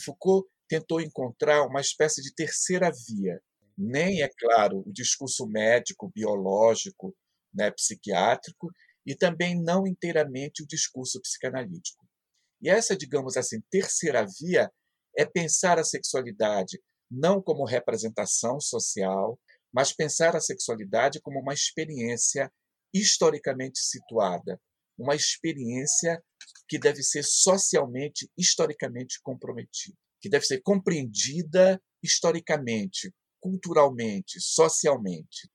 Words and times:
Foucault 0.00 0.48
tentou 0.68 1.00
encontrar 1.00 1.66
uma 1.66 1.80
espécie 1.80 2.22
de 2.22 2.34
terceira 2.34 2.90
via. 3.08 3.40
Nem, 3.76 4.22
é 4.22 4.28
claro, 4.38 4.82
o 4.86 4.92
discurso 4.92 5.46
médico, 5.46 6.10
biológico, 6.14 7.14
né, 7.52 7.70
psiquiátrico, 7.70 8.70
e 9.06 9.14
também 9.14 9.60
não 9.60 9.86
inteiramente 9.86 10.62
o 10.62 10.66
discurso 10.66 11.20
psicanalítico. 11.20 12.06
E 12.60 12.70
essa, 12.70 12.96
digamos 12.96 13.36
assim, 13.36 13.60
terceira 13.70 14.26
via 14.40 14.70
é 15.16 15.24
pensar 15.24 15.78
a 15.78 15.84
sexualidade 15.84 16.80
não 17.10 17.40
como 17.40 17.64
representação 17.64 18.58
social, 18.60 19.38
mas 19.72 19.92
pensar 19.92 20.34
a 20.34 20.40
sexualidade 20.40 21.20
como 21.20 21.40
uma 21.40 21.52
experiência 21.52 22.50
historicamente 22.92 23.78
situada, 23.80 24.60
uma 24.98 25.14
experiência 25.14 26.22
que 26.68 26.78
deve 26.78 27.02
ser 27.02 27.24
socialmente, 27.24 28.28
historicamente 28.36 29.18
comprometida, 29.22 29.96
que 30.20 30.28
deve 30.28 30.44
ser 30.44 30.62
compreendida 30.62 31.80
historicamente, 32.02 33.12
culturalmente, 33.40 34.38
socialmente. 34.40 35.48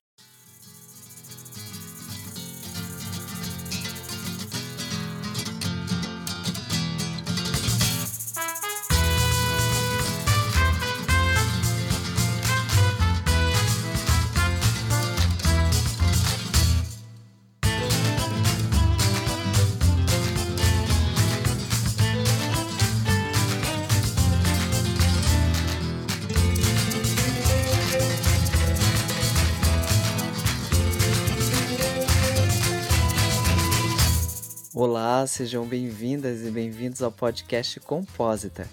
Olá, 35.11 35.25
sejam 35.25 35.65
bem-vindas 35.65 36.45
e 36.45 36.51
bem-vindos 36.51 37.01
ao 37.01 37.11
podcast 37.11 37.79
Compósita, 37.79 38.67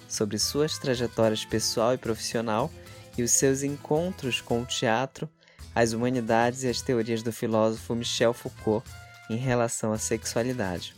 sobre 0.08 0.38
suas 0.38 0.77
trajetórias 0.77 1.45
pessoal 1.45 1.94
e 1.94 1.98
profissional 1.98 2.70
e 3.17 3.23
os 3.23 3.31
seus 3.31 3.64
encontros 3.64 4.42
com 4.42 4.61
o 4.61 4.66
teatro, 4.66 5.30
as 5.73 5.94
humanidades 5.94 6.64
e 6.64 6.67
as 6.67 6.81
teorias 6.81 7.23
do 7.23 7.31
filósofo 7.31 7.95
Michel 7.95 8.33
Foucault 8.33 8.86
em 9.30 9.38
relação 9.38 9.94
à 9.94 9.98
sexualidade. 9.98 10.93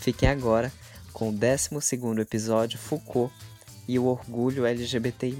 Fiquem 0.00 0.28
agora 0.30 0.72
com 1.12 1.28
o 1.28 1.32
12 1.32 1.68
episódio 2.20 2.78
Foucault 2.78 3.32
e 3.86 3.98
o 3.98 4.06
orgulho 4.06 4.64
LGBTI+. 4.64 5.36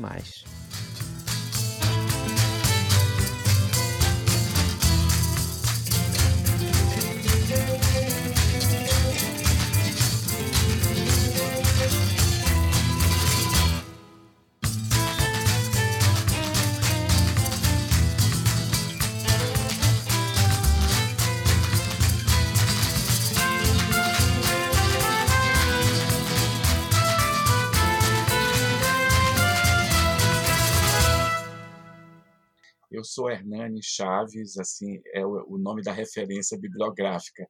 Chaves, 33.83 34.59
assim 34.59 35.01
é 35.15 35.25
o 35.25 35.59
nome 35.59 35.83
da 35.83 35.93
referência 35.93 36.59
bibliográfica, 36.59 37.49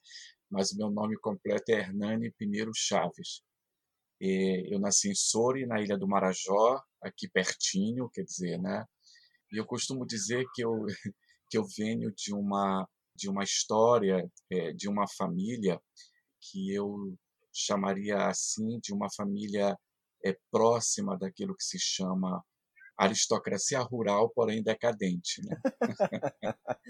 mas 0.51 0.73
o 0.73 0.77
meu 0.77 0.91
nome 0.91 1.17
completo 1.19 1.71
é 1.71 1.81
Hernani 1.81 2.33
Pinheiro 2.33 2.73
Chaves. 2.75 3.43
eu 4.21 4.79
nasci 4.81 5.11
em 5.11 5.15
Soure, 5.15 5.67
na 5.67 5.81
Ilha 5.81 5.97
do 5.97 6.09
Marajó, 6.09 6.83
aqui 7.03 7.29
pertinho, 7.29 8.11
quer 8.11 8.25
dizer, 8.25 8.59
né? 8.61 8.85
E 9.53 9.59
eu 9.59 9.67
costumo 9.67 10.07
dizer 10.07 10.45
que 10.55 10.65
eu 10.65 10.85
que 11.51 11.59
eu 11.59 11.65
venho 11.77 12.13
de 12.13 12.33
uma 12.35 12.87
de 13.17 13.29
uma 13.29 13.45
história, 13.45 14.31
é, 14.51 14.73
de 14.73 14.89
uma 14.89 15.07
família 15.09 15.81
que 16.41 16.73
eu 16.73 17.15
chamaria 17.53 18.27
assim 18.29 18.79
de 18.81 18.93
uma 18.93 19.09
família 19.15 19.77
é, 20.25 20.37
próxima 20.51 21.19
daquilo 21.19 21.57
que 21.57 21.65
se 21.65 21.79
chama 21.79 22.43
aristocracia 23.01 23.81
rural, 23.81 24.31
porém 24.31 24.63
decadente. 24.63 25.41
Né? 25.43 25.57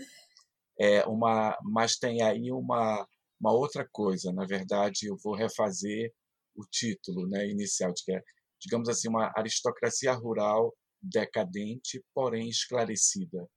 é 0.78 1.06
uma, 1.06 1.56
mas 1.62 1.96
tem 1.96 2.20
aí 2.22 2.50
uma, 2.50 3.06
uma 3.40 3.52
outra 3.52 3.88
coisa. 3.92 4.32
Na 4.32 4.44
verdade, 4.44 5.06
eu 5.06 5.16
vou 5.22 5.34
refazer 5.34 6.12
o 6.56 6.64
título 6.64 7.28
né, 7.28 7.48
inicial, 7.48 7.92
de 7.92 8.04
que 8.04 8.12
é, 8.12 8.22
digamos 8.60 8.88
assim, 8.88 9.08
uma 9.08 9.32
aristocracia 9.36 10.12
rural 10.12 10.74
decadente, 11.00 12.04
porém 12.12 12.48
esclarecida. 12.48 13.48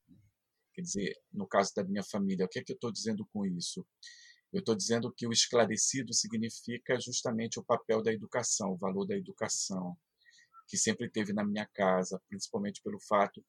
Quer 0.73 0.81
dizer, 0.81 1.15
no 1.31 1.47
caso 1.47 1.71
da 1.75 1.83
minha 1.83 2.03
família, 2.03 2.45
o 2.45 2.49
que 2.49 2.59
é 2.59 2.63
que 2.63 2.71
eu 2.71 2.75
estou 2.75 2.91
dizendo 2.91 3.27
com 3.33 3.45
isso? 3.45 3.85
Eu 4.51 4.59
estou 4.59 4.75
dizendo 4.75 5.11
que 5.11 5.25
o 5.27 5.31
esclarecido 5.31 6.13
significa 6.13 6.99
justamente 6.99 7.59
o 7.59 7.63
papel 7.63 8.03
da 8.03 8.13
educação, 8.13 8.73
o 8.73 8.77
valor 8.77 9.05
da 9.05 9.17
educação, 9.17 9.97
que 10.73 10.77
sempre 10.79 11.07
teve 11.07 11.33
na 11.33 11.45
minha 11.45 11.69
casa, 11.71 12.19
principalmente 12.27 12.81
pelo 12.81 12.99
fato 12.99 13.45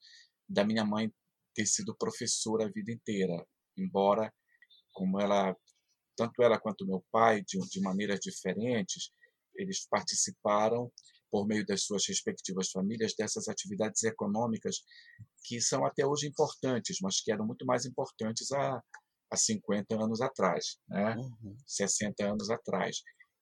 da 0.47 0.63
minha 0.63 0.85
mãe 0.85 1.11
ter 1.55 1.65
sido 1.65 1.97
professora 1.97 2.67
a 2.67 2.71
vida 2.71 2.93
inteira, 2.93 3.43
embora 3.79 4.31
como 4.93 5.19
ela 5.19 5.57
tanto 6.15 6.43
ela 6.43 6.61
quanto 6.61 6.87
meu 6.87 7.03
pai 7.11 7.43
de, 7.43 7.59
de 7.71 7.81
maneiras 7.81 8.21
diferentes, 8.21 9.11
eles 9.55 9.87
participaram 9.89 10.93
por 11.31 11.47
meio 11.47 11.65
das 11.65 11.85
suas 11.85 12.07
respectivas 12.07 12.71
famílias 12.71 13.15
dessas 13.17 13.49
atividades 13.49 14.03
econômicas 14.03 14.85
que 15.45 15.63
são 15.63 15.87
até 15.87 16.07
hoje 16.07 16.27
importantes, 16.27 16.99
mas 17.01 17.23
que 17.23 17.33
eram 17.33 17.47
muito 17.47 17.65
mais 17.65 17.87
importantes 17.87 18.53
há, 18.53 18.83
há 19.31 19.37
50 19.37 19.95
anos 19.95 20.21
atrás, 20.21 20.77
né? 20.87 21.17
Uhum. 21.17 21.57
60 21.67 22.23
anos 22.23 22.51
atrás, 22.51 22.99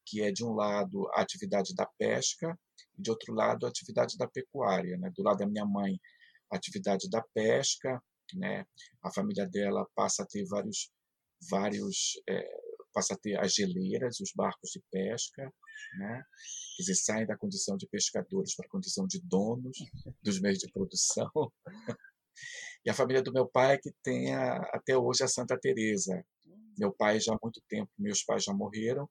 que 0.07 0.23
é 0.23 0.31
de 0.33 0.45
um 0.45 0.53
lado 0.53 1.09
a 1.15 1.23
atividade 1.23 1.75
da 1.75 1.87
pesca 1.99 2.59
de 2.99 3.11
outro 3.11 3.35
lado, 3.35 3.67
a 3.67 3.69
atividade 3.69 4.17
da 4.17 4.29
pecuária. 4.29 4.97
Né? 4.99 5.11
Do 5.15 5.23
lado 5.23 5.39
da 5.39 5.47
minha 5.47 5.65
mãe, 5.65 5.99
a 6.51 6.57
atividade 6.57 7.09
da 7.11 7.23
pesca, 7.35 8.03
né? 8.35 8.65
a 9.03 9.13
família 9.13 9.47
dela 9.47 9.87
passa 9.95 10.23
a 10.23 10.27
ter 10.27 10.45
vários, 10.47 10.91
vários 11.51 12.21
é, 12.29 12.47
passa 12.93 13.15
a 13.15 13.19
ter 13.19 13.39
as 13.39 13.55
geleiras, 13.55 14.21
os 14.21 14.33
barcos 14.35 14.71
de 14.71 14.83
pesca, 14.91 15.43
né? 15.99 16.23
quer 16.77 16.83
dizer, 16.83 16.95
saem 16.95 17.27
da 17.27 17.37
condição 17.37 17.77
de 17.77 17.89
pescadores 17.89 18.55
para 18.55 18.67
a 18.67 18.71
condição 18.71 19.07
de 19.07 19.21
donos 19.25 19.77
dos 20.23 20.41
meios 20.41 20.59
de 20.59 20.71
produção. 20.71 21.31
E 22.85 22.91
a 22.91 22.95
família 22.95 23.23
do 23.23 23.33
meu 23.33 23.47
pai 23.47 23.79
que 23.79 23.93
tem 24.03 24.35
a, 24.35 24.57
até 24.75 24.97
hoje 24.97 25.23
a 25.23 25.29
Santa 25.29 25.59
Teresa. 25.59 26.25
Meu 26.79 26.93
pai 26.93 27.21
já 27.21 27.35
há 27.35 27.39
muito 27.43 27.61
tempo, 27.69 27.91
meus 27.99 28.25
pais 28.25 28.45
já 28.45 28.53
morreram, 28.53 29.09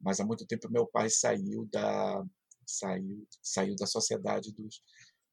mas 0.00 0.20
há 0.20 0.24
muito 0.24 0.46
tempo 0.46 0.70
meu 0.70 0.86
pai 0.86 1.08
saiu 1.10 1.66
da 1.72 2.24
saiu 2.66 3.26
saiu 3.42 3.76
da 3.76 3.86
sociedade 3.86 4.52
dos, 4.52 4.82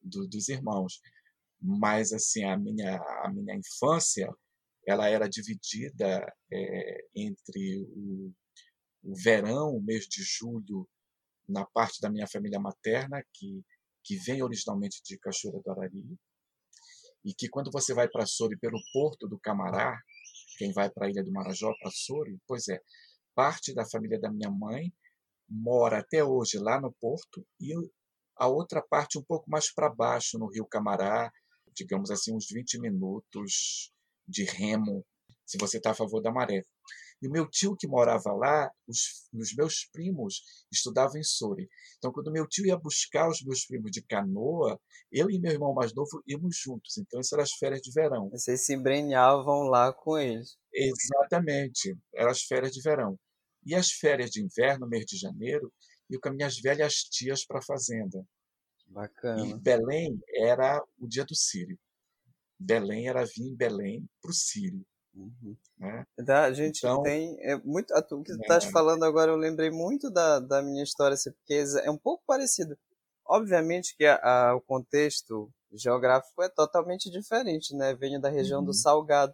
do, 0.02 0.28
dos 0.28 0.50
irmãos. 0.50 1.02
Mas 1.62 2.12
assim 2.14 2.44
a 2.44 2.58
minha 2.58 2.98
a 3.24 3.32
minha 3.32 3.56
infância 3.56 4.30
ela 4.86 5.08
era 5.08 5.30
dividida 5.30 6.26
é, 6.52 7.06
entre 7.16 7.86
o, 7.88 8.34
o 9.04 9.16
verão 9.16 9.70
o 9.76 9.82
mês 9.82 10.06
de 10.06 10.22
julho 10.24 10.88
na 11.48 11.66
parte 11.66 12.02
da 12.02 12.10
minha 12.10 12.28
família 12.28 12.60
materna 12.60 13.24
que 13.34 13.64
que 14.04 14.18
vem 14.18 14.44
originalmente 14.44 15.02
de 15.04 15.18
Cachoeira 15.18 15.62
do 15.62 15.72
Arari, 15.72 16.04
e 17.24 17.34
que 17.34 17.48
quando 17.48 17.72
você 17.72 17.94
vai 17.94 18.08
para 18.08 18.26
Sori 18.26 18.58
pelo 18.58 18.78
porto 18.92 19.28
do 19.28 19.40
Camará, 19.40 19.98
quem 20.58 20.74
vai 20.74 20.90
para 20.90 21.08
a 21.08 21.10
Ilha 21.10 21.24
do 21.24 21.32
Marajó, 21.32 21.74
para 21.80 21.90
Sori, 21.90 22.38
pois 22.46 22.68
é, 22.68 22.82
parte 23.36 23.74
da 23.74 23.86
família 23.86 24.20
da 24.20 24.32
minha 24.32 24.50
mãe 24.50 24.94
mora 25.50 26.00
até 26.00 26.24
hoje 26.24 26.58
lá 26.58 26.80
no 26.80 26.92
porto 26.94 27.46
e 27.60 27.74
a 28.36 28.48
outra 28.48 28.82
parte 28.82 29.18
um 29.18 29.24
pouco 29.24 29.50
mais 29.50 29.72
para 29.72 29.94
baixo, 29.94 30.40
no 30.40 30.48
Rio 30.48 30.66
Camará, 30.66 31.32
digamos 31.76 32.10
assim, 32.10 32.36
uns 32.36 32.48
20 32.50 32.80
minutos 32.80 33.92
de 34.28 34.44
remo, 34.44 35.06
se 35.46 35.58
você 35.58 35.78
está 35.78 35.92
a 35.92 35.96
favor 35.96 36.22
da 36.22 36.32
maré. 36.32 36.64
E 37.24 37.28
o 37.28 37.32
meu 37.32 37.50
tio 37.50 37.74
que 37.74 37.88
morava 37.88 38.34
lá, 38.34 38.70
os, 38.86 39.30
os 39.34 39.56
meus 39.56 39.86
primos 39.94 40.42
estudavam 40.70 41.16
em 41.18 41.24
Sori. 41.24 41.70
Então, 41.98 42.12
quando 42.12 42.30
meu 42.30 42.46
tio 42.46 42.66
ia 42.66 42.78
buscar 42.78 43.30
os 43.30 43.42
meus 43.42 43.66
primos 43.66 43.92
de 43.92 44.02
canoa, 44.02 44.78
eu 45.10 45.32
e 45.32 45.40
meu 45.40 45.54
irmão 45.54 45.74
mais 45.74 45.94
novo 45.96 46.22
íamos 46.28 46.58
juntos. 46.58 46.98
Então, 46.98 47.22
isso 47.22 47.34
eram 47.34 47.44
as 47.46 47.54
férias 47.54 47.80
de 47.80 47.94
verão. 47.94 48.30
Vocês 48.30 48.66
se 48.66 48.74
embrenhavam 48.74 49.62
lá 49.70 49.94
com 49.94 50.18
eles. 50.18 50.58
Exatamente. 50.74 51.96
Eram 52.14 52.32
as 52.32 52.42
férias 52.42 52.74
de 52.74 52.82
verão. 52.82 53.18
E 53.66 53.74
as 53.74 53.90
férias 53.90 54.30
de 54.30 54.44
inverno, 54.44 54.86
mês 54.86 55.06
de 55.06 55.16
janeiro, 55.16 55.72
eu 56.10 56.20
com 56.20 56.28
as 56.28 56.36
minhas 56.36 56.60
velhas 56.60 56.96
tias 56.96 57.46
para 57.46 57.60
a 57.60 57.66
fazenda. 57.66 58.22
Bacana. 58.88 59.48
E 59.48 59.58
Belém 59.62 60.20
era 60.36 60.84
o 61.00 61.08
dia 61.08 61.24
do 61.24 61.34
Sírio. 61.34 61.80
Belém 62.60 63.08
era 63.08 63.24
vir 63.24 63.48
em 63.48 63.56
Belém 63.56 64.06
para 64.22 64.32
o 64.32 64.34
Sírio. 64.34 64.86
Uhum. 65.16 65.56
Né? 65.78 66.06
Da, 66.18 66.46
a 66.46 66.54
gente 66.54 66.80
então, 66.80 67.04
tem. 67.04 67.38
É 67.42 67.56
muito, 67.58 67.94
o 67.94 68.24
que 68.24 68.34
tu 68.34 68.42
estás 68.42 68.66
é, 68.66 68.72
falando 68.72 69.04
agora, 69.04 69.32
eu 69.32 69.38
lembrei 69.38 69.70
muito 69.70 70.10
da, 70.10 70.40
da 70.40 70.62
minha 70.62 70.84
história, 70.84 71.14
assim, 71.14 71.32
porque 71.32 71.64
é 71.84 71.92
um 71.92 71.98
pouco 71.98 72.24
parecido. 72.26 72.78
Obviamente 73.26 73.96
que 73.96 74.06
a, 74.06 74.16
a, 74.22 74.56
o 74.56 74.62
contexto 74.62 75.50
geográfico 75.72 76.42
é 76.42 76.50
totalmente 76.50 77.10
diferente, 77.10 77.76
né? 77.76 77.94
Venho 77.94 78.20
da 78.20 78.30
região 78.30 78.60
uhum. 78.60 78.66
do 78.66 78.74
Salgado, 78.74 79.34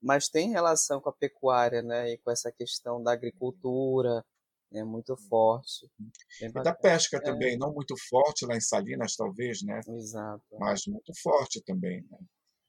mas 0.00 0.28
tem 0.28 0.50
relação 0.50 1.00
com 1.00 1.10
a 1.10 1.12
pecuária, 1.12 1.82
né? 1.82 2.12
E 2.12 2.18
com 2.18 2.30
essa 2.30 2.50
questão 2.50 3.02
da 3.02 3.12
agricultura, 3.12 4.24
é 4.72 4.84
muito 4.84 5.16
forte. 5.28 5.88
E 6.40 6.50
da 6.50 6.74
pesca 6.74 7.18
é. 7.18 7.20
também, 7.20 7.56
não 7.58 7.72
muito 7.72 7.94
forte 8.08 8.46
lá 8.46 8.56
em 8.56 8.60
Salinas, 8.60 9.14
talvez, 9.16 9.62
né? 9.62 9.80
Exato. 9.88 10.42
Mas 10.58 10.86
muito 10.86 11.12
forte 11.22 11.62
também, 11.64 12.04
né? 12.10 12.18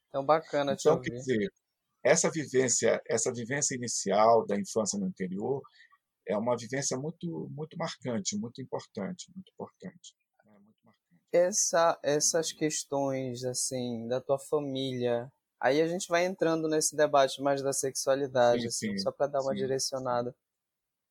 Então, 0.09 0.25
bacana 0.25 0.73
então, 0.73 0.99
quer 1.01 1.11
dizer, 1.11 1.51
essa 2.07 2.29
vivência, 2.31 3.01
essa 3.07 3.31
vivência 3.31 3.75
inicial 3.75 4.45
da 4.45 4.55
infância 4.57 4.97
no 4.97 5.07
interior 5.07 5.61
é 6.25 6.37
uma 6.37 6.55
vivência 6.55 6.97
muito, 6.97 7.49
muito 7.51 7.77
marcante, 7.77 8.37
muito 8.37 8.61
importante, 8.61 9.31
muito 9.33 9.49
importante. 9.51 10.15
Né? 10.45 10.51
Muito 10.59 10.79
marcante. 10.83 11.21
Essa, 11.31 11.99
essas 12.03 12.51
questões 12.51 13.43
assim 13.43 14.07
da 14.07 14.21
tua 14.21 14.39
família, 14.39 15.31
aí 15.59 15.81
a 15.81 15.87
gente 15.87 16.07
vai 16.07 16.25
entrando 16.25 16.67
nesse 16.67 16.95
debate 16.95 17.41
mais 17.41 17.61
da 17.61 17.73
sexualidade, 17.73 18.61
sim, 18.61 18.67
assim, 18.67 18.91
sim, 18.91 18.97
só 18.99 19.11
para 19.11 19.27
dar 19.27 19.41
uma 19.41 19.51
sim, 19.51 19.57
direcionada. 19.57 20.35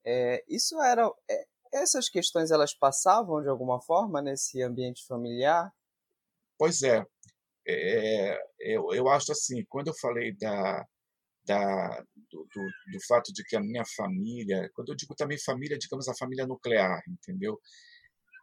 É, 0.04 0.44
isso 0.49 0.81
era, 0.81 1.10
é, 1.28 1.46
essas 1.72 2.08
questões 2.08 2.50
elas 2.50 2.75
passavam 2.75 3.42
de 3.42 3.49
alguma 3.49 3.81
forma 3.81 4.22
nesse 4.22 4.62
ambiente 4.62 5.04
familiar? 5.06 5.72
Pois 6.58 6.82
é, 6.82 7.04
é, 7.68 8.38
eu, 8.60 8.92
eu 8.92 9.08
acho 9.08 9.32
assim, 9.32 9.64
quando 9.68 9.88
eu 9.88 9.94
falei 10.00 10.34
da, 10.36 10.84
da, 11.44 12.04
do, 12.30 12.48
do, 12.52 12.62
do, 12.92 13.06
fato 13.06 13.32
de 13.32 13.44
que 13.44 13.56
a 13.56 13.60
minha 13.60 13.84
família, 13.96 14.70
quando 14.74 14.90
eu 14.90 14.96
digo 14.96 15.14
também 15.14 15.38
família, 15.38 15.78
digamos 15.78 16.08
a 16.08 16.14
família 16.14 16.46
nuclear, 16.46 17.00
entendeu? 17.08 17.58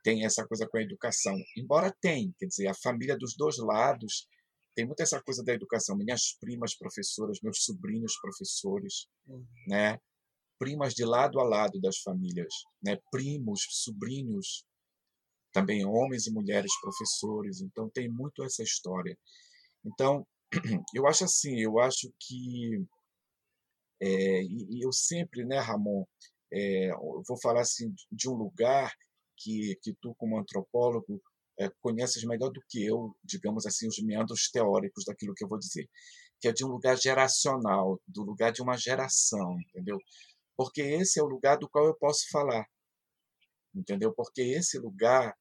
Tem 0.03 0.25
essa 0.25 0.45
coisa 0.45 0.67
com 0.67 0.77
a 0.77 0.81
educação. 0.81 1.35
Embora 1.57 1.95
tem, 2.01 2.33
quer 2.37 2.47
dizer, 2.47 2.67
a 2.67 2.73
família 2.73 3.17
dos 3.17 3.35
dois 3.37 3.57
lados 3.57 4.27
tem 4.75 4.85
muita 4.85 5.03
essa 5.03 5.21
coisa 5.21 5.43
da 5.43 5.53
educação. 5.53 5.95
Minhas 5.95 6.35
primas 6.39 6.75
professoras, 6.75 7.39
meus 7.41 7.63
sobrinhos 7.63 8.17
professores, 8.19 9.07
uhum. 9.27 9.45
né? 9.67 9.99
Primas 10.59 10.93
de 10.93 11.05
lado 11.05 11.39
a 11.39 11.43
lado 11.43 11.79
das 11.79 11.99
famílias, 11.99 12.53
né? 12.83 12.97
Primos, 13.11 13.65
sobrinhos 13.69 14.65
também 15.53 15.85
homens 15.85 16.27
e 16.27 16.33
mulheres 16.33 16.71
professores, 16.81 17.61
então 17.61 17.89
tem 17.89 18.09
muito 18.09 18.43
essa 18.43 18.63
história. 18.63 19.17
Então, 19.85 20.25
eu 20.95 21.07
acho 21.07 21.23
assim, 21.23 21.59
eu 21.59 21.79
acho 21.79 22.11
que 22.19 22.85
é, 24.01 24.43
e, 24.43 24.83
eu 24.83 24.91
sempre, 24.91 25.45
né, 25.45 25.59
Ramon, 25.59 26.03
é, 26.51 26.89
eu 26.91 27.23
vou 27.27 27.39
falar 27.41 27.61
assim 27.61 27.93
de 28.11 28.29
um 28.29 28.33
lugar 28.33 28.91
que, 29.37 29.77
que 29.81 29.93
tu 30.01 30.13
como 30.15 30.37
antropólogo 30.37 31.21
é, 31.59 31.69
conheces 31.81 32.23
melhor 32.23 32.49
do 32.51 32.61
que 32.69 32.83
eu, 32.85 33.15
digamos 33.23 33.65
assim, 33.65 33.87
os 33.87 33.99
meandros 34.03 34.49
teóricos 34.51 35.05
daquilo 35.05 35.33
que 35.35 35.43
eu 35.43 35.47
vou 35.47 35.59
dizer, 35.59 35.87
que 36.39 36.47
é 36.47 36.51
de 36.51 36.65
um 36.65 36.69
lugar 36.69 36.97
geracional, 36.97 37.99
do 38.07 38.23
lugar 38.23 38.51
de 38.51 38.61
uma 38.61 38.77
geração, 38.77 39.57
entendeu? 39.61 39.97
Porque 40.57 40.81
esse 40.81 41.19
é 41.19 41.23
o 41.23 41.27
lugar 41.27 41.57
do 41.57 41.69
qual 41.69 41.85
eu 41.85 41.95
posso 41.95 42.29
falar, 42.29 42.65
entendeu? 43.73 44.13
Porque 44.13 44.41
esse 44.41 44.77
lugar 44.79 45.35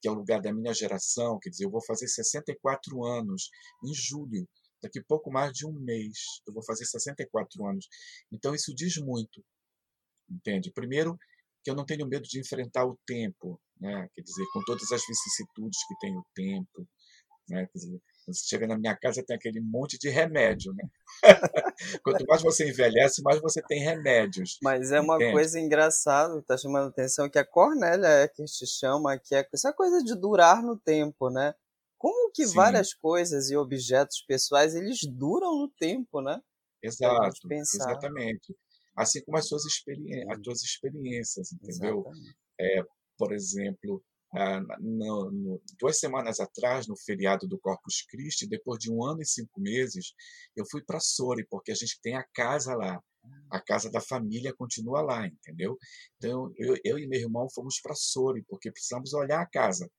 que 0.00 0.08
é 0.08 0.10
o 0.10 0.14
lugar 0.14 0.40
da 0.40 0.52
minha 0.52 0.72
geração, 0.72 1.38
quer 1.40 1.50
dizer, 1.50 1.64
eu 1.64 1.70
vou 1.70 1.84
fazer 1.84 2.08
64 2.08 3.04
anos 3.04 3.50
em 3.84 3.92
julho, 3.94 4.48
daqui 4.82 5.02
pouco 5.02 5.30
mais 5.30 5.52
de 5.52 5.66
um 5.66 5.72
mês, 5.72 6.40
eu 6.46 6.52
vou 6.52 6.62
fazer 6.64 6.84
64 6.84 7.66
anos. 7.66 7.88
Então 8.30 8.54
isso 8.54 8.74
diz 8.74 8.96
muito, 8.96 9.44
entende? 10.30 10.70
Primeiro, 10.72 11.16
que 11.64 11.70
eu 11.70 11.74
não 11.74 11.84
tenho 11.84 12.06
medo 12.06 12.22
de 12.22 12.40
enfrentar 12.40 12.86
o 12.86 12.98
tempo, 13.06 13.60
né? 13.80 14.08
quer 14.14 14.22
dizer, 14.22 14.44
com 14.52 14.62
todas 14.64 14.90
as 14.92 15.02
vicissitudes 15.06 15.78
que 15.86 15.98
tem 16.00 16.16
o 16.16 16.24
tempo, 16.34 16.88
né? 17.48 17.66
quer 17.66 17.78
dizer, 17.78 18.00
você 18.32 18.46
chega 18.46 18.66
na 18.66 18.78
minha 18.78 18.96
casa, 18.96 19.24
tem 19.24 19.36
aquele 19.36 19.60
monte 19.60 19.98
de 19.98 20.08
remédio, 20.08 20.72
né? 20.74 20.84
Quanto 22.02 22.24
mais 22.26 22.42
você 22.42 22.68
envelhece, 22.68 23.22
mais 23.22 23.40
você 23.40 23.62
tem 23.62 23.80
remédios. 23.80 24.58
Mas 24.62 24.92
é 24.92 25.00
uma 25.00 25.16
entende? 25.16 25.32
coisa 25.32 25.58
engraçada 25.58 26.34
que 26.34 26.40
está 26.40 26.56
chamando 26.56 26.86
a 26.86 26.88
atenção, 26.88 27.28
que 27.28 27.38
a 27.38 27.46
Cornélia 27.46 28.06
é 28.06 28.28
que 28.28 28.44
te 28.44 28.66
chama, 28.66 29.18
que 29.18 29.34
é 29.34 29.46
essa 29.52 29.72
coisa 29.72 30.02
de 30.02 30.14
durar 30.14 30.62
no 30.62 30.78
tempo, 30.78 31.30
né? 31.30 31.54
Como 31.96 32.30
que 32.32 32.46
Sim. 32.46 32.54
várias 32.54 32.94
coisas 32.94 33.50
e 33.50 33.56
objetos 33.56 34.22
pessoais, 34.26 34.74
eles 34.74 35.00
duram 35.02 35.58
no 35.58 35.68
tempo, 35.68 36.20
né? 36.20 36.40
Exato, 36.82 37.48
exatamente. 37.50 38.54
Assim 38.96 39.22
como 39.24 39.36
as 39.36 39.46
suas, 39.46 39.64
experi 39.64 40.24
as 40.30 40.38
suas 40.42 40.62
experiências, 40.62 41.52
entendeu? 41.52 42.04
É, 42.60 42.82
por 43.16 43.32
exemplo, 43.32 44.02
ah, 44.40 44.60
no, 44.78 45.32
no, 45.32 45.62
duas 45.80 45.98
semanas 45.98 46.38
atrás, 46.38 46.86
no 46.86 46.96
feriado 46.96 47.48
do 47.48 47.58
Corpus 47.58 48.02
Christi, 48.02 48.46
depois 48.46 48.78
de 48.78 48.88
um 48.88 49.04
ano 49.04 49.20
e 49.20 49.26
cinco 49.26 49.60
meses, 49.60 50.14
eu 50.54 50.64
fui 50.70 50.80
para 50.80 51.00
Sori, 51.00 51.44
porque 51.50 51.72
a 51.72 51.74
gente 51.74 52.00
tem 52.00 52.14
a 52.14 52.22
casa 52.32 52.72
lá. 52.76 53.02
A 53.50 53.60
casa 53.60 53.90
da 53.90 54.00
família 54.00 54.54
continua 54.54 55.02
lá, 55.02 55.26
entendeu? 55.26 55.76
Então, 56.16 56.52
eu, 56.56 56.76
eu 56.84 56.98
e 57.00 57.08
meu 57.08 57.18
irmão 57.18 57.48
fomos 57.52 57.80
para 57.80 57.96
Sori, 57.96 58.44
porque 58.48 58.70
precisamos 58.70 59.12
olhar 59.12 59.40
a 59.40 59.46
casa. 59.46 59.90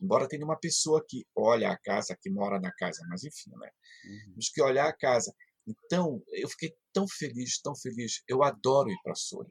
Embora 0.00 0.28
tenha 0.28 0.44
uma 0.44 0.58
pessoa 0.58 1.04
que 1.06 1.26
olha 1.34 1.72
a 1.72 1.76
casa, 1.76 2.16
que 2.22 2.30
mora 2.30 2.60
na 2.60 2.72
casa, 2.72 3.04
mas 3.08 3.24
enfim, 3.24 3.50
né? 3.58 3.70
Uhum. 4.04 4.30
Temos 4.30 4.48
que 4.50 4.62
olhar 4.62 4.88
a 4.88 4.96
casa. 4.96 5.34
Então, 5.66 6.22
eu 6.28 6.48
fiquei 6.48 6.72
tão 6.92 7.06
feliz, 7.08 7.60
tão 7.60 7.74
feliz. 7.74 8.22
Eu 8.28 8.44
adoro 8.44 8.90
ir 8.90 8.98
para 9.02 9.16
Sori, 9.16 9.50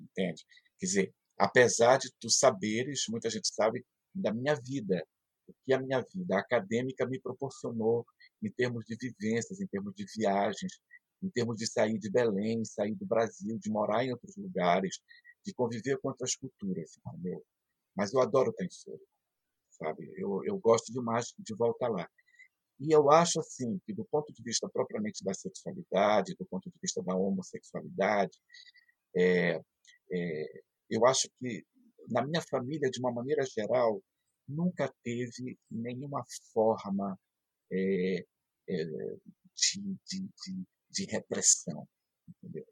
entende? 0.00 0.44
Quer 0.78 0.86
dizer, 0.86 1.14
apesar 1.42 1.98
de 1.98 2.08
tu 2.20 2.30
saberes, 2.30 3.04
muita 3.08 3.28
gente 3.28 3.48
sabe, 3.52 3.84
da 4.14 4.32
minha 4.32 4.54
vida, 4.54 5.04
o 5.48 5.52
que 5.64 5.72
a 5.72 5.80
minha 5.80 6.00
vida 6.14 6.38
acadêmica 6.38 7.04
me 7.04 7.18
proporcionou 7.18 8.06
em 8.40 8.48
termos 8.48 8.84
de 8.84 8.96
vivências, 8.96 9.60
em 9.60 9.66
termos 9.66 9.92
de 9.94 10.06
viagens, 10.16 10.80
em 11.20 11.28
termos 11.30 11.56
de 11.56 11.66
sair 11.66 11.98
de 11.98 12.08
Belém, 12.08 12.64
sair 12.64 12.94
do 12.94 13.04
Brasil, 13.04 13.58
de 13.58 13.70
morar 13.70 14.04
em 14.04 14.12
outros 14.12 14.36
lugares, 14.36 15.00
de 15.44 15.52
conviver 15.52 15.98
com 15.98 16.10
outras 16.10 16.36
culturas, 16.36 16.96
entendeu? 17.04 17.44
Mas 17.96 18.12
eu 18.12 18.20
adoro 18.20 18.50
o 18.50 18.52
Tensor, 18.52 19.00
sabe? 19.70 20.12
Eu, 20.16 20.44
eu 20.44 20.56
gosto 20.58 20.92
demais 20.92 21.34
de 21.36 21.54
voltar 21.56 21.88
lá. 21.88 22.08
E 22.78 22.92
eu 22.92 23.10
acho 23.10 23.40
assim 23.40 23.80
que 23.84 23.92
do 23.92 24.04
ponto 24.04 24.32
de 24.32 24.42
vista 24.44 24.68
propriamente 24.68 25.24
da 25.24 25.34
sexualidade, 25.34 26.36
do 26.38 26.46
ponto 26.46 26.70
de 26.70 26.78
vista 26.80 27.02
da 27.02 27.16
homossexualidade, 27.16 28.38
é, 29.16 29.60
é, 30.12 30.62
eu 30.92 31.06
acho 31.06 31.28
que 31.38 31.64
na 32.08 32.24
minha 32.24 32.42
família, 32.42 32.90
de 32.90 33.00
uma 33.00 33.12
maneira 33.12 33.44
geral, 33.46 34.02
nunca 34.46 34.92
teve 35.02 35.58
nenhuma 35.70 36.22
forma 36.52 37.18
é, 37.72 38.24
é, 38.68 38.84
de, 38.84 39.80
de, 40.06 40.20
de, 40.20 40.64
de, 40.90 41.04
repressão, 41.06 41.88
entendeu? 42.28 42.66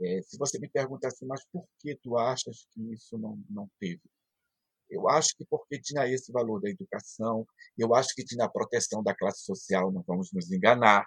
É, 0.00 0.20
se 0.22 0.36
você 0.36 0.58
me 0.58 0.68
perguntar 0.68 1.08
assim, 1.08 1.24
mas 1.26 1.40
por 1.50 1.66
que 1.78 1.96
tu 2.02 2.18
achas 2.18 2.66
que 2.72 2.92
isso 2.92 3.16
não, 3.16 3.42
não 3.48 3.70
teve? 3.80 4.02
Eu 4.90 5.08
acho 5.08 5.34
que 5.36 5.44
porque 5.46 5.80
tinha 5.80 6.06
esse 6.06 6.30
valor 6.30 6.60
da 6.60 6.68
educação, 6.68 7.46
eu 7.78 7.94
acho 7.94 8.14
que 8.14 8.24
tinha 8.24 8.44
a 8.44 8.50
proteção 8.50 9.02
da 9.02 9.16
classe 9.16 9.42
social, 9.42 9.90
não 9.90 10.02
vamos 10.02 10.30
nos 10.32 10.52
enganar, 10.52 11.06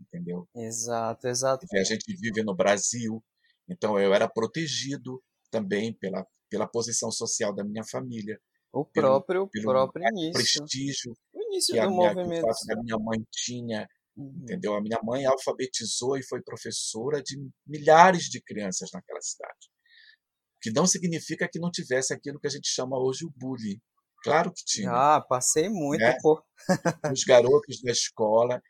entendeu? 0.00 0.48
Exato, 0.54 1.28
exato. 1.28 1.66
A 1.72 1.84
gente 1.84 2.16
vive 2.16 2.42
no 2.42 2.54
Brasil, 2.54 3.22
então 3.68 3.98
eu 3.98 4.14
era 4.14 4.28
protegido 4.28 5.22
também 5.50 5.92
pela, 5.92 6.26
pela 6.50 6.66
posição 6.66 7.10
social 7.10 7.54
da 7.54 7.64
minha 7.64 7.84
família. 7.84 8.38
O 8.72 8.84
próprio, 8.84 9.48
pelo, 9.48 9.64
próprio 9.64 10.06
início. 10.08 10.32
prestígio 10.32 11.16
o 11.32 11.42
início 11.42 11.74
que, 11.74 11.80
do 11.80 11.86
a 11.86 11.90
minha, 11.90 12.14
movimento. 12.14 12.34
que 12.34 12.40
fato 12.40 12.66
da 12.66 12.82
minha 12.82 12.98
mãe 12.98 13.18
tinha, 13.30 13.88
uhum. 14.16 14.40
entendeu? 14.42 14.74
A 14.74 14.82
minha 14.82 15.00
mãe 15.02 15.24
alfabetizou 15.24 16.16
e 16.16 16.22
foi 16.22 16.42
professora 16.42 17.22
de 17.22 17.38
milhares 17.66 18.24
de 18.24 18.40
crianças 18.42 18.90
naquela 18.92 19.20
cidade. 19.20 19.70
O 20.56 20.60
que 20.60 20.70
não 20.72 20.86
significa 20.86 21.48
que 21.50 21.58
não 21.58 21.70
tivesse 21.70 22.12
aquilo 22.12 22.40
que 22.40 22.46
a 22.46 22.50
gente 22.50 22.68
chama 22.68 22.98
hoje 22.98 23.24
o 23.24 23.32
bullying. 23.36 23.80
Claro 24.22 24.52
que 24.52 24.64
tinha. 24.64 24.90
Ah, 24.90 25.20
passei 25.20 25.68
muito, 25.68 26.00
né? 26.00 26.16
pô. 26.20 26.42
Os 27.12 27.22
garotos 27.24 27.80
da 27.80 27.92
escola, 27.92 28.60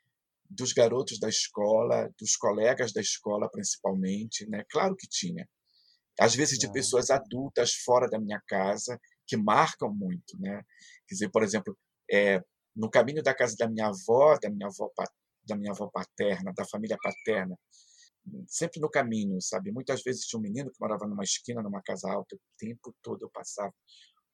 dos 0.50 0.72
garotos 0.72 1.18
da 1.18 1.28
escola, 1.28 2.10
dos 2.18 2.36
colegas 2.36 2.92
da 2.92 3.00
escola 3.00 3.50
principalmente, 3.50 4.48
né? 4.48 4.64
Claro 4.70 4.96
que 4.96 5.08
tinha. 5.08 5.48
Às 6.18 6.34
vezes 6.34 6.58
de 6.58 6.70
pessoas 6.72 7.10
adultas 7.10 7.74
fora 7.84 8.08
da 8.08 8.18
minha 8.18 8.40
casa 8.46 8.98
que 9.26 9.36
marcam 9.36 9.92
muito, 9.92 10.38
né? 10.38 10.62
Quer 11.06 11.14
dizer, 11.14 11.30
por 11.30 11.42
exemplo, 11.42 11.76
é, 12.10 12.40
no 12.74 12.90
caminho 12.90 13.22
da 13.22 13.34
casa 13.34 13.54
da 13.58 13.68
minha 13.68 13.88
avó, 13.88 14.38
da 14.40 14.50
minha 14.50 14.66
avó 14.66 14.90
da 15.46 15.56
minha 15.56 15.72
avó 15.72 15.88
paterna, 15.88 16.52
da 16.54 16.64
família 16.64 16.96
paterna, 17.00 17.56
sempre 18.48 18.80
no 18.80 18.90
caminho, 18.90 19.40
sabe? 19.40 19.70
Muitas 19.72 20.02
vezes 20.02 20.26
tinha 20.26 20.38
um 20.38 20.42
menino 20.42 20.70
que 20.70 20.80
morava 20.80 21.06
numa 21.06 21.22
esquina, 21.22 21.62
numa 21.62 21.82
casa 21.82 22.10
alta, 22.10 22.34
o 22.34 22.40
tempo 22.58 22.94
todo 23.02 23.22
eu 23.24 23.30
passava, 23.30 23.72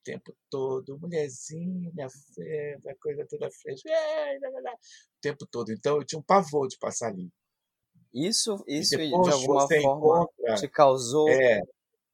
tempo 0.05 0.35
todo, 0.51 0.99
mulherzinha, 0.99 2.09
feda, 2.35 2.97
coisa 3.01 3.27
toda 3.29 3.51
fresca, 3.51 3.89
o 3.91 5.21
tempo 5.21 5.47
todo. 5.47 5.73
Então 5.73 5.97
eu 5.97 6.05
tinha 6.05 6.19
um 6.19 6.25
pavor 6.25 6.69
de 6.69 6.79
passar 6.79 7.09
ali. 7.09 7.31
Isso, 8.13 8.63
isso 8.67 8.97
de 8.97 9.15
alguma 9.15 9.67
forma 9.69 10.25
encontra, 10.25 10.55
te 10.57 10.69
causou, 10.69 11.29
é, 11.31 11.63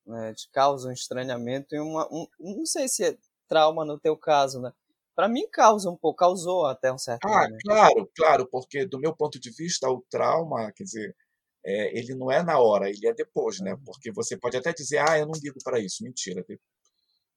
né, 0.06 0.32
te 0.34 0.48
causa 0.50 0.88
um 0.88 0.92
estranhamento 0.92 1.74
e 1.74 1.80
uma, 1.80 2.06
um, 2.12 2.26
não 2.38 2.64
sei 2.64 2.88
se 2.88 3.04
é 3.04 3.18
trauma 3.48 3.84
no 3.84 3.98
teu 3.98 4.16
caso, 4.16 4.60
né? 4.60 4.72
Para 5.16 5.28
mim 5.28 5.48
causa 5.50 5.90
um 5.90 5.96
pouco, 5.96 6.18
causou 6.18 6.66
até 6.66 6.92
um 6.92 6.98
certo 6.98 7.26
Ah, 7.26 7.40
momento. 7.40 7.62
claro, 7.64 8.10
claro, 8.14 8.48
porque 8.48 8.86
do 8.86 9.00
meu 9.00 9.14
ponto 9.16 9.40
de 9.40 9.50
vista 9.50 9.88
o 9.90 10.04
trauma, 10.08 10.70
quer 10.72 10.84
dizer, 10.84 11.16
é, 11.64 11.98
ele 11.98 12.14
não 12.14 12.30
é 12.30 12.42
na 12.42 12.60
hora, 12.60 12.88
ele 12.88 13.06
é 13.06 13.12
depois, 13.12 13.58
né? 13.60 13.72
Uhum. 13.72 13.82
Porque 13.84 14.12
você 14.12 14.36
pode 14.38 14.56
até 14.56 14.72
dizer, 14.72 14.98
ah, 14.98 15.18
eu 15.18 15.26
não 15.26 15.34
ligo 15.42 15.58
para 15.64 15.80
isso, 15.80 16.04
mentira. 16.04 16.44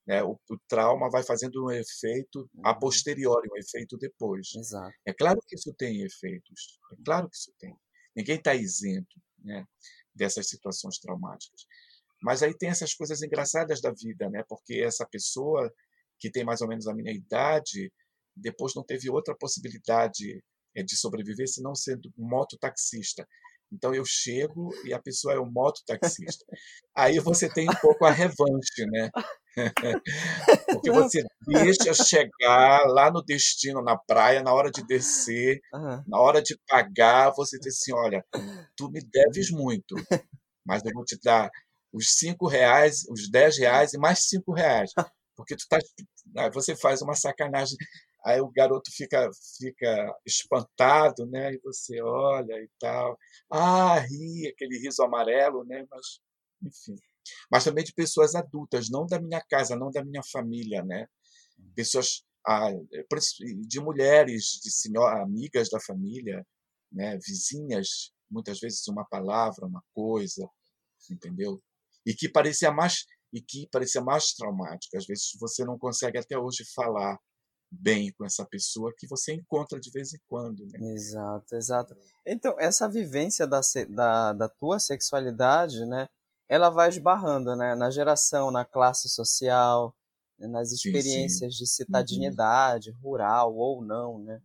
Né? 0.05 0.24
O, 0.24 0.39
o, 0.50 0.58
trauma 0.67 1.10
vai 1.10 1.24
fazendo 1.24 1.65
um 1.65 1.72
efeito 1.72 2.50
a 2.63 2.74
uhum. 2.74 2.79
posteriori, 2.79 3.48
um 3.51 3.58
efeito 3.58 3.98
depois. 3.98 4.53
Exato. 4.55 4.93
É 5.05 5.13
claro 5.13 5.39
que 5.48 5.55
isso 5.55 5.74
tem 5.74 6.01
efeitos, 6.01 6.79
é 6.91 6.96
claro 7.03 7.29
que 7.29 7.36
isso 7.36 7.53
tem. 7.60 7.75
Ninguém 8.15 8.38
está 8.38 8.53
isento 8.53 9.22
né, 9.39 9.65
dessas 10.13 10.48
situações 10.48 10.98
traumáticas. 10.98 11.65
Mas 12.22 12.43
aí 12.43 12.55
tem 12.55 12.70
essas 12.70 12.93
coisas 12.93 13.22
engraçadas 13.22 13.81
da 13.81 13.91
vida, 13.91 14.29
né? 14.29 14.43
Porque 14.48 14.75
essa 14.75 15.05
pessoa 15.08 15.74
que 16.20 16.29
tem 16.29 16.43
mais 16.43 16.62
ou 16.62 16.67
menos 16.67 16.88
a 16.88 16.93
minha 16.93 17.12
idade, 17.12 17.91
depois 18.36 18.75
não 18.75 18.84
teve 18.84 19.10
outra 19.10 19.36
possibilidade 19.36 20.43
eh, 20.75 20.84
de 20.84 20.96
sobreviver 20.96 21.48
senão 21.48 21.74
sendo 21.74 22.13
um 22.17 22.27
mototaxista. 22.27 23.27
Então 23.72 23.96
eu 23.96 24.03
chego 24.05 24.70
e 24.86 24.93
a 24.93 25.01
pessoa 25.01 25.34
é 25.34 25.39
o 25.39 25.50
mototaxista. 25.50 26.46
Aí 26.96 27.20
você 27.20 27.50
tem 27.51 27.67
um 27.70 27.75
pouco 27.81 28.05
a 28.05 28.12
revanche, 28.12 28.86
né? 28.88 29.10
Porque 30.65 30.91
você 30.91 31.24
deixa 31.46 31.93
chegar 31.93 32.86
lá 32.88 33.12
no 33.12 33.24
destino, 33.24 33.81
na 33.81 33.98
praia, 33.98 34.41
na 34.41 34.53
hora 34.53 34.72
de 34.72 34.86
descer, 34.86 35.60
uhum. 35.74 36.03
na 36.08 36.20
hora 36.20 36.41
de 36.41 36.58
pagar, 36.67 37.31
você 37.31 37.60
diz 37.60 37.75
assim: 37.81 37.93
olha, 37.93 38.25
tu 38.75 38.89
me 38.89 39.01
deves 39.01 39.51
muito, 39.51 39.96
mas 40.65 40.84
eu 40.86 40.91
vou 40.93 41.03
te 41.03 41.17
dar 41.22 41.50
os 41.93 42.13
cinco 42.17 42.48
reais, 42.48 43.05
os 43.10 43.29
dez 43.29 43.58
reais 43.58 43.93
e 43.93 43.98
mais 43.98 44.27
cinco 44.27 44.53
reais. 44.53 44.91
Porque 45.36 45.55
tu 45.55 45.65
tá, 45.67 45.79
você 46.53 46.75
faz 46.75 47.01
uma 47.01 47.15
sacanagem 47.15 47.77
aí 48.24 48.39
o 48.39 48.50
garoto 48.50 48.91
fica 48.91 49.29
fica 49.58 50.15
espantado, 50.25 51.25
né? 51.25 51.53
E 51.53 51.60
você 51.60 52.01
olha 52.01 52.53
e 52.62 52.70
tal, 52.79 53.17
ah, 53.51 54.00
ri, 54.00 54.48
aquele 54.48 54.77
riso 54.77 55.03
amarelo, 55.03 55.63
né? 55.65 55.86
Mas 55.89 56.20
enfim, 56.63 56.96
mas 57.51 57.63
também 57.63 57.83
de 57.83 57.93
pessoas 57.93 58.35
adultas, 58.35 58.89
não 58.89 59.05
da 59.05 59.19
minha 59.19 59.41
casa, 59.50 59.75
não 59.75 59.91
da 59.91 60.03
minha 60.03 60.21
família, 60.31 60.83
né? 60.83 61.07
Pessoas 61.75 62.23
ah, 62.47 62.71
de 63.67 63.79
mulheres, 63.79 64.59
de 64.63 64.71
senhora, 64.71 65.21
amigas 65.21 65.69
da 65.69 65.79
família, 65.79 66.45
né? 66.91 67.17
Vizinhas, 67.17 68.11
muitas 68.29 68.59
vezes 68.59 68.88
uma 68.88 69.05
palavra, 69.05 69.65
uma 69.65 69.83
coisa, 69.93 70.47
entendeu? 71.09 71.61
E 72.05 72.13
que 72.13 72.29
parecia 72.29 72.71
mais 72.71 73.05
e 73.33 73.41
que 73.41 73.67
parecia 73.71 74.01
mais 74.01 74.33
traumático. 74.33 74.97
Às 74.97 75.05
vezes 75.05 75.31
você 75.39 75.63
não 75.63 75.77
consegue 75.77 76.17
até 76.17 76.38
hoje 76.38 76.65
falar 76.75 77.17
bem 77.71 78.11
com 78.11 78.25
essa 78.25 78.45
pessoa 78.45 78.93
que 78.97 79.07
você 79.07 79.33
encontra 79.33 79.79
de 79.79 79.89
vez 79.91 80.13
em 80.13 80.19
quando. 80.27 80.65
Né? 80.67 80.93
Exato, 80.93 81.55
exato. 81.55 81.95
Então, 82.25 82.59
essa 82.59 82.89
vivência 82.89 83.47
da, 83.47 83.61
da, 83.89 84.33
da 84.33 84.50
tua 84.50 84.77
sexualidade, 84.77 85.85
né, 85.85 86.09
ela 86.51 86.70
vai 86.70 86.89
esbarrando 86.89 87.55
né, 87.55 87.75
na 87.75 87.89
geração, 87.89 88.51
na 88.51 88.65
classe 88.65 89.08
social, 89.08 89.96
nas 90.38 90.74
experiências 90.74 91.53
sim, 91.53 91.58
sim. 91.58 91.63
de 91.63 91.65
citadinidade, 91.65 92.89
uhum. 92.89 92.98
rural 93.01 93.55
ou 93.55 93.81
não, 93.81 94.20
né? 94.20 94.41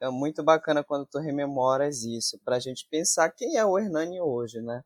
É 0.00 0.08
muito 0.08 0.42
bacana 0.42 0.82
quando 0.82 1.04
tu 1.04 1.18
rememoras 1.18 2.02
isso, 2.02 2.40
para 2.42 2.56
a 2.56 2.58
gente 2.58 2.88
pensar 2.90 3.30
quem 3.30 3.58
é 3.58 3.64
o 3.64 3.78
Hernani 3.78 4.18
hoje, 4.22 4.62
né? 4.62 4.82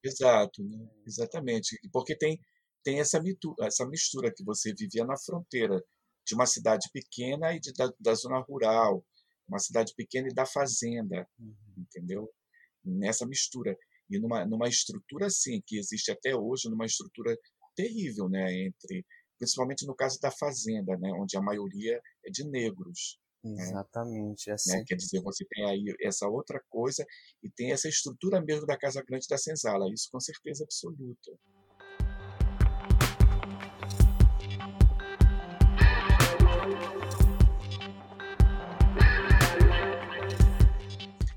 Exato, 0.00 0.62
né? 0.62 0.88
exatamente. 1.04 1.76
Porque 1.92 2.16
tem, 2.16 2.38
tem 2.84 3.00
essa, 3.00 3.20
mistura, 3.20 3.66
essa 3.66 3.84
mistura 3.84 4.32
que 4.32 4.44
você 4.44 4.72
vivia 4.72 5.04
na 5.04 5.18
fronteira 5.18 5.82
de 6.24 6.36
uma 6.36 6.46
cidade 6.46 6.88
pequena 6.92 7.52
e 7.52 7.58
de, 7.58 7.72
da, 7.72 7.92
da 7.98 8.14
zona 8.14 8.38
rural, 8.38 9.04
uma 9.48 9.58
cidade 9.58 9.92
pequena 9.96 10.28
e 10.28 10.34
da 10.34 10.46
fazenda, 10.46 11.26
uhum. 11.36 11.54
entendeu? 11.76 12.30
Nessa 12.84 13.26
mistura. 13.26 13.76
E 14.10 14.18
numa, 14.18 14.46
numa 14.46 14.68
estrutura, 14.68 15.26
assim, 15.26 15.60
que 15.66 15.78
existe 15.78 16.10
até 16.10 16.34
hoje, 16.34 16.68
numa 16.68 16.86
estrutura 16.86 17.36
terrível, 17.74 18.28
né? 18.28 18.66
Entre, 18.66 19.04
principalmente 19.38 19.86
no 19.86 19.94
caso 19.94 20.18
da 20.20 20.30
fazenda, 20.30 20.96
né? 20.98 21.10
Onde 21.12 21.36
a 21.36 21.42
maioria 21.42 22.00
é 22.24 22.30
de 22.30 22.48
negros. 22.48 23.18
Né? 23.44 23.62
Exatamente, 23.62 24.48
né? 24.48 24.54
assim. 24.54 24.76
Né? 24.76 24.84
Quer 24.86 24.96
dizer, 24.96 25.22
você 25.22 25.44
tem 25.48 25.64
aí 25.66 25.94
essa 26.02 26.26
outra 26.28 26.60
coisa 26.68 27.04
e 27.42 27.50
tem 27.50 27.72
essa 27.72 27.88
estrutura 27.88 28.40
mesmo 28.40 28.66
da 28.66 28.76
Casa 28.76 29.02
Grande 29.06 29.26
da 29.28 29.38
Senzala, 29.38 29.92
isso 29.92 30.08
com 30.10 30.20
certeza 30.20 30.64
absoluta. 30.64 31.32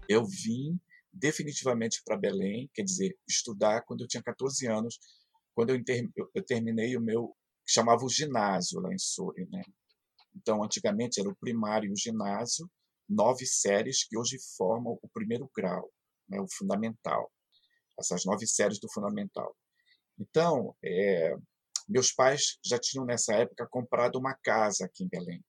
Eu 0.07 0.25
vim 0.25 0.79
definitivamente 1.19 2.01
para 2.03 2.17
Belém, 2.17 2.69
quer 2.73 2.83
dizer, 2.83 3.15
estudar 3.27 3.83
quando 3.83 4.01
eu 4.01 4.07
tinha 4.07 4.23
14 4.23 4.65
anos, 4.67 4.97
quando 5.53 5.71
eu, 5.71 5.81
eu 6.33 6.45
terminei 6.45 6.95
o 6.95 7.01
meu, 7.01 7.35
chamava 7.67 8.03
o 8.03 8.09
ginásio 8.09 8.79
lá 8.79 8.93
em 8.93 8.97
Soure, 8.97 9.45
né? 9.51 9.61
Então, 10.35 10.63
antigamente 10.63 11.19
era 11.19 11.29
o 11.29 11.35
primário 11.35 11.89
e 11.89 11.91
o 11.91 11.97
ginásio, 11.97 12.69
nove 13.07 13.45
séries 13.45 14.05
que 14.07 14.17
hoje 14.17 14.37
formam 14.55 14.97
o 15.01 15.09
primeiro 15.09 15.49
grau, 15.55 15.91
né, 16.27 16.39
o 16.39 16.47
fundamental. 16.57 17.31
Essas 17.99 18.23
nove 18.25 18.47
séries 18.47 18.79
do 18.79 18.89
fundamental. 18.91 19.55
Então, 20.17 20.75
é, 20.83 21.35
meus 21.87 22.13
pais 22.13 22.57
já 22.63 22.77
tinham 22.79 23.05
nessa 23.05 23.33
época 23.33 23.67
comprado 23.69 24.17
uma 24.17 24.35
casa 24.35 24.85
aqui 24.85 25.03
em 25.03 25.09
Belém, 25.09 25.43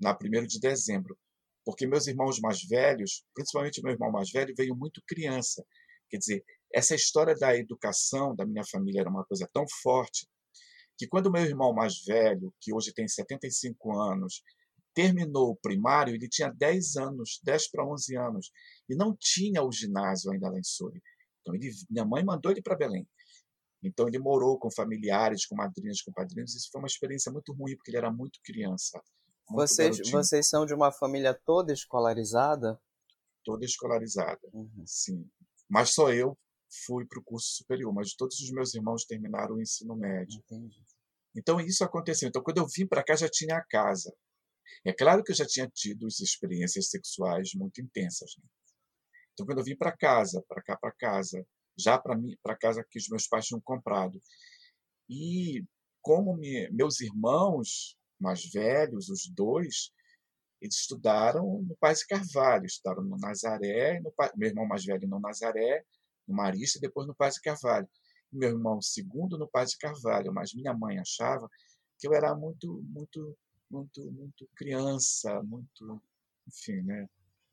na 0.00 0.16
1 0.16 0.46
de 0.46 0.60
dezembro 0.60 1.18
porque 1.64 1.86
meus 1.86 2.06
irmãos 2.06 2.40
mais 2.40 2.62
velhos, 2.64 3.24
principalmente 3.34 3.82
meu 3.82 3.92
irmão 3.92 4.10
mais 4.10 4.30
velho, 4.30 4.54
veio 4.56 4.74
muito 4.76 5.02
criança. 5.06 5.64
Quer 6.10 6.18
dizer, 6.18 6.44
essa 6.74 6.94
história 6.94 7.34
da 7.34 7.56
educação 7.56 8.34
da 8.34 8.44
minha 8.44 8.64
família 8.64 9.00
era 9.00 9.10
uma 9.10 9.24
coisa 9.24 9.48
tão 9.52 9.64
forte 9.82 10.26
que 10.98 11.06
quando 11.06 11.30
meu 11.30 11.42
irmão 11.42 11.72
mais 11.72 12.02
velho, 12.04 12.52
que 12.60 12.72
hoje 12.72 12.92
tem 12.92 13.08
75 13.08 13.98
anos, 13.98 14.42
terminou 14.94 15.50
o 15.50 15.56
primário, 15.56 16.14
ele 16.14 16.28
tinha 16.28 16.50
10 16.50 16.96
anos, 16.96 17.40
10 17.42 17.70
para 17.70 17.86
11 17.86 18.16
anos, 18.16 18.52
e 18.88 18.94
não 18.94 19.16
tinha 19.18 19.62
o 19.62 19.72
ginásio 19.72 20.30
ainda 20.30 20.50
lá 20.50 20.58
em 20.58 20.64
Souri. 20.64 21.02
Então 21.40 21.54
ele, 21.54 21.70
minha 21.90 22.04
mãe 22.04 22.24
mandou 22.24 22.52
ele 22.52 22.62
para 22.62 22.76
Belém. 22.76 23.06
Então 23.82 24.06
ele 24.06 24.18
morou 24.18 24.58
com 24.58 24.70
familiares, 24.70 25.46
com 25.46 25.56
madrinhas, 25.56 26.02
com 26.02 26.12
padrinhos. 26.12 26.54
Isso 26.54 26.68
foi 26.70 26.80
uma 26.80 26.86
experiência 26.86 27.32
muito 27.32 27.52
ruim 27.52 27.74
porque 27.76 27.90
ele 27.90 27.98
era 27.98 28.12
muito 28.12 28.38
criança. 28.44 29.02
Vocês, 29.50 29.98
vocês 30.10 30.48
são 30.48 30.64
de 30.64 30.74
uma 30.74 30.92
família 30.92 31.34
toda 31.44 31.72
escolarizada? 31.72 32.80
Toda 33.44 33.64
escolarizada, 33.64 34.40
uhum. 34.52 34.84
sim. 34.86 35.28
Mas 35.68 35.90
só 35.90 36.12
eu 36.12 36.38
fui 36.86 37.04
para 37.06 37.18
o 37.18 37.24
curso 37.24 37.56
superior, 37.56 37.92
mas 37.92 38.14
todos 38.14 38.38
os 38.40 38.50
meus 38.50 38.74
irmãos 38.74 39.04
terminaram 39.04 39.56
o 39.56 39.60
ensino 39.60 39.96
médio. 39.96 40.40
Entendi. 40.40 40.82
Então 41.36 41.60
isso 41.60 41.84
aconteceu. 41.84 42.28
Então 42.28 42.42
quando 42.42 42.58
eu 42.58 42.66
vim 42.66 42.86
para 42.86 43.04
cá 43.04 43.16
já 43.16 43.28
tinha 43.28 43.56
a 43.56 43.64
casa. 43.64 44.14
É 44.84 44.92
claro 44.92 45.22
que 45.22 45.32
eu 45.32 45.36
já 45.36 45.46
tinha 45.46 45.68
tido 45.68 46.06
experiências 46.06 46.88
sexuais 46.88 47.50
muito 47.54 47.80
intensas. 47.80 48.30
Né? 48.38 48.44
Então 49.32 49.46
quando 49.46 49.58
eu 49.58 49.64
vim 49.64 49.76
para 49.76 49.96
casa, 49.96 50.42
para 50.48 50.62
cá 50.62 50.76
para 50.76 50.92
casa, 50.92 51.46
já 51.78 51.98
para 51.98 52.16
mim, 52.16 52.36
para 52.42 52.56
casa 52.56 52.84
que 52.88 52.98
os 52.98 53.08
meus 53.08 53.26
pais 53.26 53.46
tinham 53.46 53.60
comprado. 53.60 54.20
E 55.08 55.64
como 56.00 56.36
me, 56.36 56.68
meus 56.70 57.00
irmãos 57.00 57.96
mais 58.22 58.44
velhos, 58.50 59.08
os 59.08 59.28
dois, 59.28 59.92
eles 60.60 60.76
estudaram 60.76 61.62
no 61.62 61.76
Paz 61.76 62.04
Carvalho, 62.04 62.64
estudaram 62.64 63.02
no 63.02 63.16
Nazaré, 63.18 64.00
no, 64.00 64.12
meu 64.36 64.48
irmão 64.48 64.66
mais 64.66 64.84
velho 64.84 65.08
no 65.08 65.20
Nazaré, 65.20 65.84
no 66.26 66.34
Marista, 66.34 66.78
e 66.78 66.80
depois 66.80 67.06
no 67.06 67.14
Paz 67.14 67.38
Carvalho. 67.38 67.88
Meu 68.32 68.50
irmão 68.50 68.80
segundo 68.80 69.36
no 69.36 69.48
Paz 69.48 69.74
Carvalho, 69.74 70.32
mas 70.32 70.54
minha 70.54 70.72
mãe 70.72 70.98
achava 70.98 71.48
que 71.98 72.06
eu 72.06 72.14
era 72.14 72.34
muito, 72.34 72.82
muito, 72.88 73.36
muito, 73.70 74.10
muito 74.12 74.48
criança, 74.56 75.42
muito, 75.42 76.02
enfim, 76.46 76.80
né? 76.82 77.08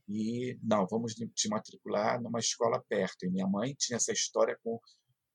E 0.07 0.57
não, 0.63 0.87
vamos 0.87 1.13
te 1.13 1.49
matricular 1.49 2.19
numa 2.21 2.39
escola 2.39 2.83
perto. 2.89 3.25
E 3.25 3.29
minha 3.29 3.47
mãe 3.47 3.75
tinha 3.77 3.97
essa 3.97 4.11
história 4.11 4.57
com 4.63 4.79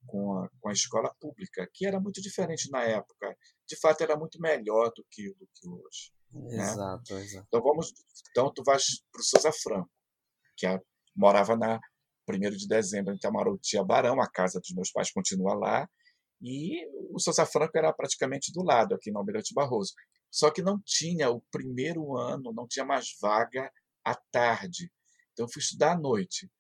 com 0.06 0.38
a, 0.38 0.48
com 0.60 0.68
a 0.68 0.72
escola 0.72 1.14
pública, 1.20 1.68
que 1.72 1.86
era 1.86 2.00
muito 2.00 2.20
diferente 2.20 2.70
na 2.70 2.82
época. 2.82 3.36
De 3.66 3.78
fato, 3.78 4.02
era 4.02 4.16
muito 4.16 4.40
melhor 4.40 4.92
do 4.94 5.04
que, 5.10 5.28
do 5.34 5.48
que 5.54 5.68
hoje. 5.68 6.12
Exato, 6.50 7.14
né? 7.14 7.22
exato. 7.22 7.46
Então, 7.48 7.62
vamos, 7.62 7.92
então 8.30 8.52
tu 8.52 8.62
vais 8.64 9.02
para 9.12 9.20
o 9.20 9.24
Souza 9.24 9.52
Franco, 9.52 9.90
que 10.56 10.66
a, 10.66 10.80
morava 11.14 11.56
na 11.56 11.78
1 12.28 12.56
de 12.56 12.66
dezembro 12.66 13.14
em 13.14 13.18
Tamaruti, 13.18 13.82
Barão, 13.84 14.20
a 14.20 14.28
casa 14.28 14.60
dos 14.60 14.74
meus 14.74 14.90
pais 14.90 15.10
continua 15.10 15.54
lá, 15.54 15.88
e 16.40 16.86
o 17.10 17.18
Souza 17.18 17.46
Franco 17.46 17.76
era 17.76 17.92
praticamente 17.92 18.52
do 18.52 18.62
lado, 18.62 18.94
aqui 18.94 19.10
no 19.10 19.18
Almirante 19.18 19.54
Barroso. 19.54 19.92
Só 20.30 20.50
que 20.50 20.62
não 20.62 20.80
tinha, 20.84 21.30
o 21.30 21.40
primeiro 21.50 22.16
ano, 22.16 22.52
não 22.52 22.66
tinha 22.66 22.84
mais 22.84 23.16
vaga 23.20 23.70
à 24.04 24.14
tarde. 24.32 24.90
Então, 25.32 25.46
eu 25.46 25.50
fui 25.50 25.60
estudar 25.60 25.92
à 25.92 25.98
noite. 25.98 26.50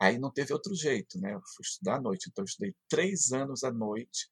Aí 0.00 0.18
não 0.18 0.30
teve 0.30 0.52
outro 0.52 0.74
jeito, 0.74 1.18
né? 1.20 1.34
Eu 1.34 1.40
fui 1.40 1.64
estudar 1.64 1.96
à 1.96 2.00
noite. 2.00 2.28
Então, 2.30 2.42
eu 2.42 2.46
estudei 2.46 2.74
três 2.88 3.32
anos 3.32 3.64
à 3.64 3.72
noite 3.72 4.28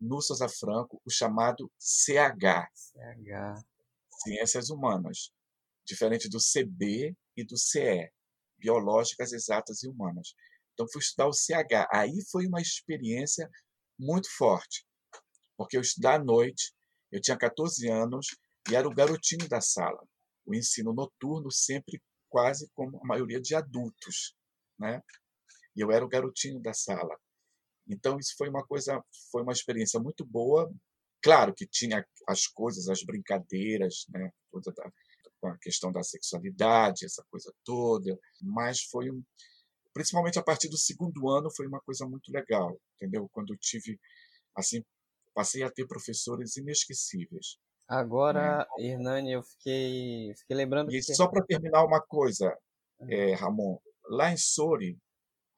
no 0.00 0.20
Souza 0.20 0.48
Franco, 0.48 1.00
o 1.04 1.10
chamado 1.10 1.70
CH. 1.78 2.68
CH. 2.74 3.64
Ciências 4.22 4.68
Humanas. 4.68 5.30
Diferente 5.86 6.28
do 6.28 6.38
CB 6.38 7.16
e 7.36 7.44
do 7.44 7.56
CE. 7.56 8.12
Biológicas, 8.58 9.32
Exatas 9.32 9.82
e 9.82 9.88
Humanas. 9.88 10.34
Então, 10.74 10.86
fui 10.92 11.00
estudar 11.00 11.26
o 11.26 11.32
CH. 11.32 11.88
Aí 11.90 12.22
foi 12.30 12.46
uma 12.46 12.60
experiência 12.60 13.50
muito 13.98 14.28
forte. 14.36 14.86
Porque 15.56 15.76
eu 15.76 15.80
estudar 15.80 16.16
à 16.16 16.24
noite, 16.24 16.74
eu 17.10 17.20
tinha 17.20 17.36
14 17.36 17.88
anos 17.88 18.26
e 18.70 18.76
era 18.76 18.86
o 18.86 18.94
garotinho 18.94 19.48
da 19.48 19.60
sala. 19.60 20.06
O 20.44 20.54
ensino 20.54 20.92
noturno 20.92 21.50
sempre 21.50 22.00
quase 22.28 22.68
como 22.74 22.98
a 22.98 23.06
maioria 23.06 23.40
de 23.40 23.54
adultos 23.54 24.36
né? 24.78 25.02
E 25.74 25.80
eu 25.80 25.90
era 25.90 26.04
o 26.04 26.08
garotinho 26.08 26.60
da 26.60 26.72
sala. 26.72 27.16
Então 27.86 28.18
isso 28.18 28.34
foi 28.36 28.48
uma 28.48 28.64
coisa, 28.66 29.02
foi 29.30 29.42
uma 29.42 29.52
experiência 29.52 29.98
muito 29.98 30.24
boa. 30.24 30.70
Claro 31.22 31.54
que 31.54 31.66
tinha 31.66 32.06
as 32.26 32.46
coisas, 32.46 32.88
as 32.88 33.02
brincadeiras, 33.02 34.06
né? 34.10 34.30
Toda 34.50 34.72
da, 34.72 34.90
com 35.40 35.48
a 35.48 35.58
questão 35.58 35.90
da 35.92 36.02
sexualidade, 36.02 37.04
essa 37.04 37.24
coisa 37.30 37.52
toda, 37.64 38.18
mas 38.40 38.82
foi 38.82 39.10
um, 39.10 39.22
principalmente 39.92 40.38
a 40.38 40.42
partir 40.42 40.68
do 40.68 40.76
segundo 40.76 41.28
ano 41.28 41.50
foi 41.50 41.66
uma 41.66 41.80
coisa 41.80 42.06
muito 42.06 42.30
legal, 42.32 42.78
entendeu? 42.96 43.28
Quando 43.32 43.52
eu 43.52 43.58
tive 43.58 43.98
assim, 44.54 44.84
passei 45.34 45.62
a 45.62 45.70
ter 45.70 45.86
professores 45.86 46.56
inesquecíveis. 46.56 47.58
Agora, 47.86 48.66
né? 48.76 48.86
Hernani, 48.86 49.32
eu 49.32 49.42
fiquei, 49.42 50.34
fiquei 50.36 50.56
lembrando 50.56 50.90
e 50.92 51.00
que... 51.00 51.14
só 51.14 51.26
para 51.26 51.44
terminar 51.44 51.84
uma 51.84 52.00
coisa, 52.00 52.56
é, 53.08 53.34
Ramon, 53.34 53.78
Lá 54.08 54.32
em 54.32 54.36
Sori, 54.36 54.98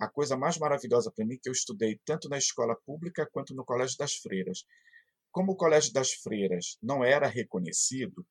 a 0.01 0.09
coisa 0.09 0.37
mais 0.37 0.59
maravilhosa 0.59 1.13
para 1.15 1.25
mim 1.25 1.39
que 1.41 1.49
eu 1.49 1.53
estudei 1.53 2.01
tanto 2.05 2.29
na 2.29 2.39
escola 2.39 2.75
pública 2.85 3.29
quanto 3.31 3.55
no 3.55 3.65
Colégio 3.65 3.97
das 3.99 4.15
Freiras. 4.15 4.65
Como 5.31 5.53
o 5.53 5.57
Colégio 5.57 5.93
das 5.93 6.13
Freiras 6.13 6.77
não 6.83 7.05
era 7.05 7.29
reconhecido, 7.29 8.27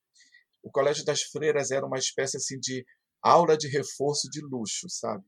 o 0.62 0.70
Colégio 0.70 1.04
das 1.04 1.22
Freiras 1.22 1.70
era 1.70 1.86
uma 1.86 1.98
espécie 1.98 2.36
assim 2.36 2.58
de 2.58 2.84
aula 3.22 3.56
de 3.56 3.68
reforço 3.68 4.28
de 4.30 4.40
luxo, 4.42 4.88
sabe? 4.88 5.24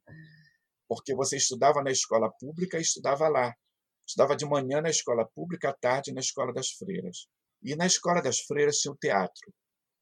Porque 0.89 1.15
você 1.15 1.37
estudava 1.37 1.83
na 1.83 1.91
escola 1.91 2.31
pública 2.39 2.77
e 2.77 2.83
estudava 2.83 3.29
lá. 3.29 3.55
Estudava 4.07 4.37
de 4.37 4.45
manhã 4.45 4.83
na 4.83 4.91
escola 4.91 5.27
pública, 5.35 5.71
à 5.71 5.73
tarde 5.75 6.13
na 6.13 6.21
escola 6.21 6.53
das 6.53 6.71
freiras. 6.71 7.27
E 7.63 7.75
na 7.77 7.87
escola 7.87 8.21
das 8.21 8.41
freiras 8.41 8.77
tinha 8.79 8.93
o 8.93 8.97
teatro 8.97 9.55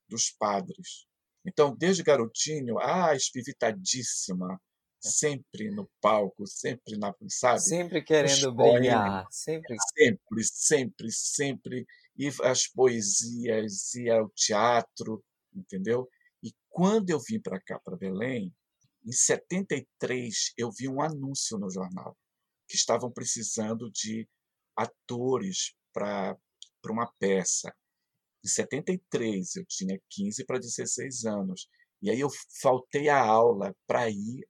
dos 0.09 0.31
padres. 0.31 1.07
Então, 1.47 1.77
desde 1.77 2.03
garotinho, 2.03 2.79
ah, 2.79 3.15
espivitadíssima, 3.15 4.61
sempre 5.01 5.71
no 5.71 5.91
palco, 6.01 6.47
sempre 6.47 6.97
na, 6.99 7.15
sabe? 7.29 7.61
Sempre 7.61 8.03
querendo 8.03 8.55
brilhar, 8.55 9.27
sempre. 9.31 9.77
Sempre, 9.95 10.45
sempre, 10.45 11.11
sempre. 11.11 11.87
E 12.17 12.29
as 12.43 12.67
poesias, 12.69 13.95
e 13.95 14.11
ao 14.11 14.29
teatro, 14.31 15.25
entendeu? 15.55 16.09
E 16.43 16.53
quando 16.69 17.11
eu 17.11 17.19
vim 17.19 17.41
para 17.41 17.61
cá, 17.61 17.79
para 17.79 17.97
Belém, 17.97 18.55
em 19.05 19.13
73, 19.13 20.53
eu 20.59 20.71
vi 20.71 20.87
um 20.89 21.01
anúncio 21.01 21.59
no 21.59 21.71
jornal 21.71 22.17
que 22.69 22.77
estavam 22.77 23.11
precisando 23.11 23.91
de 23.91 24.29
atores 24.77 25.75
para 25.93 26.37
uma 26.87 27.11
peça. 27.19 27.75
Em 28.45 28.49
73, 28.49 29.57
eu 29.57 29.65
tinha 29.67 29.99
15 30.11 30.45
para 30.45 30.59
16 30.59 31.25
anos. 31.25 31.69
E 32.03 32.11
aí 32.11 32.21
eu 32.21 32.29
faltei 32.63 33.09
a 33.09 33.21
aula 33.21 33.75
para 33.87 34.09
ir 34.09 34.47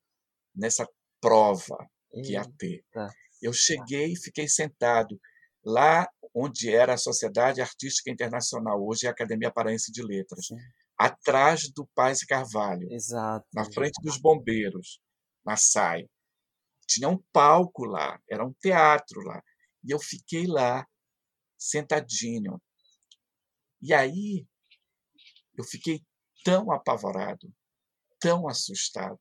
nessa 0.60 0.86
prova 1.20 1.76
que 2.12 2.32
ia 2.32 2.44
ter. 2.58 2.84
Eu 3.42 3.52
cheguei 3.52 4.12
e 4.12 4.20
fiquei 4.20 4.46
sentado 4.46 5.18
lá 5.64 6.06
onde 6.34 6.72
era 6.72 6.94
a 6.94 6.98
Sociedade 6.98 7.60
Artística 7.60 8.10
Internacional, 8.10 8.80
hoje 8.86 9.06
é 9.06 9.08
a 9.08 9.12
Academia 9.12 9.50
Paraense 9.50 9.90
de 9.90 10.02
Letras, 10.02 10.46
Sim. 10.46 10.56
atrás 10.96 11.70
do 11.74 11.88
Paz 11.94 12.22
e 12.22 12.26
Carvalho, 12.26 12.86
Exato. 12.92 13.46
na 13.52 13.64
frente 13.64 14.00
dos 14.02 14.18
bombeiros, 14.18 15.00
na 15.44 15.56
SAI. 15.56 16.06
Tinha 16.86 17.08
um 17.08 17.18
palco 17.32 17.84
lá, 17.84 18.20
era 18.28 18.44
um 18.44 18.52
teatro 18.60 19.20
lá. 19.22 19.42
E 19.82 19.90
eu 19.90 19.98
fiquei 19.98 20.46
lá, 20.46 20.86
sentadinho. 21.58 22.60
E 23.80 23.94
aí 23.94 24.46
eu 25.56 25.64
fiquei 25.64 26.02
tão 26.44 26.70
apavorado, 26.70 27.52
tão 28.18 28.48
assustado, 28.48 29.20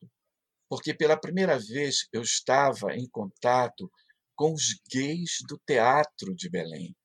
porque 0.70 0.94
pela 0.94 1.20
primeira 1.20 1.58
vez 1.58 2.08
eu 2.14 2.22
estava 2.22 2.96
em 2.96 3.08
contato 3.10 3.92
com 4.36 4.54
os 4.54 4.80
gays 4.90 5.40
do 5.48 5.60
teatro 5.66 6.34
de 6.36 6.50
Belém. 6.50 6.96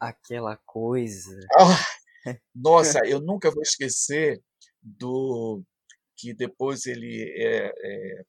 Aquela 0.00 0.58
coisa. 0.66 1.38
Oh, 1.58 2.24
nossa, 2.54 3.00
eu 3.06 3.20
nunca 3.20 3.50
vou 3.50 3.62
esquecer 3.62 4.42
do 4.82 5.62
que 6.16 6.34
depois 6.34 6.84
ele 6.86 7.32
é, 7.38 7.66
é, 7.66 8.22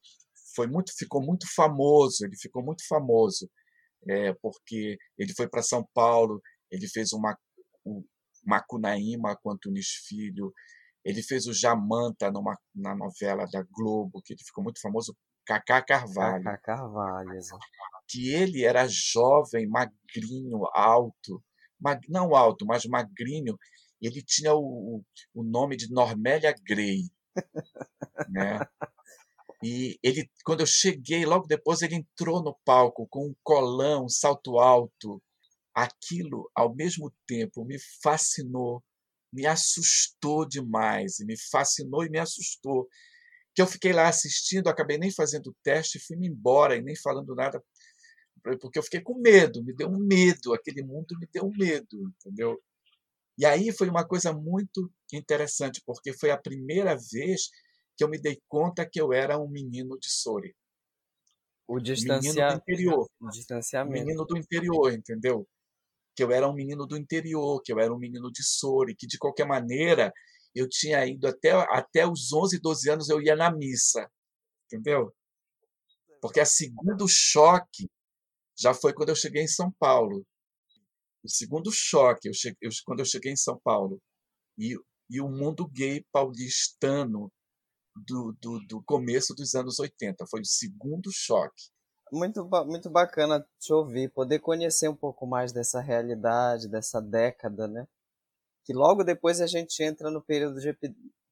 foi 0.55 0.67
muito, 0.67 0.93
ficou 0.97 1.21
muito 1.21 1.45
famoso. 1.53 2.23
Ele 2.23 2.37
ficou 2.37 2.63
muito 2.63 2.87
famoso 2.87 3.49
é, 4.07 4.33
porque 4.41 4.97
ele 5.17 5.33
foi 5.35 5.49
para 5.49 5.61
São 5.61 5.85
Paulo, 5.93 6.41
ele 6.71 6.87
fez 6.87 7.11
uma 7.11 7.37
um, 7.85 8.03
Macunaíma 8.45 9.35
com 9.41 9.51
Antunes 9.51 9.87
Filho, 10.07 10.53
ele 11.05 11.21
fez 11.21 11.45
o 11.45 11.53
Jamanta 11.53 12.31
numa, 12.31 12.57
na 12.73 12.95
novela 12.95 13.45
da 13.45 13.63
Globo, 13.71 14.21
que 14.23 14.33
ele 14.33 14.43
ficou 14.43 14.63
muito 14.63 14.81
famoso, 14.81 15.15
Cacá 15.45 15.79
Carvalho. 15.83 16.43
Cacá 16.43 16.77
Carvalho, 16.77 17.39
Que 18.09 18.33
ele 18.33 18.63
era 18.63 18.87
jovem, 18.87 19.67
magrinho, 19.67 20.65
alto. 20.73 21.43
Mag, 21.79 22.01
não 22.09 22.35
alto, 22.35 22.65
mas 22.65 22.85
magrinho. 22.85 23.55
Ele 24.01 24.23
tinha 24.23 24.55
o, 24.55 25.03
o 25.33 25.43
nome 25.43 25.77
de 25.77 25.91
Normélia 25.91 26.55
Grey. 26.67 27.03
né? 28.29 28.59
E 29.63 29.99
ele, 30.01 30.29
quando 30.43 30.61
eu 30.61 30.65
cheguei, 30.65 31.23
logo 31.23 31.45
depois 31.45 31.83
ele 31.83 31.95
entrou 31.95 32.41
no 32.43 32.57
palco 32.65 33.07
com 33.07 33.27
um 33.27 33.35
colão, 33.43 34.05
um 34.05 34.09
salto 34.09 34.57
alto. 34.57 35.21
Aquilo, 35.73 36.49
ao 36.55 36.73
mesmo 36.73 37.13
tempo, 37.27 37.63
me 37.63 37.77
fascinou 38.01 38.83
me 39.35 39.45
assustou 39.45 40.47
demais, 40.47 41.17
me 41.19 41.35
fascinou 41.51 42.05
e 42.05 42.09
me 42.09 42.19
assustou. 42.19 42.87
Que 43.53 43.61
eu 43.61 43.67
fiquei 43.67 43.93
lá 43.93 44.07
assistindo, 44.07 44.67
acabei 44.67 44.97
nem 44.97 45.11
fazendo 45.11 45.47
o 45.47 45.55
teste, 45.63 45.99
fui-me 45.99 46.27
embora 46.27 46.75
e 46.75 46.81
nem 46.81 46.95
falando 46.95 47.35
nada, 47.35 47.61
porque 48.59 48.79
eu 48.79 48.83
fiquei 48.83 49.01
com 49.01 49.19
medo, 49.19 49.63
me 49.63 49.73
deu 49.73 49.89
um 49.89 49.97
medo, 49.97 50.53
aquele 50.53 50.83
mundo 50.83 51.17
me 51.19 51.27
deu 51.31 51.45
um 51.45 51.51
medo, 51.57 52.13
entendeu? 52.19 52.61
E 53.37 53.45
aí 53.45 53.71
foi 53.71 53.89
uma 53.89 54.07
coisa 54.07 54.31
muito 54.33 54.89
interessante, 55.11 55.81
porque 55.85 56.13
foi 56.13 56.31
a 56.31 56.37
primeira 56.37 56.95
vez 57.11 57.49
que 57.97 58.03
eu 58.03 58.09
me 58.09 58.19
dei 58.19 58.41
conta 58.47 58.87
que 58.89 58.99
eu 58.99 59.11
era 59.11 59.37
um 59.37 59.49
menino 59.49 59.97
de 59.99 60.09
Sori. 60.09 60.55
O 61.67 61.79
distancia... 61.79 62.31
menino 62.31 62.49
do 62.49 62.55
interior. 62.55 63.09
O 63.19 63.29
distanciamento. 63.29 64.05
Menino 64.05 64.25
do 64.25 64.37
interior, 64.37 64.93
entendeu? 64.93 65.47
Que 66.15 66.23
eu 66.23 66.31
era 66.31 66.47
um 66.47 66.53
menino 66.53 66.85
do 66.85 66.97
interior, 66.97 67.61
que 67.61 67.73
eu 67.73 67.79
era 67.79 67.93
um 67.93 67.97
menino 67.97 68.31
de 68.31 68.43
Sori, 68.43 68.95
que 68.95 69.05
de 69.05 69.17
qualquer 69.17 69.45
maneira 69.45 70.13
eu 70.53 70.67
tinha 70.69 71.05
ido 71.05 71.27
até, 71.27 71.51
até 71.51 72.07
os 72.07 72.31
11, 72.31 72.59
12 72.59 72.89
anos 72.89 73.09
eu 73.09 73.21
ia 73.21 73.35
na 73.35 73.51
missa, 73.51 74.09
entendeu? 74.65 75.13
Porque 76.21 76.39
a 76.39 76.45
segundo 76.45 77.07
choque 77.07 77.89
já 78.57 78.73
foi 78.73 78.93
quando 78.93 79.09
eu 79.09 79.15
cheguei 79.15 79.43
em 79.43 79.47
São 79.47 79.71
Paulo. 79.77 80.25
O 81.23 81.29
segundo 81.29 81.71
choque, 81.71 82.29
eu 82.29 82.33
cheguei, 82.33 82.57
eu, 82.61 82.69
quando 82.85 82.99
eu 82.99 83.05
cheguei 83.05 83.33
em 83.33 83.37
São 83.37 83.59
Paulo, 83.63 84.01
e, 84.57 84.75
e 85.09 85.19
o 85.19 85.27
mundo 85.27 85.67
gay 85.67 86.05
paulistano 86.11 87.31
do, 87.95 88.35
do, 88.41 88.59
do 88.67 88.83
começo 88.83 89.33
dos 89.33 89.55
anos 89.55 89.79
80. 89.79 90.25
Foi 90.27 90.41
o 90.41 90.45
segundo 90.45 91.11
choque. 91.11 91.69
Muito, 92.11 92.45
muito 92.65 92.89
bacana 92.89 93.45
te 93.59 93.73
ouvir, 93.73 94.09
poder 94.09 94.39
conhecer 94.39 94.87
um 94.87 94.95
pouco 94.95 95.25
mais 95.25 95.51
dessa 95.51 95.81
realidade, 95.81 96.67
dessa 96.67 97.01
década, 97.01 97.67
né? 97.67 97.87
Que 98.63 98.73
logo 98.73 99.03
depois 99.03 99.41
a 99.41 99.47
gente 99.47 99.83
entra 99.83 100.09
no 100.09 100.21
período 100.21 100.59
de 100.59 100.77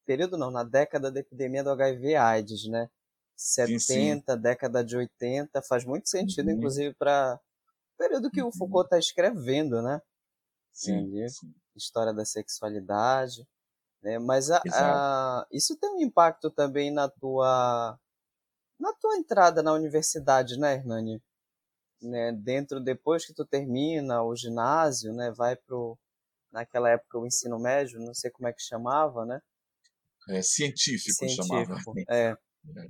período 0.06 0.38
não, 0.38 0.52
na 0.52 0.64
década 0.64 1.12
da 1.12 1.20
epidemia 1.20 1.64
do 1.64 1.72
HIV 1.72 2.16
AIDS, 2.16 2.68
né? 2.68 2.90
70, 3.36 3.80
sim, 3.80 4.20
sim. 4.20 4.42
década 4.42 4.84
de 4.84 4.96
80, 4.96 5.62
faz 5.64 5.86
muito 5.86 6.10
sentido, 6.10 6.48
uhum. 6.48 6.56
inclusive, 6.56 6.94
para 6.96 7.40
o 7.94 7.98
período 7.98 8.30
que 8.30 8.42
uhum. 8.42 8.50
o 8.50 8.52
Foucault 8.52 8.86
está 8.86 8.98
escrevendo, 8.98 9.82
né? 9.82 10.02
Sim, 10.72 11.28
sim, 11.30 11.54
História 11.76 12.14
da 12.14 12.26
sexualidade. 12.26 13.48
Né? 14.02 14.20
Mas 14.20 14.52
a, 14.52 14.62
a, 14.72 15.48
isso 15.52 15.78
tem 15.78 15.90
um 15.90 16.02
impacto 16.02 16.50
também 16.52 16.92
na 16.92 17.08
tua 17.08 17.98
na 18.84 18.94
tua 18.94 19.16
entrada 19.16 19.64
na 19.64 19.72
universidade, 19.72 20.60
né, 20.60 20.76
Hernani? 20.76 21.22
Né, 22.02 22.34
dentro 22.34 22.82
depois 22.82 23.26
que 23.26 23.34
tu 23.34 23.46
termina 23.46 24.22
o 24.22 24.36
ginásio, 24.36 25.14
né, 25.14 25.32
vai 25.32 25.56
pro 25.56 25.98
naquela 26.52 26.90
época 26.90 27.18
o 27.18 27.26
ensino 27.26 27.58
médio, 27.58 27.98
não 27.98 28.14
sei 28.14 28.30
como 28.30 28.48
é 28.48 28.54
que 28.54 28.62
chamava, 28.62 29.26
né? 29.26 29.42
É, 30.30 30.42
científico, 30.42 31.16
científico 31.16 31.48
chamava. 31.48 31.76
É. 32.10 32.36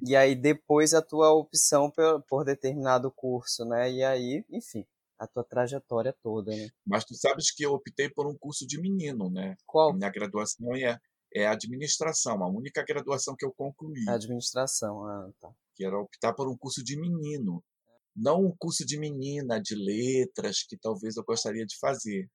E 0.05 0.15
aí 0.15 0.35
depois 0.35 0.95
a 0.95 1.01
tua 1.01 1.31
opção 1.31 1.91
por, 1.91 2.23
por 2.23 2.43
determinado 2.43 3.11
curso, 3.11 3.63
né? 3.63 3.91
E 3.91 4.03
aí, 4.03 4.43
enfim, 4.49 4.85
a 5.17 5.27
tua 5.27 5.43
trajetória 5.43 6.13
toda, 6.21 6.51
né? 6.51 6.69
Mas 6.85 7.05
tu 7.05 7.15
sabes 7.15 7.51
que 7.51 7.63
eu 7.63 7.73
optei 7.73 8.09
por 8.09 8.27
um 8.27 8.35
curso 8.35 8.65
de 8.67 8.81
menino, 8.81 9.29
né? 9.29 9.55
Qual? 9.65 9.91
A 9.91 9.93
minha 9.93 10.09
graduação 10.09 10.75
é, 10.75 10.99
é 11.33 11.47
administração, 11.47 12.43
a 12.43 12.49
única 12.49 12.83
graduação 12.83 13.35
que 13.37 13.45
eu 13.45 13.53
concluí. 13.53 14.09
Administração, 14.09 15.05
ah, 15.05 15.29
tá. 15.39 15.53
Que 15.75 15.85
era 15.85 15.97
optar 15.97 16.33
por 16.33 16.47
um 16.49 16.57
curso 16.57 16.83
de 16.83 16.99
menino. 16.99 17.63
Não 18.15 18.45
um 18.45 18.55
curso 18.57 18.85
de 18.85 18.99
menina, 18.99 19.59
de 19.61 19.75
letras, 19.75 20.63
que 20.67 20.77
talvez 20.77 21.17
eu 21.17 21.23
gostaria 21.23 21.65
de 21.65 21.77
fazer. 21.79 22.29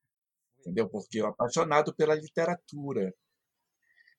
Entendeu? 0.60 0.88
Porque 0.88 1.20
eu 1.20 1.26
apaixonado 1.26 1.94
pela 1.94 2.14
literatura 2.14 3.12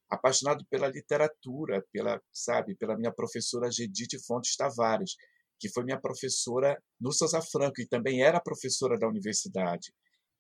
apaixonado 0.10 0.66
pela 0.70 0.88
literatura, 0.88 1.86
pela, 1.92 2.20
sabe, 2.34 2.76
pela 2.76 2.98
minha 2.98 3.14
professora 3.14 3.72
Gedite 3.72 4.18
Fontes 4.26 4.56
Tavares, 4.56 5.16
que 5.60 5.70
foi 5.70 5.84
minha 5.84 6.00
professora 6.00 6.82
no 7.00 7.12
Sousa 7.12 7.42
Franco 7.42 7.80
e 7.80 7.88
também 7.88 8.24
era 8.24 8.42
professora 8.42 8.98
da 8.98 9.08
universidade. 9.08 9.94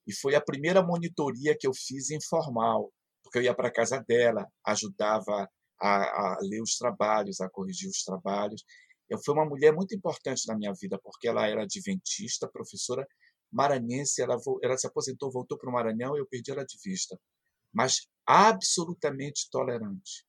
E 0.08 0.14
foi 0.14 0.34
a 0.34 0.42
primeira 0.42 0.82
monitoria 0.82 1.56
que 1.58 1.68
eu 1.68 1.74
fiz 1.74 2.10
informal, 2.10 2.92
porque 3.22 3.38
eu 3.38 3.44
ia 3.44 3.54
para 3.54 3.68
a 3.68 3.74
casa 3.74 4.04
dela, 4.08 4.48
ajudava 4.66 5.48
a, 5.82 5.98
a, 5.98 6.38
ler 6.42 6.62
os 6.62 6.78
trabalhos, 6.78 7.40
a 7.42 7.50
corrigir 7.50 7.90
os 7.90 8.04
trabalhos. 8.04 8.64
Eu 9.10 9.18
fui 9.24 9.34
uma 9.34 9.46
mulher 9.46 9.74
muito 9.74 9.96
importante 9.96 10.48
na 10.48 10.56
minha 10.56 10.74
vida, 10.80 11.00
porque 11.02 11.28
ela 11.28 11.48
era 11.48 11.64
adventista, 11.64 12.48
professora 12.48 13.06
maranhense, 13.52 14.22
ela, 14.22 14.38
ela 14.62 14.78
se 14.78 14.88
aposentou, 14.88 15.32
voltou 15.32 15.58
para 15.58 15.70
o 15.70 15.74
Maranhão 15.74 16.16
e 16.16 16.20
eu 16.20 16.28
perdi 16.28 16.52
ela 16.52 16.64
de 16.64 16.78
vista. 16.84 17.20
Mas 17.74 18.08
absolutamente 18.26 19.50
tolerante. 19.52 20.26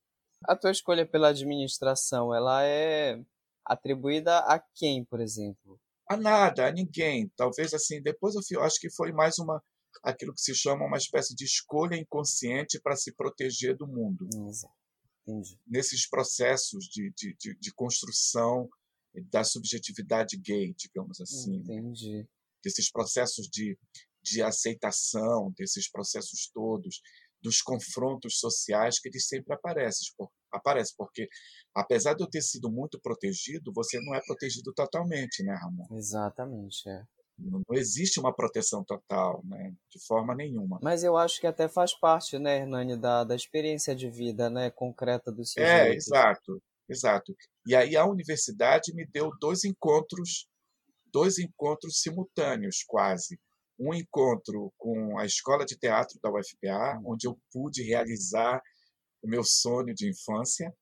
A 0.47 0.57
tua 0.57 0.71
escolha 0.71 1.07
pela 1.07 1.29
administração, 1.29 2.35
ela 2.35 2.65
é 2.65 3.21
atribuída 3.65 4.39
a 4.39 4.59
quem, 4.75 5.05
por 5.05 5.21
exemplo? 5.21 5.79
A 6.09 6.17
nada, 6.17 6.67
a 6.67 6.73
ninguém. 6.73 7.31
Talvez 7.37 7.75
assim, 7.75 8.03
depois 8.03 8.35
eu 8.51 8.63
acho 8.63 8.81
que 8.81 8.91
foi 8.91 9.13
mais 9.13 9.39
uma 9.39 9.63
aquilo 10.03 10.33
que 10.33 10.41
se 10.41 10.55
chama 10.55 10.87
uma 10.87 10.97
espécie 10.97 11.35
de 11.35 11.45
escolha 11.45 11.97
inconsciente 11.97 12.81
para 12.81 12.97
se 12.97 13.15
proteger 13.15 13.77
do 13.77 13.87
mundo. 13.87 14.27
Entendi. 15.31 15.59
Nesses 15.67 16.09
processos 16.09 16.85
de, 16.87 17.13
de, 17.17 17.37
de, 17.39 17.55
de, 17.59 17.75
construção 17.75 18.69
da 19.31 19.45
subjetividade 19.45 20.37
gay, 20.37 20.75
digamos 20.77 21.21
assim. 21.21 21.57
Entendi. 21.57 22.29
Desses 22.63 22.91
processos 22.91 23.49
de, 23.49 23.79
de 24.23 24.43
aceitação, 24.43 25.53
desses 25.57 25.91
processos 25.91 26.51
todos 26.53 27.01
dos 27.43 27.63
confrontos 27.63 28.39
sociais 28.39 28.99
que 28.99 29.09
eles 29.09 29.27
sempre 29.27 29.55
aparecem, 29.55 30.07
aparecem, 30.53 30.95
porque 30.97 31.27
apesar 31.75 32.15
de 32.15 32.23
eu 32.23 32.29
ter 32.29 32.43
sido 32.43 32.71
muito 32.71 33.01
protegido, 33.01 33.73
você 33.75 33.99
não 34.01 34.15
é 34.15 34.21
protegido 34.27 34.73
totalmente, 34.75 35.43
né, 35.43 35.55
Ramon? 35.55 35.87
Exatamente, 35.97 36.89
é. 36.89 37.03
Não, 37.41 37.63
existe 37.73 38.21
uma 38.21 38.35
proteção 38.35 38.85
total, 38.85 39.43
né, 39.45 39.73
de 39.91 40.05
forma 40.07 40.35
nenhuma. 40.35 40.79
Mas 40.83 41.03
eu 41.03 41.17
acho 41.17 41.41
que 41.41 41.47
até 41.47 41.69
faz 41.69 41.95
parte, 41.99 42.39
né, 42.39 42.59
Hernani, 42.59 42.97
da, 42.97 43.25
da 43.25 43.35
experiência 43.35 43.95
de 43.95 44.11
vida, 44.11 44.51
né, 44.51 44.71
concreta 44.71 45.33
do 45.33 45.45
seu 45.45 45.63
É, 45.63 45.95
exato, 45.95 46.63
exato. 46.89 47.35
E 47.67 47.75
aí 47.75 47.97
a 47.97 48.05
universidade 48.05 48.95
me 48.95 49.07
deu 49.07 49.31
dois 49.41 49.65
encontros, 49.65 50.47
dois 51.13 51.39
encontros 51.39 52.01
simultâneos, 52.01 52.85
quase 52.87 53.39
um 53.81 53.95
encontro 53.95 54.73
com 54.77 55.19
a 55.19 55.25
Escola 55.25 55.65
de 55.65 55.77
Teatro 55.77 56.19
da 56.23 56.31
UFPA, 56.31 56.99
hum. 56.99 57.13
onde 57.13 57.27
eu 57.27 57.39
pude 57.51 57.83
realizar 57.83 58.61
o 59.23 59.29
meu 59.29 59.43
sonho 59.43 59.95
de 59.95 60.09
infância, 60.09 60.73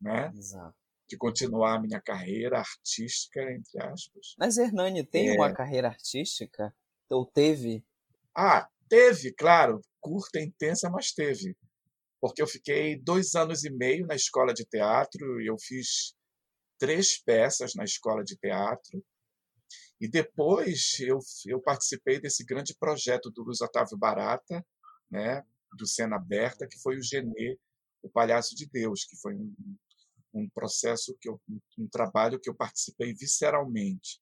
né? 0.00 0.32
Exato. 0.34 0.77
De 1.08 1.16
continuar 1.16 1.76
a 1.76 1.80
minha 1.80 2.00
carreira 2.00 2.58
artística, 2.58 3.40
entre 3.50 3.82
aspas. 3.82 4.34
Mas 4.38 4.58
Hernani 4.58 5.04
tem 5.04 5.30
é... 5.30 5.34
uma 5.34 5.52
carreira 5.52 5.88
artística? 5.88 6.74
Ou 7.08 7.24
teve? 7.24 7.84
Ah, 8.36 8.68
teve, 8.88 9.32
claro. 9.32 9.80
Curta, 10.00 10.40
intensa, 10.40 10.90
mas 10.90 11.12
teve. 11.12 11.56
Porque 12.20 12.42
eu 12.42 12.46
fiquei 12.46 12.96
dois 12.96 13.34
anos 13.34 13.64
e 13.64 13.70
meio 13.70 14.06
na 14.06 14.14
escola 14.14 14.52
de 14.52 14.64
teatro 14.64 15.40
e 15.40 15.46
eu 15.46 15.56
fiz 15.58 16.14
três 16.78 17.18
peças 17.18 17.74
na 17.74 17.84
escola 17.84 18.22
de 18.22 18.36
teatro 18.36 19.02
e 20.00 20.08
depois 20.08 20.96
eu, 21.00 21.18
eu 21.46 21.60
participei 21.60 22.20
desse 22.20 22.44
grande 22.44 22.74
projeto 22.74 23.30
do 23.30 23.42
Luiz 23.42 23.60
Otávio 23.60 23.98
Barata, 23.98 24.64
né, 25.10 25.44
do 25.76 25.86
Cena 25.86 26.16
Aberta, 26.16 26.68
que 26.68 26.78
foi 26.78 26.96
o 26.96 27.02
Genê, 27.02 27.58
o 28.02 28.08
Palhaço 28.08 28.54
de 28.54 28.66
Deus, 28.66 29.04
que 29.04 29.16
foi 29.16 29.34
um, 29.34 29.52
um 30.38 30.48
processo, 30.48 31.16
que 31.20 31.28
eu, 31.28 31.40
um 31.78 31.88
trabalho 31.88 32.40
que 32.40 32.48
eu 32.48 32.54
participei 32.54 33.12
visceralmente. 33.14 34.20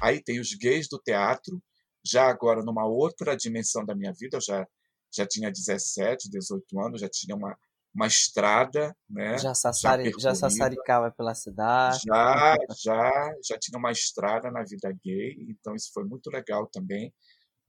Aí 0.00 0.22
tem 0.22 0.38
os 0.38 0.54
gays 0.54 0.88
do 0.88 0.98
teatro, 0.98 1.60
já 2.04 2.28
agora 2.28 2.62
numa 2.62 2.86
outra 2.86 3.36
dimensão 3.36 3.84
da 3.84 3.94
minha 3.94 4.12
vida, 4.12 4.36
eu 4.36 4.40
já 4.40 4.66
já 5.14 5.26
tinha 5.26 5.50
17, 5.50 6.28
18 6.28 6.80
anos, 6.80 7.00
já 7.00 7.08
tinha 7.08 7.34
uma, 7.34 7.56
uma 7.96 8.06
estrada, 8.06 8.94
né? 9.08 9.38
Já, 9.38 9.54
sassari, 9.54 10.10
já, 10.10 10.18
já 10.18 10.34
sassaricava 10.34 11.10
pela 11.10 11.34
cidade. 11.34 12.02
Já, 12.06 12.54
já, 12.78 13.34
já 13.42 13.58
tinha 13.58 13.78
uma 13.78 13.90
estrada 13.90 14.50
na 14.50 14.62
vida 14.62 14.92
gay, 15.02 15.34
então 15.48 15.74
isso 15.74 15.90
foi 15.94 16.04
muito 16.04 16.30
legal 16.30 16.66
também, 16.66 17.12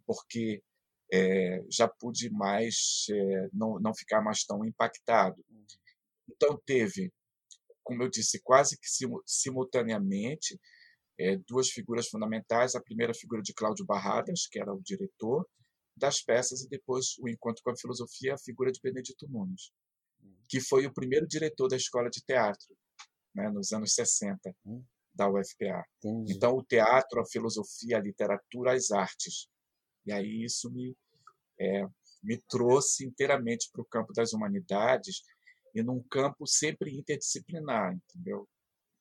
porque 0.05 0.61
é, 1.11 1.63
já 1.71 1.87
pude 1.87 2.29
mais 2.29 3.05
é, 3.09 3.49
não, 3.53 3.79
não 3.79 3.95
ficar 3.95 4.21
mais 4.21 4.43
tão 4.43 4.65
impactado. 4.65 5.41
Então 6.29 6.61
teve, 6.65 7.09
como 7.81 8.03
eu 8.03 8.09
disse, 8.09 8.41
quase 8.43 8.77
que 8.77 8.87
simultaneamente 9.25 10.59
é, 11.17 11.37
duas 11.47 11.69
figuras 11.69 12.09
fundamentais. 12.09 12.75
A 12.75 12.81
primeira 12.81 13.13
figura 13.13 13.41
de 13.41 13.53
Cláudio 13.53 13.85
Barradas, 13.85 14.45
que 14.45 14.59
era 14.59 14.73
o 14.73 14.81
diretor, 14.81 15.47
das 15.95 16.21
peças 16.21 16.61
e 16.61 16.69
depois 16.69 17.17
o 17.17 17.29
encontro 17.29 17.63
com 17.63 17.71
a 17.71 17.77
filosofia, 17.77 18.33
a 18.33 18.37
figura 18.37 18.73
de 18.73 18.81
Benedito 18.83 19.25
Nunes. 19.29 19.71
Que 20.47 20.61
foi 20.61 20.85
o 20.85 20.93
primeiro 20.93 21.27
diretor 21.27 21.67
da 21.67 21.75
escola 21.75 22.09
de 22.09 22.21
teatro, 22.23 22.75
né, 23.35 23.49
nos 23.49 23.71
anos 23.71 23.93
60, 23.93 24.55
hum. 24.65 24.83
da 25.13 25.29
UFPA. 25.29 25.85
Entendi. 25.97 26.33
Então, 26.33 26.55
o 26.55 26.63
teatro, 26.63 27.21
a 27.21 27.25
filosofia, 27.25 27.97
a 27.97 28.01
literatura, 28.01 28.73
as 28.73 28.91
artes. 28.91 29.47
E 30.05 30.11
aí 30.11 30.43
isso 30.43 30.71
me, 30.71 30.95
é, 31.59 31.85
me 32.23 32.41
trouxe 32.49 33.05
inteiramente 33.05 33.69
para 33.71 33.81
o 33.81 33.85
campo 33.85 34.13
das 34.13 34.33
humanidades 34.33 35.21
e 35.75 35.83
num 35.83 36.01
campo 36.09 36.47
sempre 36.47 36.95
interdisciplinar, 36.97 37.93
entendeu? 37.93 38.47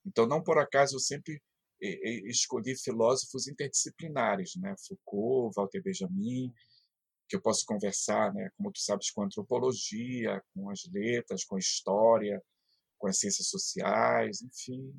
Então, 0.04 0.26
não 0.26 0.42
por 0.42 0.58
acaso 0.58 0.96
eu 0.96 1.00
sempre 1.00 1.40
escolhi 1.80 2.74
filósofos 2.76 3.46
interdisciplinares, 3.46 4.52
né? 4.56 4.74
Foucault, 4.86 5.54
Walter 5.56 5.82
Benjamin, 5.82 6.52
que 7.28 7.36
eu 7.36 7.42
posso 7.42 7.64
conversar, 7.66 8.32
né, 8.32 8.50
como 8.56 8.70
tu 8.72 8.80
sabes, 8.80 9.10
com 9.10 9.22
antropologia, 9.22 10.42
com 10.54 10.70
as 10.70 10.80
letras, 10.92 11.44
com 11.44 11.58
história, 11.58 12.42
com 12.98 13.08
as 13.08 13.18
ciências 13.18 13.48
sociais, 13.48 14.42
enfim. 14.42 14.94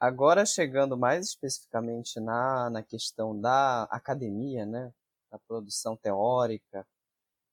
Agora 0.00 0.44
chegando 0.46 0.96
mais 0.96 1.26
especificamente 1.26 2.20
na, 2.20 2.70
na 2.70 2.82
questão 2.82 3.38
da 3.38 3.84
academia, 3.84 4.66
né, 4.66 4.92
da 5.30 5.38
produção 5.38 5.96
teórica, 5.96 6.86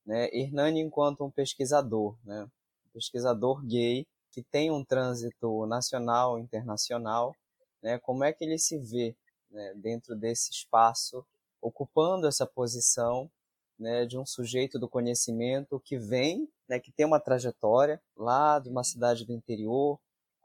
né, 0.04 0.28
Hernani 0.32 0.80
enquanto 0.80 1.24
um 1.24 1.30
pesquisador, 1.30 2.16
né, 2.24 2.44
um 2.44 2.90
pesquisador 2.92 3.64
gay 3.64 4.06
que 4.36 4.42
tem 4.42 4.70
um 4.70 4.84
trânsito 4.84 5.64
nacional, 5.66 6.38
internacional, 6.38 7.34
né? 7.82 7.98
Como 8.00 8.22
é 8.22 8.34
que 8.34 8.44
ele 8.44 8.58
se 8.58 8.78
vê 8.78 9.16
né, 9.50 9.72
dentro 9.76 10.14
desse 10.14 10.50
espaço, 10.50 11.24
ocupando 11.58 12.26
essa 12.26 12.46
posição 12.46 13.30
né, 13.78 14.06
de 14.06 14.18
um 14.18 14.24
sujeito 14.24 14.78
do 14.78 14.88
conhecimento 14.88 15.80
que 15.80 15.98
vem, 15.98 16.48
né, 16.68 16.80
que 16.80 16.92
tem 16.92 17.04
uma 17.04 17.20
trajetória 17.20 18.00
lá 18.16 18.58
de 18.58 18.68
uma 18.68 18.82
cidade 18.82 19.24
do 19.24 19.32
interior, 19.32 19.98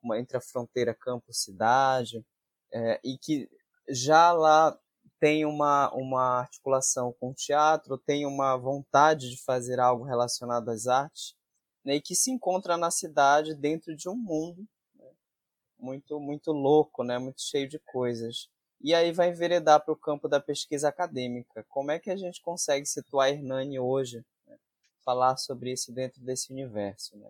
uma, 0.03 0.19
entre 0.19 0.37
a 0.37 0.41
fronteira 0.41 0.93
campo-cidade, 0.93 2.25
é, 2.73 2.99
e 3.03 3.17
que 3.17 3.49
já 3.89 4.31
lá 4.31 4.77
tem 5.19 5.45
uma, 5.45 5.93
uma 5.93 6.39
articulação 6.39 7.13
com 7.19 7.29
o 7.29 7.33
teatro, 7.33 7.97
tem 7.97 8.25
uma 8.25 8.57
vontade 8.57 9.29
de 9.29 9.41
fazer 9.43 9.79
algo 9.79 10.03
relacionado 10.03 10.69
às 10.69 10.87
artes, 10.87 11.35
né, 11.85 11.95
e 11.95 12.01
que 12.01 12.15
se 12.15 12.31
encontra 12.31 12.77
na 12.77 12.91
cidade 12.91 13.55
dentro 13.55 13.95
de 13.95 14.09
um 14.09 14.15
mundo 14.15 14.65
né, 14.95 15.11
muito 15.79 16.19
muito 16.19 16.51
louco, 16.51 17.03
né, 17.03 17.17
muito 17.17 17.41
cheio 17.41 17.67
de 17.67 17.79
coisas. 17.79 18.49
E 18.83 18.93
aí 18.93 19.11
vai 19.11 19.29
enveredar 19.29 19.83
para 19.83 19.93
o 19.93 19.97
campo 19.97 20.27
da 20.27 20.39
pesquisa 20.39 20.89
acadêmica. 20.89 21.65
Como 21.69 21.91
é 21.91 21.99
que 21.99 22.09
a 22.09 22.15
gente 22.15 22.41
consegue 22.41 22.85
situar 22.85 23.29
Hernani 23.29 23.79
hoje, 23.79 24.25
né, 24.47 24.57
falar 25.05 25.37
sobre 25.37 25.71
isso 25.71 25.91
dentro 25.91 26.21
desse 26.21 26.51
universo? 26.51 27.17
Né? 27.17 27.29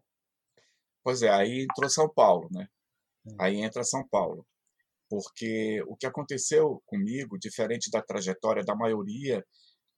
Pois 1.04 1.22
é, 1.22 1.30
aí 1.30 1.64
entrou 1.64 1.90
São 1.90 2.08
Paulo, 2.08 2.48
né? 2.52 2.68
Hum. 3.26 3.36
Aí 3.40 3.58
entra 3.58 3.84
São 3.84 4.08
Paulo 4.08 4.46
porque 5.12 5.84
o 5.88 5.98
que 5.98 6.06
aconteceu 6.06 6.82
comigo, 6.86 7.38
diferente 7.38 7.92
da 7.92 8.02
trajetória 8.02 8.64
da 8.64 8.74
maioria 8.74 9.46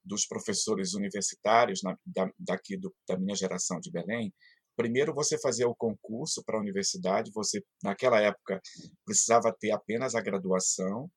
dos 0.04 0.26
professores 0.26 0.96
universitários 0.96 1.82
na, 1.84 1.96
da, 2.04 2.32
daqui 2.39 2.76
do, 2.76 2.92
da 3.08 3.16
minha 3.16 3.36
geração 3.36 3.80
de 3.80 3.92
Belém, 3.92 4.34
primeiro 4.76 5.13
você 5.13 5.39
fazia 5.39 5.68
o 5.68 5.76
concurso 5.76 6.44
para 6.44 6.58
a 6.58 6.60
universidade, 6.60 7.32
você 7.32 7.63
naquela 7.84 8.20
época 8.20 8.60
precisava 9.06 9.56
ter 9.60 9.70
apenas 9.70 10.16
a 10.16 10.22
graduação, 10.22 11.08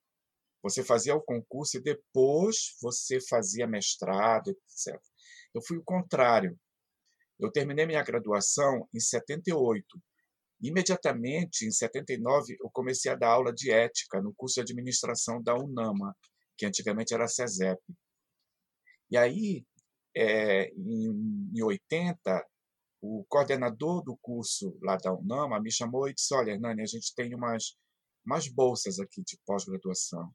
você 0.68 0.84
fazia 0.84 1.14
o 1.14 1.22
concurso 1.22 1.76
e 1.76 1.82
depois 1.82 2.76
você 2.82 3.18
fazia 3.20 3.66
mestrado, 3.66 4.50
etc. 4.50 5.00
Eu 5.54 5.62
fui 5.62 5.76
o 5.78 5.84
contrário. 5.84 6.58
Eu 7.38 7.50
terminei 7.52 7.86
minha 7.86 8.02
graduação 8.02 8.88
em 8.94 9.00
78 9.00 9.84
Imediatamente, 10.60 11.66
em 11.66 11.70
79, 11.70 12.56
eu 12.60 12.70
comecei 12.70 13.12
a 13.12 13.14
dar 13.14 13.28
aula 13.28 13.52
de 13.52 13.70
ética 13.70 14.22
no 14.22 14.34
curso 14.34 14.54
de 14.64 14.72
administração 14.72 15.42
da 15.42 15.54
UNAMA, 15.54 16.16
que 16.56 16.64
antigamente 16.64 17.12
era 17.12 17.24
a 17.24 17.28
CESEP. 17.28 17.80
E 19.10 19.18
aí, 19.18 19.66
é, 20.16 20.70
em, 20.70 21.52
em 21.54 21.62
80, 21.62 22.44
o 23.02 23.24
coordenador 23.28 24.02
do 24.02 24.16
curso 24.16 24.78
lá 24.82 24.96
da 24.96 25.12
UNAMA 25.12 25.60
me 25.60 25.70
chamou 25.70 26.08
e 26.08 26.14
disse: 26.14 26.34
Olha, 26.34 26.52
Hernani, 26.52 26.82
a 26.82 26.86
gente 26.86 27.14
tem 27.14 27.34
umas, 27.34 27.76
umas 28.24 28.48
bolsas 28.48 28.98
aqui 28.98 29.22
de 29.22 29.38
pós-graduação, 29.44 30.32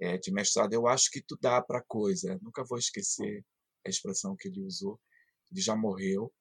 é, 0.00 0.18
de 0.18 0.32
mestrado. 0.32 0.72
Eu 0.72 0.86
acho 0.86 1.10
que 1.10 1.22
tu 1.22 1.36
dá 1.40 1.62
para 1.62 1.82
coisa. 1.86 2.38
Nunca 2.42 2.64
vou 2.64 2.78
esquecer 2.78 3.44
a 3.86 3.90
expressão 3.90 4.36
que 4.38 4.48
ele 4.48 4.62
usou. 4.62 5.00
Ele 5.50 5.60
já 5.60 5.76
morreu, 5.76 6.32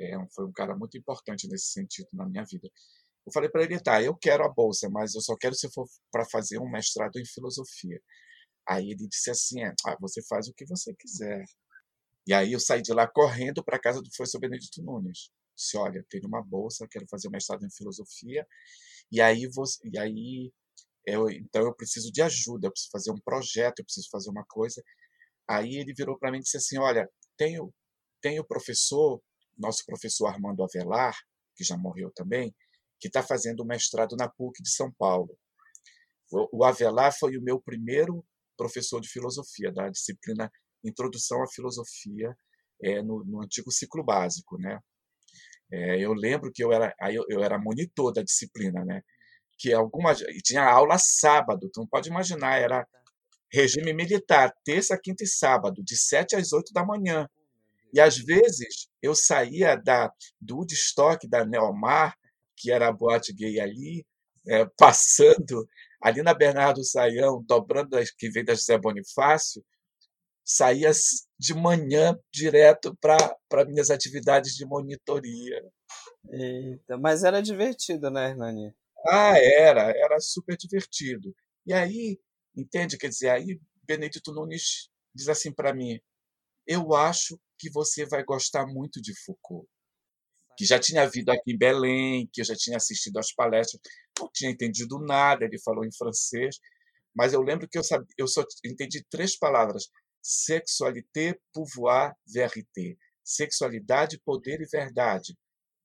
é, 0.00 0.12
foi 0.34 0.46
um 0.46 0.52
cara 0.52 0.76
muito 0.76 0.98
importante 0.98 1.48
nesse 1.48 1.66
sentido 1.66 2.08
na 2.12 2.26
minha 2.26 2.44
vida. 2.44 2.68
Eu 3.26 3.32
falei 3.32 3.48
para 3.48 3.62
ele, 3.62 3.80
tá, 3.80 4.02
eu 4.02 4.14
quero 4.16 4.44
a 4.44 4.52
bolsa, 4.52 4.88
mas 4.90 5.14
eu 5.14 5.20
só 5.20 5.34
quero 5.36 5.54
se 5.54 5.70
for 5.72 5.86
para 6.12 6.24
fazer 6.26 6.58
um 6.58 6.70
mestrado 6.70 7.16
em 7.16 7.24
filosofia. 7.24 8.00
Aí 8.68 8.90
ele 8.90 9.08
disse 9.08 9.30
assim, 9.30 9.62
é, 9.62 9.72
ah, 9.86 9.96
você 10.00 10.22
faz 10.28 10.48
o 10.48 10.54
que 10.54 10.66
você 10.66 10.94
quiser. 10.94 11.44
E 12.26 12.32
aí 12.32 12.52
eu 12.52 12.60
saí 12.60 12.82
de 12.82 12.92
lá 12.92 13.06
correndo 13.06 13.62
para 13.64 13.76
a 13.76 13.80
casa 13.80 14.00
do 14.00 14.10
professor 14.10 14.40
Benedito 14.40 14.82
Nunes. 14.82 15.30
Disse, 15.56 15.76
olha, 15.76 16.04
tenho 16.10 16.26
uma 16.26 16.42
bolsa, 16.42 16.86
quero 16.90 17.06
fazer 17.08 17.28
um 17.28 17.30
mestrado 17.30 17.64
em 17.64 17.70
filosofia. 17.70 18.46
E 19.10 19.20
aí 19.20 19.46
você, 19.54 19.78
e 19.92 19.98
aí 19.98 20.52
eu, 21.06 21.30
então 21.30 21.62
eu 21.62 21.74
preciso 21.74 22.10
de 22.12 22.22
ajuda, 22.22 22.66
eu 22.66 22.72
preciso 22.72 22.90
fazer 22.92 23.10
um 23.10 23.20
projeto, 23.24 23.80
eu 23.80 23.84
preciso 23.84 24.08
fazer 24.10 24.30
uma 24.30 24.44
coisa. 24.48 24.82
Aí 25.48 25.76
ele 25.76 25.92
virou 25.94 26.18
para 26.18 26.30
mim 26.30 26.38
e 26.38 26.42
disse 26.42 26.56
assim, 26.56 26.78
olha, 26.78 27.08
tenho 27.36 27.72
tenho 28.22 28.42
professor 28.42 29.20
nosso 29.58 29.84
professor 29.84 30.26
Armando 30.26 30.64
Avelar, 30.64 31.14
que 31.54 31.64
já 31.64 31.76
morreu 31.76 32.10
também, 32.14 32.54
que 33.00 33.08
está 33.08 33.22
fazendo 33.22 33.60
o 33.60 33.66
mestrado 33.66 34.16
na 34.16 34.28
PUC 34.28 34.62
de 34.62 34.70
São 34.70 34.92
Paulo. 34.98 35.36
O 36.52 36.64
Avelar 36.64 37.16
foi 37.16 37.36
o 37.36 37.42
meu 37.42 37.60
primeiro 37.60 38.24
professor 38.56 39.00
de 39.00 39.08
filosofia, 39.08 39.70
da 39.72 39.88
disciplina 39.88 40.50
Introdução 40.82 41.42
à 41.42 41.46
Filosofia, 41.46 42.36
é, 42.82 43.02
no, 43.02 43.24
no, 43.24 43.42
antigo 43.42 43.70
ciclo 43.70 44.02
básico. 44.04 44.58
Né? 44.58 44.78
É, 45.70 46.00
eu 46.00 46.12
lembro 46.12 46.50
que 46.52 46.62
eu 46.62 46.72
era, 46.72 46.94
eu, 47.12 47.24
eu 47.28 47.42
era 47.42 47.58
monitor 47.58 48.12
da 48.12 48.22
disciplina, 48.22 48.84
né? 48.84 49.02
Que 49.56 49.72
alguma, 49.72 50.14
tinha 50.14 50.64
aula 50.64 50.98
sábado, 50.98 51.70
tu 51.72 51.80
não 51.80 51.86
pode 51.86 52.08
imaginar, 52.08 52.60
era 52.60 52.86
regime 53.50 53.92
militar, 53.92 54.52
terça, 54.64 54.98
quinta 54.98 55.22
e 55.24 55.26
sábado, 55.26 55.82
de 55.82 55.96
7 55.96 56.36
às 56.36 56.52
8 56.52 56.72
da 56.72 56.84
manhã. 56.84 57.28
E 57.92 58.00
às 58.00 58.18
vezes 58.18 58.88
eu 59.00 59.14
saía 59.14 59.76
da, 59.76 60.12
do 60.40 60.56
Woodstock, 60.56 61.28
da 61.28 61.44
Neomar, 61.44 62.16
que 62.56 62.72
era 62.72 62.88
a 62.88 62.92
boate 62.92 63.32
gay 63.32 63.60
ali, 63.60 64.04
é, 64.46 64.64
passando 64.76 65.68
ali 66.02 66.22
na 66.22 66.34
Bernardo 66.34 66.84
Saião, 66.84 67.42
dobrando 67.46 67.96
as 67.96 68.10
que 68.10 68.28
vem 68.28 68.44
da 68.44 68.54
José 68.54 68.76
Bonifácio, 68.76 69.64
saía 70.44 70.90
de 71.38 71.54
manhã 71.54 72.18
direto 72.30 72.96
para 73.00 73.64
minhas 73.66 73.90
atividades 73.90 74.54
de 74.54 74.66
monitoria. 74.66 75.64
Eita, 76.30 76.98
mas 76.98 77.24
era 77.24 77.40
divertido, 77.40 78.10
né, 78.10 78.30
Hernani? 78.30 78.74
Ah, 79.06 79.36
era, 79.38 79.90
era 79.96 80.18
super 80.20 80.56
divertido. 80.56 81.34
E 81.66 81.72
aí, 81.72 82.18
entende? 82.56 82.96
Quer 82.98 83.08
dizer, 83.08 83.30
aí 83.30 83.60
Benedito 83.86 84.32
Nunes 84.32 84.88
diz 85.14 85.28
assim 85.28 85.52
para 85.52 85.74
mim: 85.74 86.00
eu 86.66 86.94
acho 86.94 87.38
que 87.58 87.70
você 87.70 88.06
vai 88.06 88.24
gostar 88.24 88.66
muito 88.66 89.00
de 89.02 89.14
Foucault. 89.24 89.68
Que 90.58 90.64
já 90.66 90.78
tinha 90.78 91.08
vindo 91.08 91.30
aqui 91.30 91.52
em 91.52 91.58
Belém, 91.58 92.28
que 92.32 92.40
eu 92.42 92.44
já 92.44 92.54
tinha 92.56 92.76
assistido 92.78 93.18
às 93.18 93.32
palestras, 93.34 93.80
não 94.20 94.30
tinha 94.32 94.50
entendido 94.50 94.98
nada, 95.00 95.44
ele 95.44 95.58
falou 95.60 95.84
em 95.84 95.92
francês, 95.92 96.58
mas 97.14 97.32
eu 97.34 97.42
lembro 97.42 97.68
que 97.68 97.78
eu, 97.78 97.84
sabia, 97.84 98.06
eu 98.18 98.28
só 98.28 98.44
entendi 98.64 99.04
três 99.10 99.38
palavras: 99.38 99.88
sexualité, 100.22 101.38
pouvoir, 101.52 102.14
vérité. 102.26 102.96
Sexualidade, 103.24 104.20
poder 104.24 104.60
e 104.62 104.66
verdade. 104.66 105.34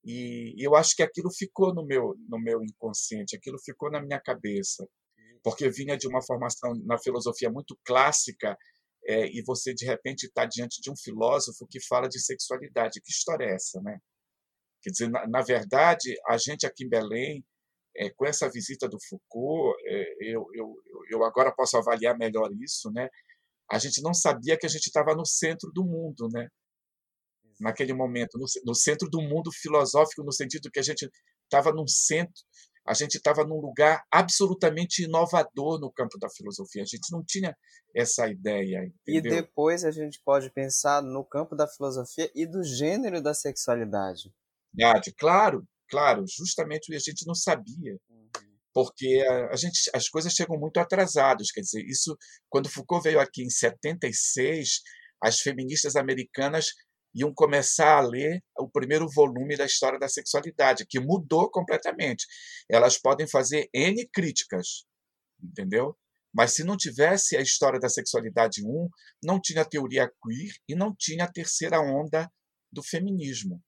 E 0.03 0.55
eu 0.57 0.75
acho 0.75 0.95
que 0.95 1.03
aquilo 1.03 1.29
ficou 1.31 1.73
no 1.73 1.85
meu, 1.85 2.15
no 2.27 2.39
meu 2.39 2.63
inconsciente, 2.63 3.35
aquilo 3.35 3.57
ficou 3.63 3.91
na 3.91 4.01
minha 4.01 4.19
cabeça, 4.19 4.87
porque 5.43 5.69
vinha 5.69 5.97
de 5.97 6.07
uma 6.07 6.21
formação 6.21 6.73
na 6.85 6.97
filosofia 6.97 7.49
muito 7.49 7.77
clássica 7.85 8.57
é, 9.05 9.25
e 9.27 9.43
você 9.45 9.73
de 9.73 9.85
repente 9.85 10.25
está 10.25 10.45
diante 10.45 10.81
de 10.81 10.91
um 10.91 10.95
filósofo 10.95 11.67
que 11.69 11.79
fala 11.85 12.07
de 12.07 12.19
sexualidade. 12.19 13.01
Que 13.01 13.11
história 13.11 13.45
é 13.45 13.55
essa, 13.55 13.81
né? 13.81 13.97
Quer 14.81 14.91
dizer, 14.91 15.09
na, 15.09 15.27
na 15.27 15.41
verdade, 15.41 16.15
a 16.27 16.37
gente 16.37 16.65
aqui 16.65 16.85
em 16.85 16.89
Belém, 16.89 17.43
é, 17.97 18.09
com 18.11 18.25
essa 18.25 18.49
visita 18.49 18.87
do 18.87 18.97
Foucault, 19.09 19.77
é, 19.85 20.13
eu, 20.21 20.45
eu, 20.53 20.73
eu 21.09 21.23
agora 21.23 21.53
posso 21.53 21.77
avaliar 21.77 22.17
melhor 22.17 22.49
isso, 22.61 22.89
né? 22.91 23.09
A 23.71 23.77
gente 23.77 24.01
não 24.01 24.13
sabia 24.13 24.57
que 24.57 24.65
a 24.65 24.69
gente 24.69 24.87
estava 24.87 25.13
no 25.15 25.25
centro 25.25 25.71
do 25.73 25.83
mundo, 25.83 26.27
né? 26.33 26.47
Naquele 27.59 27.93
momento, 27.93 28.37
no, 28.37 28.45
no 28.65 28.75
centro 28.75 29.09
do 29.09 29.21
mundo 29.21 29.51
filosófico, 29.51 30.23
no 30.23 30.31
sentido 30.31 30.69
que 30.71 30.79
a 30.79 30.83
gente 30.83 31.09
estava 31.43 31.71
num 31.71 31.87
centro, 31.87 32.41
a 32.89 32.93
gente 32.93 33.15
estava 33.15 33.43
num 33.43 33.59
lugar 33.59 34.03
absolutamente 34.11 35.03
inovador 35.03 35.79
no 35.79 35.91
campo 35.91 36.17
da 36.17 36.27
filosofia. 36.29 36.81
A 36.81 36.85
gente 36.85 37.11
não 37.11 37.23
tinha 37.23 37.55
essa 37.95 38.27
ideia. 38.27 38.91
Entendeu? 39.07 39.31
E 39.37 39.41
depois 39.41 39.83
a 39.83 39.91
gente 39.91 40.19
pode 40.25 40.51
pensar 40.51 41.01
no 41.01 41.23
campo 41.23 41.55
da 41.55 41.67
filosofia 41.67 42.31
e 42.33 42.47
do 42.47 42.63
gênero 42.63 43.21
da 43.21 43.33
sexualidade. 43.33 44.33
Claro, 45.17 45.63
claro, 45.89 46.23
justamente 46.27 46.93
a 46.93 46.99
gente 46.99 47.27
não 47.27 47.35
sabia. 47.35 47.97
Uhum. 48.09 48.29
Porque 48.73 49.23
a, 49.51 49.55
gente, 49.55 49.89
as 49.93 50.07
coisas 50.09 50.33
chegam 50.33 50.57
muito 50.57 50.79
atrasadas. 50.79 51.51
Quer 51.51 51.61
dizer, 51.61 51.83
isso, 51.85 52.17
quando 52.49 52.69
Foucault 52.69 53.03
veio 53.03 53.19
aqui 53.19 53.43
em 53.43 53.49
76, 53.49 54.81
as 55.21 55.39
feministas 55.39 55.95
americanas 55.95 56.69
iam 57.13 57.33
começar 57.33 57.97
a 57.97 58.01
ler 58.01 58.43
o 58.57 58.69
primeiro 58.69 59.07
volume 59.09 59.57
da 59.57 59.65
história 59.65 59.99
da 59.99 60.07
sexualidade, 60.07 60.85
que 60.87 60.99
mudou 60.99 61.49
completamente. 61.49 62.25
Elas 62.69 62.97
podem 62.97 63.27
fazer 63.27 63.69
N 63.73 64.07
críticas, 64.13 64.85
entendeu? 65.41 65.97
Mas 66.33 66.53
se 66.53 66.63
não 66.63 66.77
tivesse 66.77 67.35
a 67.35 67.41
história 67.41 67.79
da 67.79 67.89
sexualidade 67.89 68.63
1, 68.63 68.89
não 69.23 69.39
tinha 69.41 69.63
a 69.63 69.65
teoria 69.65 70.11
queer 70.21 70.53
e 70.67 70.75
não 70.75 70.95
tinha 70.95 71.23
a 71.23 71.31
terceira 71.31 71.79
onda 71.81 72.31
do 72.71 72.83
feminismo. 72.83 73.61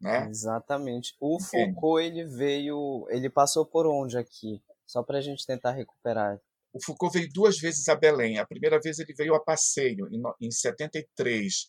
Né? 0.00 0.28
Exatamente. 0.28 1.14
O 1.18 1.40
Foucault 1.40 2.04
ele 2.04 2.24
veio, 2.24 3.06
ele 3.10 3.30
passou 3.30 3.66
por 3.66 3.86
onde 3.86 4.18
aqui? 4.18 4.62
Só 4.86 5.02
para 5.02 5.18
a 5.18 5.20
gente 5.20 5.46
tentar 5.46 5.72
recuperar. 5.72 6.38
O 6.72 6.84
Foucault 6.84 7.18
veio 7.18 7.28
duas 7.32 7.58
vezes 7.58 7.88
a 7.88 7.96
Belém. 7.96 8.38
A 8.38 8.46
primeira 8.46 8.78
vez 8.78 8.98
ele 8.98 9.14
veio 9.14 9.34
a 9.34 9.40
passeio, 9.42 10.06
em, 10.12 10.22
em 10.46 10.50
73 10.50 11.66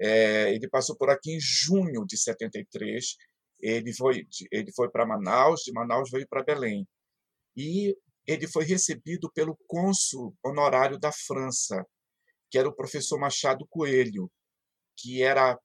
é, 0.00 0.54
ele 0.54 0.68
passou 0.68 0.96
por 0.96 1.10
aqui 1.10 1.32
em 1.32 1.40
junho 1.40 2.04
de 2.06 2.16
73. 2.16 3.16
Ele 3.60 3.92
foi, 3.94 4.26
ele 4.52 4.72
foi 4.72 4.90
para 4.90 5.06
Manaus, 5.06 5.62
de 5.62 5.72
Manaus 5.72 6.10
veio 6.10 6.26
para 6.28 6.44
Belém. 6.44 6.86
E 7.56 7.96
ele 8.26 8.46
foi 8.46 8.64
recebido 8.64 9.30
pelo 9.32 9.56
cônsul 9.66 10.36
honorário 10.44 10.98
da 10.98 11.12
França, 11.12 11.84
que 12.50 12.58
era 12.58 12.68
o 12.68 12.74
professor 12.74 13.18
Machado 13.18 13.66
Coelho, 13.68 14.30
que 14.96 15.22
era, 15.22 15.58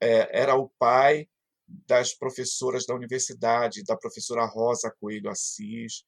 é, 0.00 0.40
era 0.40 0.56
o 0.56 0.68
pai 0.78 1.28
das 1.66 2.14
professoras 2.14 2.86
da 2.86 2.94
universidade, 2.94 3.84
da 3.84 3.96
professora 3.96 4.46
Rosa 4.46 4.92
Coelho 5.00 5.30
Assis, 5.30 6.02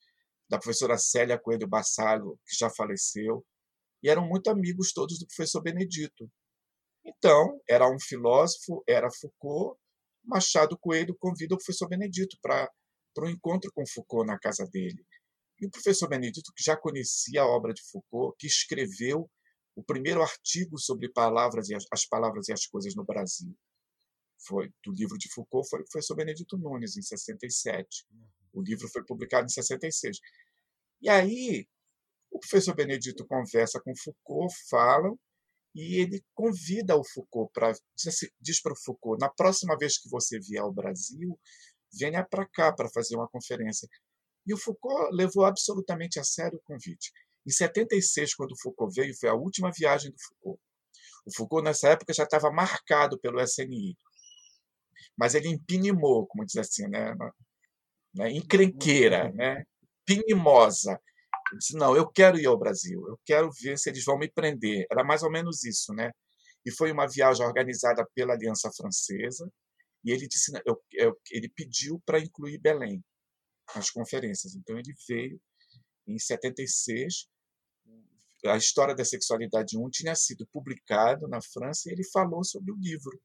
da 0.48 0.58
professora 0.58 0.98
Célia 0.98 1.38
Coelho 1.38 1.68
Bassalo, 1.68 2.38
que 2.46 2.56
já 2.56 2.68
faleceu, 2.70 3.44
e 4.02 4.08
eram 4.08 4.26
muito 4.26 4.50
amigos 4.50 4.92
todos 4.92 5.18
do 5.18 5.26
professor 5.26 5.62
Benedito. 5.62 6.30
Então, 7.20 7.60
era 7.68 7.86
um 7.86 8.00
filósofo, 8.00 8.82
era 8.88 9.10
Foucault, 9.10 9.78
Machado 10.24 10.78
Coelho 10.78 11.14
convida 11.18 11.54
o 11.54 11.58
professor 11.58 11.86
Benedito 11.86 12.34
para 12.40 12.70
um 13.18 13.28
encontro 13.28 13.70
com 13.74 13.86
Foucault 13.86 14.26
na 14.26 14.38
casa 14.38 14.66
dele. 14.72 15.04
E 15.60 15.66
o 15.66 15.70
professor 15.70 16.08
Benedito, 16.08 16.50
que 16.56 16.64
já 16.64 16.78
conhecia 16.78 17.42
a 17.42 17.46
obra 17.46 17.74
de 17.74 17.82
Foucault, 17.90 18.34
que 18.38 18.46
escreveu 18.46 19.30
o 19.76 19.84
primeiro 19.84 20.22
artigo 20.22 20.78
sobre 20.78 21.12
palavras 21.12 21.68
e 21.68 21.74
as, 21.74 21.84
as 21.92 22.06
palavras 22.06 22.48
e 22.48 22.54
as 22.54 22.64
coisas 22.66 22.94
no 22.94 23.04
Brasil, 23.04 23.54
foi 24.46 24.70
do 24.82 24.90
livro 24.90 25.18
de 25.18 25.30
Foucault, 25.30 25.68
foi 25.68 25.80
o 25.80 25.84
professor 25.84 26.16
Benedito 26.16 26.56
Nunes, 26.56 26.96
em 26.96 27.02
67. 27.02 28.06
O 28.54 28.62
livro 28.62 28.88
foi 28.88 29.04
publicado 29.04 29.44
em 29.44 29.50
66. 29.50 30.16
E 31.02 31.10
aí, 31.10 31.66
o 32.30 32.38
professor 32.38 32.74
Benedito 32.74 33.26
conversa 33.26 33.78
com 33.84 33.92
Foucault, 33.94 34.54
falam, 34.70 35.18
e 35.74 36.00
ele 36.00 36.24
convida 36.34 36.96
o 36.96 37.04
Foucault 37.04 37.50
para. 37.52 37.72
Diz, 37.72 38.06
assim, 38.08 38.26
para 38.62 38.72
o 38.72 38.76
Foucault: 38.76 39.20
na 39.20 39.28
próxima 39.28 39.76
vez 39.78 39.98
que 39.98 40.08
você 40.08 40.38
vier 40.38 40.62
ao 40.62 40.72
Brasil, 40.72 41.38
venha 41.92 42.24
para 42.24 42.46
cá 42.46 42.72
para 42.72 42.88
fazer 42.88 43.16
uma 43.16 43.28
conferência. 43.28 43.88
E 44.46 44.54
o 44.54 44.58
Foucault 44.58 45.14
levou 45.14 45.44
absolutamente 45.44 46.18
a 46.18 46.24
sério 46.24 46.58
o 46.58 46.62
convite. 46.62 47.12
Em 47.46 47.50
76, 47.50 48.34
quando 48.34 48.52
o 48.52 48.60
Foucault 48.60 48.94
veio, 48.94 49.16
foi 49.16 49.28
a 49.28 49.34
última 49.34 49.70
viagem 49.70 50.10
do 50.10 50.16
Foucault. 50.18 50.60
O 51.26 51.34
Foucault, 51.34 51.64
nessa 51.64 51.90
época, 51.90 52.12
já 52.12 52.24
estava 52.24 52.50
marcado 52.50 53.18
pelo 53.18 53.40
SNI. 53.40 53.96
Mas 55.16 55.34
ele 55.34 55.48
empinimou, 55.48 56.26
como 56.26 56.44
diz 56.44 56.56
assim, 56.56 56.86
né? 56.88 57.14
né? 58.14 58.30
encrenqueira, 58.32 59.30
né? 59.32 59.64
pinimosa. 60.04 61.00
Disse, 61.58 61.76
não, 61.76 61.96
eu 61.96 62.06
quero 62.06 62.38
ir 62.38 62.46
ao 62.46 62.58
Brasil, 62.58 63.04
eu 63.08 63.18
quero 63.24 63.50
ver 63.60 63.78
se 63.78 63.90
eles 63.90 64.04
vão 64.04 64.18
me 64.18 64.30
prender. 64.30 64.86
Era 64.90 65.04
mais 65.04 65.22
ou 65.22 65.30
menos 65.30 65.64
isso, 65.64 65.92
né? 65.92 66.10
E 66.64 66.70
foi 66.70 66.92
uma 66.92 67.06
viagem 67.06 67.44
organizada 67.44 68.06
pela 68.14 68.34
Aliança 68.34 68.70
Francesa, 68.76 69.50
e 70.04 70.12
ele 70.12 70.26
disse, 70.26 70.52
eu, 70.64 70.82
eu, 70.92 71.18
ele 71.30 71.48
pediu 71.48 72.00
para 72.06 72.18
incluir 72.18 72.58
Belém 72.58 73.04
nas 73.74 73.90
conferências. 73.90 74.54
Então 74.54 74.78
ele 74.78 74.94
veio 75.08 75.40
em 76.06 76.18
76. 76.18 77.28
A 78.46 78.56
história 78.56 78.94
da 78.94 79.04
sexualidade 79.04 79.76
1 79.78 79.90
tinha 79.90 80.14
sido 80.14 80.46
publicado 80.46 81.28
na 81.28 81.40
França 81.42 81.88
e 81.88 81.92
ele 81.92 82.04
falou 82.04 82.42
sobre 82.42 82.72
o 82.72 82.76
livro. 82.76 83.20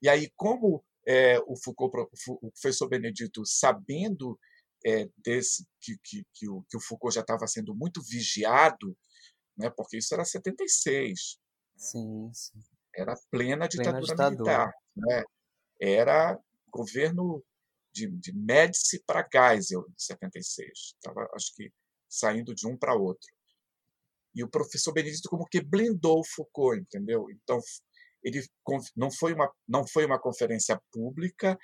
E 0.00 0.08
aí, 0.08 0.30
como 0.36 0.84
é, 1.06 1.38
o 1.40 1.56
Foucault, 1.56 1.96
o 2.28 2.50
professor 2.52 2.88
Benedito, 2.88 3.44
sabendo 3.44 4.38
é, 4.84 5.08
desse 5.18 5.66
que, 5.80 5.96
que, 6.02 6.26
que, 6.34 6.48
o, 6.48 6.62
que 6.68 6.76
o 6.76 6.80
Foucault 6.80 7.14
já 7.14 7.22
estava 7.22 7.46
sendo 7.46 7.74
muito 7.74 8.02
vigiado, 8.02 8.96
né, 9.56 9.70
porque 9.70 9.98
isso 9.98 10.12
era 10.14 10.24
76. 10.24 11.38
Sim, 11.76 12.30
sim. 12.32 12.60
Era 12.94 13.14
plena 13.30 13.66
ditadura, 13.66 14.00
plena 14.00 14.30
ditadura. 14.30 14.30
militar. 14.30 14.72
Né? 14.96 15.24
Era 15.80 16.38
governo 16.70 17.42
de, 17.92 18.08
de 18.08 18.32
Médici 18.32 19.02
para 19.06 19.26
Geisel, 19.32 19.86
em 19.88 19.94
76. 19.96 20.68
Estava, 20.70 21.28
acho 21.34 21.54
que, 21.54 21.72
saindo 22.08 22.54
de 22.54 22.66
um 22.66 22.76
para 22.76 22.94
outro. 22.94 23.28
E 24.34 24.42
o 24.42 24.50
professor 24.50 24.92
Benedito 24.92 25.28
como 25.28 25.46
que 25.46 25.62
blindou 25.62 26.20
o 26.20 26.24
Foucault, 26.24 26.80
entendeu? 26.80 27.26
Então, 27.30 27.58
ele 28.22 28.44
não 28.96 29.10
foi 29.10 29.32
uma, 29.32 29.52
não 29.66 29.86
foi 29.86 30.04
uma 30.04 30.20
conferência 30.20 30.80
pública 30.92 31.56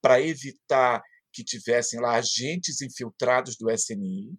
para 0.00 0.20
evitar 0.20 1.02
que 1.32 1.44
tivessem 1.44 2.00
lá 2.00 2.16
agentes 2.16 2.80
infiltrados 2.80 3.56
do 3.56 3.70
SNI. 3.70 4.36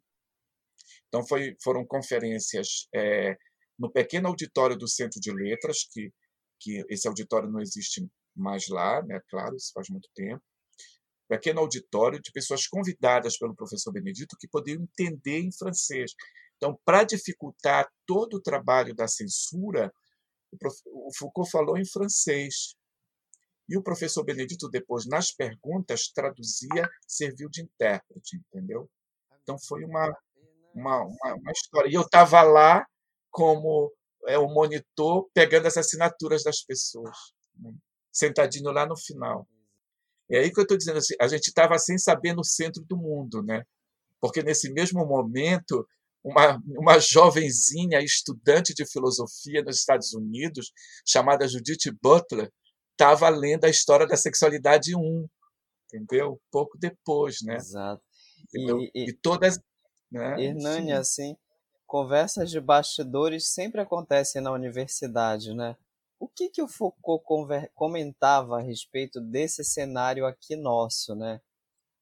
Então, 1.08 1.26
foi, 1.26 1.56
foram 1.64 1.86
conferências 1.86 2.88
é, 2.94 3.36
no 3.78 3.92
pequeno 3.92 4.28
auditório 4.28 4.78
do 4.78 4.88
Centro 4.88 5.20
de 5.20 5.32
Letras, 5.32 5.88
que, 5.92 6.12
que 6.60 6.84
esse 6.90 7.08
auditório 7.08 7.50
não 7.50 7.62
existe 7.62 8.08
mais 8.36 8.68
lá, 8.68 9.02
né? 9.04 9.20
claro, 9.30 9.56
isso 9.56 9.72
faz 9.74 9.90
muito 9.90 10.10
tempo. 10.14 10.44
Pequeno 11.28 11.60
auditório 11.62 12.20
de 12.20 12.32
pessoas 12.32 12.68
convidadas 12.68 13.38
pelo 13.38 13.56
professor 13.56 13.92
Benedito 13.92 14.36
que 14.40 14.48
podiam 14.48 14.82
entender 14.82 15.40
em 15.40 15.52
francês. 15.52 16.12
Então, 16.58 16.78
para 16.84 17.04
dificultar 17.04 17.88
todo 18.06 18.36
o 18.36 18.42
trabalho 18.42 18.94
da 18.96 19.08
censura, 19.08 19.92
o 20.88 21.10
Foucault 21.18 21.50
falou 21.50 21.78
em 21.78 21.86
francês. 21.86 22.76
E 23.70 23.78
o 23.78 23.84
professor 23.84 24.24
Benedito, 24.24 24.68
depois, 24.68 25.06
nas 25.06 25.32
perguntas, 25.32 26.08
traduzia, 26.12 26.90
serviu 27.08 27.48
de 27.50 27.62
intérprete, 27.62 28.38
entendeu? 28.38 28.90
Então 29.44 29.58
foi 29.60 29.84
uma, 29.84 30.12
uma, 30.74 31.04
uma, 31.04 31.36
uma 31.36 31.52
história. 31.52 31.88
E 31.88 31.94
eu 31.94 32.02
estava 32.02 32.42
lá 32.42 32.84
como 33.30 33.94
é, 34.28 34.40
o 34.40 34.48
monitor, 34.48 35.30
pegando 35.36 35.68
as 35.68 35.78
assinaturas 35.78 36.44
das 36.44 36.64
pessoas, 36.64 37.16
né? 37.56 37.72
sentadinho 38.12 38.72
lá 38.72 38.88
no 38.88 38.98
final. 38.98 39.48
É 40.32 40.40
aí 40.40 40.52
que 40.52 40.60
eu 40.60 40.64
estou 40.64 40.78
dizendo 40.78 40.98
assim, 40.98 41.14
a 41.22 41.28
gente 41.28 41.48
estava 41.48 41.78
sem 41.78 41.98
saber 41.98 42.34
no 42.34 42.44
centro 42.44 42.84
do 42.84 42.98
mundo, 42.98 43.44
né? 43.44 43.64
Porque 44.20 44.44
nesse 44.44 44.72
mesmo 44.74 45.06
momento, 45.06 45.88
uma, 46.24 46.62
uma 46.68 47.00
jovenzinha 47.00 48.00
estudante 48.02 48.74
de 48.74 48.86
filosofia 48.86 49.64
nos 49.64 49.78
Estados 49.78 50.14
Unidos, 50.14 50.72
chamada 51.06 51.48
Judith 51.48 51.92
Butler, 52.02 52.52
estava 53.00 53.30
lendo 53.30 53.64
a 53.64 53.70
história 53.70 54.06
da 54.06 54.18
sexualidade 54.18 54.94
1, 54.94 55.28
entendeu? 55.86 56.42
Pouco 56.52 56.78
depois, 56.78 57.38
né? 57.42 57.56
Exato. 57.56 58.04
E, 58.54 58.92
e, 58.94 59.10
e 59.10 59.14
todas. 59.14 59.58
Né? 60.12 60.44
Hernani, 60.44 60.92
assim, 60.92 61.38
conversas 61.88 62.52
de 62.52 62.60
bastidores 62.60 63.54
sempre 63.54 63.80
acontecem 63.80 64.42
na 64.42 64.52
universidade, 64.52 65.54
né? 65.54 65.78
O 66.20 66.28
que, 66.28 66.50
que 66.50 66.62
o 66.62 66.68
Foucault 66.68 67.24
comentava 67.74 68.58
a 68.58 68.62
respeito 68.62 69.22
desse 69.22 69.64
cenário 69.64 70.26
aqui 70.26 70.58
nosso, 70.58 71.16
né? 71.16 71.40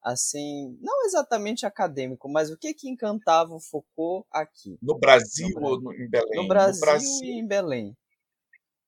Assim, 0.03 0.75
não 0.81 1.05
exatamente 1.05 1.65
acadêmico, 1.65 2.27
mas 2.29 2.49
o 2.49 2.57
que 2.57 2.73
que 2.73 2.89
encantava 2.89 3.53
o 3.53 3.60
Foucault 3.60 4.25
aqui? 4.31 4.77
No 4.81 4.97
Brasil, 4.97 5.49
no 5.49 5.60
Brasil. 5.60 5.75
ou 5.75 5.81
no, 5.81 5.93
em 5.93 6.10
Belém? 6.10 6.41
No 6.41 6.47
Brasil, 6.47 6.79
no 6.79 6.86
Brasil 6.86 7.23
e 7.23 7.39
em 7.39 7.47
Belém. 7.47 7.97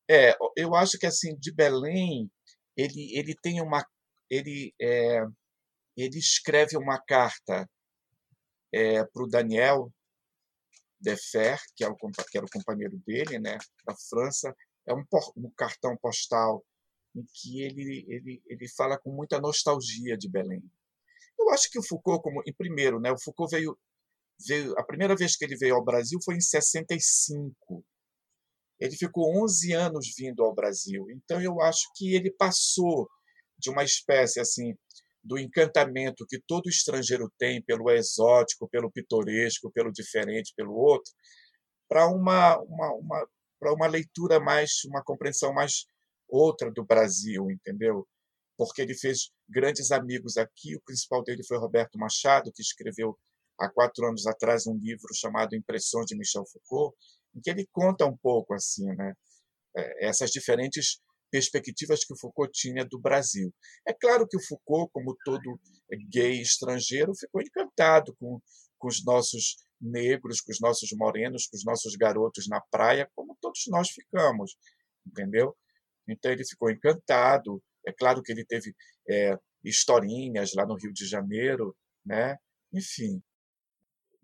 É, 0.10 0.36
eu 0.56 0.74
acho 0.76 0.98
que 0.98 1.06
assim 1.06 1.36
de 1.38 1.54
Belém 1.54 2.32
ele 2.76 3.16
ele 3.18 3.36
tem 3.42 3.62
uma 3.62 3.86
ele 4.30 4.74
é, 4.82 5.24
ele 5.96 6.18
escreve 6.18 6.78
uma 6.78 7.00
carta 7.00 7.70
é, 8.74 9.04
para 9.06 9.24
o 9.24 9.28
Daniel 9.28 9.92
Defer, 11.00 11.60
que, 11.76 11.84
é 11.84 11.88
o, 11.88 11.96
que 11.96 12.38
era 12.38 12.46
o 12.46 12.50
companheiro 12.50 12.98
dele, 13.06 13.40
né, 13.40 13.58
da 13.86 13.96
França, 14.10 14.54
é 14.86 14.94
um, 14.94 15.04
um 15.38 15.50
cartão 15.56 15.96
postal 15.98 16.64
em 17.16 17.26
que 17.34 17.62
ele, 17.62 18.06
ele, 18.08 18.44
ele 18.46 18.68
fala 18.70 19.00
com 19.00 19.12
muita 19.12 19.40
nostalgia 19.40 20.18
de 20.18 20.30
Belém. 20.30 20.62
Eu 21.40 21.50
acho 21.52 21.70
que 21.70 21.80
o 21.80 21.84
Foucault, 21.84 22.22
como 22.22 22.44
em 22.46 22.54
primeiro, 22.54 23.00
né, 23.00 23.12
o 23.12 23.20
Foucault 23.20 23.50
veio, 23.56 23.78
veio 24.46 24.78
a 24.78 24.84
primeira 24.84 25.16
vez 25.16 25.36
que 25.36 25.46
ele 25.46 25.56
veio 25.56 25.76
ao 25.76 25.84
Brasil 25.84 26.20
foi 26.24 26.36
em 26.36 26.42
65, 26.42 27.86
ele 28.80 28.96
ficou 28.96 29.44
11 29.44 29.74
anos 29.74 30.14
vindo 30.18 30.44
ao 30.44 30.54
Brasil. 30.54 31.06
Então 31.12 31.42
eu 31.42 31.62
acho 31.62 31.90
que 31.96 32.16
ele 32.16 32.32
passou 32.32 33.10
de 33.58 33.70
uma 33.70 33.84
espécie 33.84 34.40
assim 34.40 34.74
do 35.24 35.38
encantamento 35.38 36.26
que 36.28 36.42
todo 36.48 36.70
estrangeiro 36.70 37.32
tem 37.38 37.62
pelo 37.62 37.90
exótico, 37.92 38.70
pelo 38.70 38.92
pitoresco, 38.92 39.72
pelo 39.72 39.92
diferente, 39.92 40.54
pelo 40.56 40.74
outro, 40.74 41.12
para 41.90 42.08
uma, 42.08 42.58
uma, 42.60 42.94
uma 42.94 43.28
para 43.60 43.74
uma 43.74 43.88
leitura 43.88 44.40
mais, 44.40 44.84
uma 44.86 45.04
compreensão 45.04 45.54
mais 45.54 45.86
outra 46.28 46.72
do 46.72 46.86
Brasil, 46.86 47.52
entendeu? 47.52 48.08
Porque 48.58 48.82
ele 48.82 48.96
fez 48.96 49.32
grandes 49.48 49.92
amigos 49.92 50.38
aqui. 50.38 50.76
O 50.76 50.82
principal 50.82 51.24
dele 51.24 51.44
foi 51.44 51.58
Roberto 51.58 51.98
Machado, 51.98 52.52
que 52.54 52.62
escreveu 52.62 53.18
há 53.60 53.70
quatro 53.70 54.08
anos 54.08 54.26
atrás 54.26 54.66
um 54.66 54.78
livro 54.78 55.14
chamado 55.14 55.56
Impressões 55.56 56.06
de 56.06 56.18
Michel 56.18 56.46
Foucault, 56.46 56.96
em 57.40 57.42
que 57.42 57.50
ele 57.50 57.68
conta 57.72 58.06
um 58.06 58.18
pouco 58.18 58.54
assim, 58.54 58.86
né, 58.96 59.14
é, 59.76 60.08
essas 60.08 60.30
diferentes 60.32 61.00
perspectivas 61.32 62.04
que 62.04 62.14
o 62.14 62.18
Foucault 62.18 62.52
tinha 62.54 62.84
do 62.86 63.00
Brasil. 63.00 63.54
É 63.88 63.94
claro 63.94 64.28
que 64.28 64.38
o 64.38 64.44
Foucault, 64.44 64.92
como 64.92 65.16
todo 65.24 65.60
gay 66.10 66.42
estrangeiro, 66.42 67.14
ficou 67.16 67.42
encantado 67.42 68.16
com, 68.20 68.42
com 68.78 68.88
os 68.88 69.04
nossos 69.06 69.58
negros, 69.80 70.42
com 70.42 70.52
os 70.52 70.60
nossos 70.60 70.90
morenos, 70.94 71.48
com 71.48 71.56
os 71.56 71.64
nossos 71.64 71.96
garotos 71.96 72.48
na 72.48 72.60
praia, 72.72 73.10
como 73.16 73.38
todos 73.40 73.64
nós 73.68 73.90
ficamos, 73.90 74.58
entendeu? 75.06 75.56
Então 76.08 76.32
ele 76.32 76.46
ficou 76.46 76.70
encantado. 76.72 77.62
É 77.86 77.94
claro 77.94 78.22
que 78.24 78.32
ele 78.32 78.46
teve 78.46 78.76
é, 79.08 79.38
historinhas 79.64 80.54
lá 80.54 80.66
no 80.66 80.76
Rio 80.76 80.92
de 80.92 81.06
Janeiro, 81.06 81.76
né? 82.06 82.38
Enfim, 82.74 83.22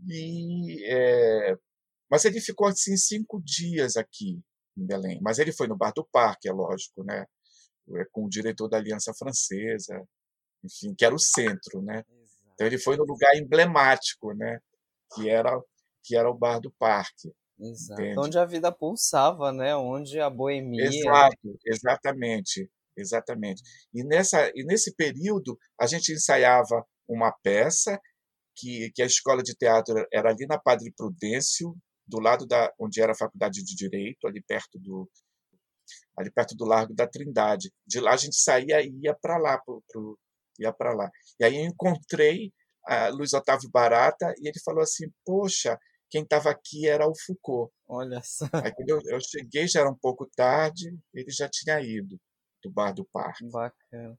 E, 0.07 0.83
é, 0.85 1.55
mas 2.09 2.25
ele 2.25 2.39
ficou 2.41 2.67
assim 2.67 2.95
cinco 2.97 3.41
dias 3.43 3.95
aqui 3.95 4.41
em 4.77 4.85
Belém. 4.85 5.19
Mas 5.21 5.39
ele 5.39 5.51
foi 5.51 5.67
no 5.67 5.77
Bar 5.77 5.93
do 5.93 6.07
Parque, 6.11 6.47
é 6.47 6.51
lógico, 6.51 7.03
né? 7.03 7.25
É, 7.97 8.05
com 8.11 8.25
o 8.25 8.29
diretor 8.29 8.67
da 8.67 8.77
Aliança 8.77 9.13
Francesa, 9.13 10.03
enfim, 10.63 10.93
que 10.95 11.05
era 11.05 11.13
o 11.13 11.19
centro, 11.19 11.81
né? 11.81 12.03
Então 12.53 12.65
ele 12.65 12.77
foi 12.77 12.97
no 12.97 13.03
lugar 13.03 13.35
emblemático, 13.35 14.33
né? 14.33 14.59
Que 15.13 15.29
era 15.29 15.51
que 16.03 16.15
era 16.15 16.29
o 16.29 16.37
Bar 16.37 16.59
do 16.59 16.71
Parque. 16.77 17.31
Exato. 17.59 18.01
Entende? 18.01 18.19
Onde 18.19 18.37
a 18.37 18.45
vida 18.45 18.71
pulsava, 18.71 19.51
né? 19.51 19.75
Onde 19.75 20.19
a 20.19 20.29
boemia. 20.29 20.85
Exato, 20.85 21.59
exatamente, 21.65 22.69
exatamente. 22.97 23.61
E 23.93 24.03
nessa 24.03 24.51
e 24.53 24.63
nesse 24.65 24.93
período 24.95 25.57
a 25.79 25.87
gente 25.87 26.11
ensaiava 26.11 26.85
uma 27.07 27.31
peça 27.43 27.99
que, 28.55 28.91
que 28.93 29.01
a 29.01 29.05
escola 29.05 29.43
de 29.43 29.53
teatro 29.55 30.05
era 30.11 30.29
ali 30.29 30.45
na 30.47 30.57
Padre 30.57 30.91
Prudêncio, 30.95 31.75
do 32.07 32.19
lado 32.19 32.45
da 32.45 32.71
onde 32.79 33.01
era 33.01 33.11
a 33.11 33.17
faculdade 33.17 33.63
de 33.63 33.75
direito, 33.75 34.27
ali 34.27 34.41
perto 34.41 34.79
do 34.79 35.09
ali 36.17 36.31
perto 36.31 36.55
do 36.55 36.65
Largo 36.65 36.93
da 36.93 37.07
Trindade. 37.07 37.71
De 37.85 37.99
lá 37.99 38.13
a 38.13 38.17
gente 38.17 38.35
saía 38.35 38.81
e 38.81 38.89
ia 39.03 39.13
para 39.13 39.37
lá, 39.37 39.59
pro, 39.59 39.83
pro, 39.87 40.17
ia 40.59 40.71
para 40.71 40.93
lá. 40.93 41.09
E 41.39 41.45
aí 41.45 41.57
eu 41.57 41.65
encontrei 41.65 42.51
a 42.85 43.09
Luiz 43.09 43.33
Otávio 43.33 43.69
Barata 43.69 44.33
e 44.39 44.47
ele 44.47 44.59
falou 44.63 44.81
assim: 44.81 45.07
"Poxa, 45.25 45.77
quem 46.09 46.23
estava 46.23 46.49
aqui 46.49 46.87
era 46.87 47.07
o 47.07 47.13
Foucault". 47.25 47.71
Olha 47.87 48.21
só. 48.23 48.45
Aí 48.53 48.73
quando 48.73 48.89
eu, 48.89 49.01
eu 49.05 49.19
cheguei 49.21 49.67
já 49.67 49.81
era 49.81 49.89
um 49.89 49.97
pouco 49.97 50.29
tarde, 50.35 50.97
ele 51.13 51.31
já 51.31 51.49
tinha 51.49 51.79
ido 51.81 52.17
do 52.63 52.71
bar 52.71 52.93
do 52.93 53.05
parque. 53.05 53.47
Bacana. 53.49 54.17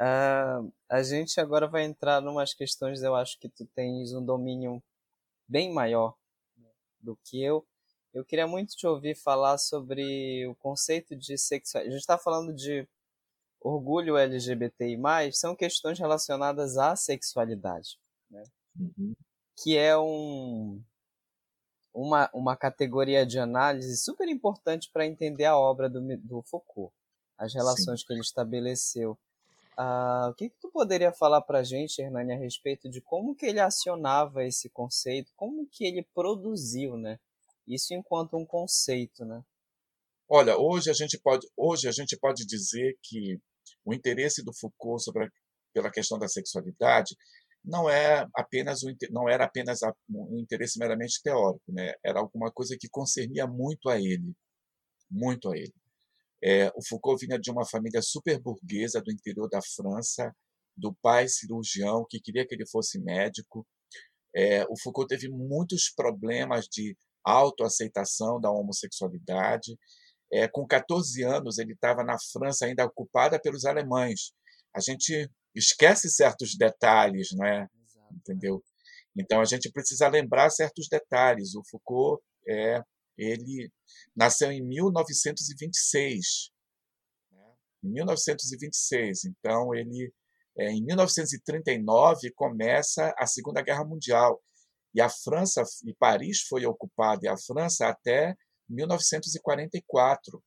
Uh, 0.00 0.72
a 0.88 1.02
gente 1.02 1.40
agora 1.40 1.66
vai 1.66 1.82
entrar 1.82 2.22
em 2.22 2.28
umas 2.28 2.54
questões, 2.54 3.02
eu 3.02 3.16
acho 3.16 3.36
que 3.40 3.48
tu 3.48 3.66
tens 3.74 4.12
um 4.12 4.24
domínio 4.24 4.80
bem 5.48 5.72
maior 5.72 6.14
do 7.00 7.16
que 7.24 7.42
eu. 7.42 7.66
Eu 8.12 8.24
queria 8.24 8.46
muito 8.46 8.74
te 8.74 8.86
ouvir 8.86 9.14
falar 9.14 9.58
sobre 9.58 10.46
o 10.46 10.54
conceito 10.56 11.14
de 11.14 11.36
sexualidade. 11.36 11.90
A 11.90 11.92
gente 11.92 12.00
está 12.00 12.18
falando 12.18 12.54
de 12.54 12.88
orgulho 13.60 14.16
LGBTI+, 14.16 14.96
são 15.32 15.54
questões 15.54 15.98
relacionadas 15.98 16.76
à 16.76 16.96
sexualidade, 16.96 17.98
né? 18.30 18.44
Uhum. 18.78 19.14
que 19.56 19.76
é 19.76 19.98
um, 19.98 20.80
uma, 21.92 22.30
uma 22.32 22.56
categoria 22.56 23.26
de 23.26 23.40
análise 23.40 23.96
super 23.96 24.28
importante 24.28 24.88
para 24.92 25.06
entender 25.06 25.46
a 25.46 25.58
obra 25.58 25.88
do, 25.88 26.00
do 26.18 26.42
Foucault, 26.42 26.94
as 27.36 27.52
relações 27.52 28.00
Sim. 28.00 28.06
que 28.06 28.12
ele 28.12 28.20
estabeleceu. 28.20 29.18
Ah, 29.80 30.30
o 30.32 30.34
que, 30.34 30.50
que 30.50 30.56
tu 30.60 30.68
poderia 30.72 31.12
falar 31.12 31.40
para 31.40 31.60
a 31.60 31.62
gente, 31.62 32.02
Hernani, 32.02 32.32
a 32.32 32.36
respeito 32.36 32.90
de 32.90 33.00
como 33.00 33.36
que 33.36 33.46
ele 33.46 33.60
acionava 33.60 34.44
esse 34.44 34.68
conceito, 34.68 35.32
como 35.36 35.68
que 35.70 35.86
ele 35.86 36.02
produziu, 36.12 36.96
né? 36.96 37.20
Isso 37.64 37.94
enquanto 37.94 38.36
um 38.36 38.44
conceito, 38.44 39.24
né? 39.24 39.40
Olha, 40.28 40.58
hoje 40.58 40.90
a 40.90 40.92
gente 40.92 41.16
pode, 41.22 41.46
hoje 41.56 41.86
a 41.86 41.92
gente 41.92 42.18
pode 42.18 42.44
dizer 42.44 42.98
que 43.04 43.38
o 43.84 43.94
interesse 43.94 44.42
do 44.44 44.52
Foucault 44.52 45.04
sobre 45.04 45.26
a, 45.26 45.28
pela 45.72 45.92
questão 45.92 46.18
da 46.18 46.26
sexualidade 46.26 47.14
não 47.64 47.88
é 47.88 48.26
apenas 48.34 48.82
um, 48.82 48.92
não 49.10 49.28
era 49.28 49.44
apenas 49.44 49.78
um 50.10 50.40
interesse 50.40 50.76
meramente 50.76 51.22
teórico, 51.22 51.72
né? 51.72 51.92
Era 52.04 52.18
alguma 52.18 52.50
coisa 52.50 52.76
que 52.76 52.88
concernia 52.88 53.46
muito 53.46 53.88
a 53.88 53.96
ele, 53.96 54.34
muito 55.08 55.52
a 55.52 55.56
ele. 55.56 55.72
É, 56.42 56.68
o 56.76 56.84
Foucault 56.86 57.24
vinha 57.24 57.38
de 57.38 57.50
uma 57.50 57.66
família 57.66 58.00
super 58.00 58.40
burguesa 58.40 59.00
do 59.00 59.12
interior 59.12 59.48
da 59.48 59.60
França, 59.62 60.32
do 60.76 60.94
pai 61.02 61.28
cirurgião 61.28 62.06
que 62.08 62.20
queria 62.20 62.46
que 62.46 62.54
ele 62.54 62.66
fosse 62.66 63.00
médico. 63.00 63.66
É, 64.34 64.64
o 64.64 64.78
Foucault 64.80 65.08
teve 65.08 65.28
muitos 65.28 65.90
problemas 65.94 66.66
de 66.66 66.96
autoaceitação 67.24 68.40
da 68.40 68.50
homossexualidade. 68.50 69.76
É, 70.32 70.46
com 70.46 70.66
14 70.66 71.22
anos, 71.24 71.58
ele 71.58 71.72
estava 71.72 72.04
na 72.04 72.16
França 72.32 72.66
ainda 72.66 72.84
ocupada 72.84 73.40
pelos 73.40 73.64
alemães. 73.64 74.32
A 74.74 74.80
gente 74.80 75.28
esquece 75.54 76.08
certos 76.10 76.56
detalhes, 76.56 77.30
né? 77.32 77.66
Entendeu? 78.12 78.62
Então 79.16 79.40
a 79.40 79.44
gente 79.44 79.70
precisa 79.72 80.06
lembrar 80.08 80.50
certos 80.50 80.88
detalhes. 80.88 81.54
O 81.54 81.62
Foucault 81.68 82.22
é 82.48 82.80
ele 83.18 83.70
nasceu 84.16 84.50
em 84.52 84.62
1926. 84.62 86.50
Né? 87.32 87.54
Em 87.84 87.92
1926. 87.92 89.24
Então, 89.24 89.74
ele, 89.74 90.12
é, 90.56 90.70
em 90.70 90.84
1939, 90.84 92.32
começa 92.32 93.12
a 93.18 93.26
Segunda 93.26 93.60
Guerra 93.60 93.84
Mundial. 93.84 94.40
E 94.94 95.00
a 95.00 95.08
França, 95.08 95.62
e 95.84 95.92
Paris 95.94 96.42
foi 96.42 96.64
ocupada, 96.64 97.20
e 97.24 97.28
a 97.28 97.36
França 97.36 97.88
até 97.88 98.34
1944. 98.68 100.42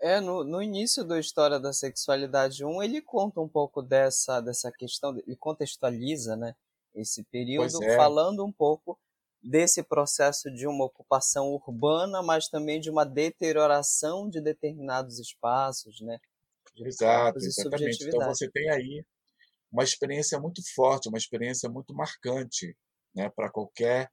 É, 0.00 0.20
no, 0.20 0.44
no 0.44 0.62
início 0.62 1.04
da 1.04 1.18
História 1.18 1.58
da 1.58 1.72
Sexualidade 1.72 2.64
1, 2.64 2.82
ele 2.82 3.00
conta 3.00 3.40
um 3.40 3.48
pouco 3.48 3.82
dessa, 3.82 4.40
dessa 4.40 4.70
questão, 4.70 5.16
ele 5.26 5.36
contextualiza 5.36 6.36
né, 6.36 6.54
esse 6.94 7.24
período, 7.24 7.82
é. 7.82 7.96
falando 7.96 8.44
um 8.44 8.52
pouco 8.52 8.98
desse 9.46 9.82
processo 9.82 10.50
de 10.50 10.66
uma 10.66 10.84
ocupação 10.84 11.48
urbana, 11.50 12.20
mas 12.20 12.48
também 12.48 12.80
de 12.80 12.90
uma 12.90 13.04
deterioração 13.04 14.28
de 14.28 14.40
determinados 14.40 15.20
espaços, 15.20 16.00
né? 16.00 16.18
De 16.74 16.86
Exato, 16.86 17.38
exatamente. 17.38 18.04
Então 18.04 18.26
você 18.26 18.50
tem 18.50 18.68
aí 18.70 19.04
uma 19.70 19.84
experiência 19.84 20.38
muito 20.40 20.60
forte, 20.74 21.08
uma 21.08 21.18
experiência 21.18 21.68
muito 21.70 21.94
marcante, 21.94 22.76
né, 23.14 23.30
para 23.30 23.50
qualquer 23.50 24.10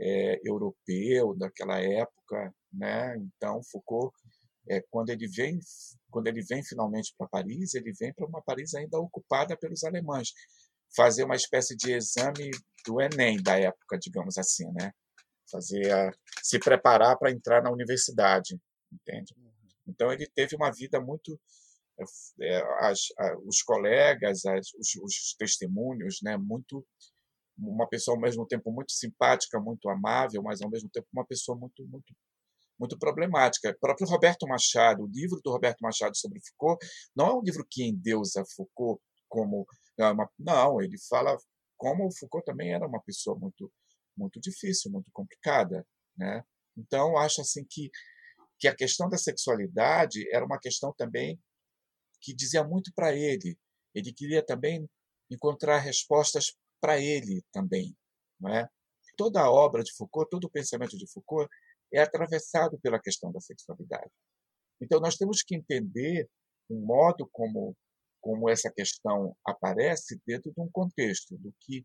é, 0.00 0.40
europeu 0.42 1.34
daquela 1.36 1.78
época, 1.78 2.52
né? 2.72 3.16
Então 3.18 3.62
Foucault, 3.70 4.16
é, 4.68 4.80
quando 4.90 5.10
ele 5.10 5.28
vem, 5.28 5.58
quando 6.10 6.28
ele 6.28 6.42
vem 6.42 6.64
finalmente 6.64 7.14
para 7.16 7.28
Paris, 7.28 7.74
ele 7.74 7.92
vem 7.92 8.12
para 8.12 8.26
uma 8.26 8.42
Paris 8.42 8.74
ainda 8.74 8.98
ocupada 8.98 9.56
pelos 9.56 9.84
alemães 9.84 10.32
fazer 10.94 11.24
uma 11.24 11.36
espécie 11.36 11.76
de 11.76 11.92
exame 11.92 12.50
do 12.86 13.00
Enem 13.00 13.42
da 13.42 13.58
época, 13.58 13.98
digamos 13.98 14.36
assim, 14.38 14.70
né? 14.72 14.92
Fazer 15.50 15.90
a, 15.92 16.10
se 16.42 16.58
preparar 16.58 17.18
para 17.18 17.30
entrar 17.30 17.62
na 17.62 17.70
universidade, 17.70 18.58
entende? 18.92 19.34
Uhum. 19.36 19.52
Então 19.88 20.12
ele 20.12 20.26
teve 20.34 20.56
uma 20.56 20.70
vida 20.70 21.00
muito 21.00 21.38
é, 22.40 22.62
as, 22.86 23.00
a, 23.18 23.36
os 23.46 23.62
colegas, 23.62 24.44
as, 24.44 24.66
os, 24.78 24.94
os, 25.02 25.34
testemunhos, 25.38 26.18
né? 26.22 26.36
Muito 26.36 26.84
uma 27.58 27.88
pessoa 27.88 28.16
ao 28.16 28.20
mesmo 28.20 28.46
tempo 28.46 28.72
muito 28.72 28.92
simpática, 28.92 29.60
muito 29.60 29.88
amável, 29.88 30.42
mas 30.42 30.62
ao 30.62 30.70
mesmo 30.70 30.88
tempo 30.90 31.06
uma 31.12 31.26
pessoa 31.26 31.56
muito 31.56 31.86
muito 31.86 32.14
muito 32.78 32.98
problemática. 32.98 33.70
O 33.70 33.78
próprio 33.78 34.08
Roberto 34.08 34.46
Machado, 34.48 35.04
o 35.04 35.06
livro 35.06 35.40
do 35.44 35.52
Roberto 35.52 35.80
Machado 35.80 36.16
sobre 36.16 36.40
Foucault, 36.40 36.84
não 37.14 37.26
é 37.26 37.32
um 37.34 37.42
livro 37.42 37.64
que 37.70 37.84
endeusa 37.84 38.42
Foucault 38.56 39.00
como 39.28 39.66
não, 40.38 40.80
ele 40.80 40.98
fala 41.08 41.36
como 41.76 42.06
o 42.06 42.12
Foucault 42.12 42.44
também 42.44 42.72
era 42.72 42.86
uma 42.86 43.02
pessoa 43.02 43.38
muito 43.38 43.70
muito 44.16 44.38
difícil, 44.40 44.90
muito 44.90 45.10
complicada, 45.12 45.86
né? 46.16 46.44
Então 46.76 47.16
acho 47.16 47.40
assim 47.40 47.64
que 47.68 47.90
que 48.58 48.68
a 48.68 48.76
questão 48.76 49.08
da 49.08 49.18
sexualidade 49.18 50.28
era 50.32 50.44
uma 50.44 50.58
questão 50.58 50.94
também 50.96 51.40
que 52.20 52.32
dizia 52.32 52.62
muito 52.62 52.92
para 52.94 53.12
ele. 53.12 53.58
Ele 53.92 54.12
queria 54.12 54.44
também 54.44 54.88
encontrar 55.28 55.78
respostas 55.78 56.54
para 56.80 57.00
ele 57.00 57.42
também, 57.52 57.96
não 58.38 58.54
é? 58.54 58.68
Toda 59.16 59.40
a 59.40 59.50
obra 59.50 59.82
de 59.82 59.92
Foucault, 59.92 60.30
todo 60.30 60.44
o 60.44 60.50
pensamento 60.50 60.96
de 60.96 61.10
Foucault 61.10 61.48
é 61.92 62.00
atravessado 62.00 62.78
pela 62.80 63.00
questão 63.00 63.32
da 63.32 63.40
sexualidade. 63.40 64.10
Então 64.80 65.00
nós 65.00 65.16
temos 65.16 65.42
que 65.42 65.56
entender 65.56 66.28
o 66.68 66.80
modo 66.80 67.28
como 67.32 67.76
como 68.22 68.48
essa 68.48 68.72
questão 68.72 69.36
aparece 69.44 70.18
dentro 70.26 70.50
de 70.50 70.60
um 70.60 70.70
contexto 70.70 71.36
do 71.36 71.52
que 71.60 71.84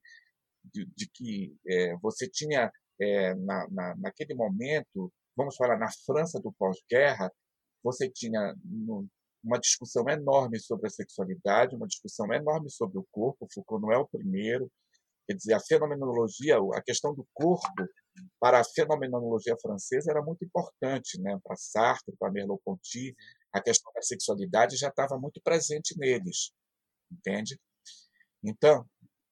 de, 0.63 0.85
de 0.95 1.09
que 1.09 1.55
é, 1.67 1.95
você 1.97 2.27
tinha 2.29 2.71
é, 2.99 3.33
na, 3.35 3.67
na, 3.69 3.95
naquele 3.97 4.33
momento, 4.33 5.11
vamos 5.35 5.55
falar 5.55 5.77
na 5.77 5.89
França 6.05 6.39
do 6.39 6.51
pós-guerra, 6.53 7.31
você 7.83 8.09
tinha 8.09 8.55
no, 8.63 9.07
uma 9.43 9.59
discussão 9.59 10.07
enorme 10.09 10.59
sobre 10.59 10.87
a 10.87 10.89
sexualidade, 10.89 11.75
uma 11.75 11.87
discussão 11.87 12.31
enorme 12.33 12.69
sobre 12.69 12.97
o 12.97 13.07
corpo. 13.11 13.47
Foucault 13.53 13.81
não 13.81 13.91
é 13.91 13.97
o 13.97 14.07
primeiro. 14.07 14.69
Quer 15.25 15.35
dizer, 15.35 15.53
a 15.53 15.59
fenomenologia, 15.59 16.57
a 16.73 16.81
questão 16.81 17.13
do 17.13 17.25
corpo 17.33 17.67
para 18.39 18.59
a 18.59 18.63
fenomenologia 18.63 19.55
francesa 19.61 20.11
era 20.11 20.21
muito 20.21 20.43
importante, 20.43 21.21
né? 21.21 21.37
Para 21.43 21.55
Sartre, 21.55 22.15
para 22.17 22.31
Merleau-Ponty, 22.31 23.15
a 23.53 23.61
questão 23.61 23.91
da 23.93 24.01
sexualidade 24.01 24.77
já 24.77 24.89
estava 24.89 25.17
muito 25.17 25.41
presente 25.41 25.97
neles, 25.97 26.51
entende? 27.11 27.59
Então, 28.43 28.85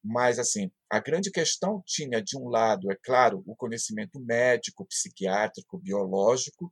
mas 0.04 0.38
assim, 0.38 0.72
a 0.88 1.00
grande 1.00 1.32
questão 1.32 1.82
tinha 1.86 2.22
de 2.22 2.38
um 2.38 2.48
lado, 2.48 2.92
é 2.92 2.96
claro, 3.04 3.44
o 3.48 3.56
conhecimento 3.56 4.20
médico, 4.20 4.86
psiquiátrico, 4.86 5.80
biológico 5.80 6.72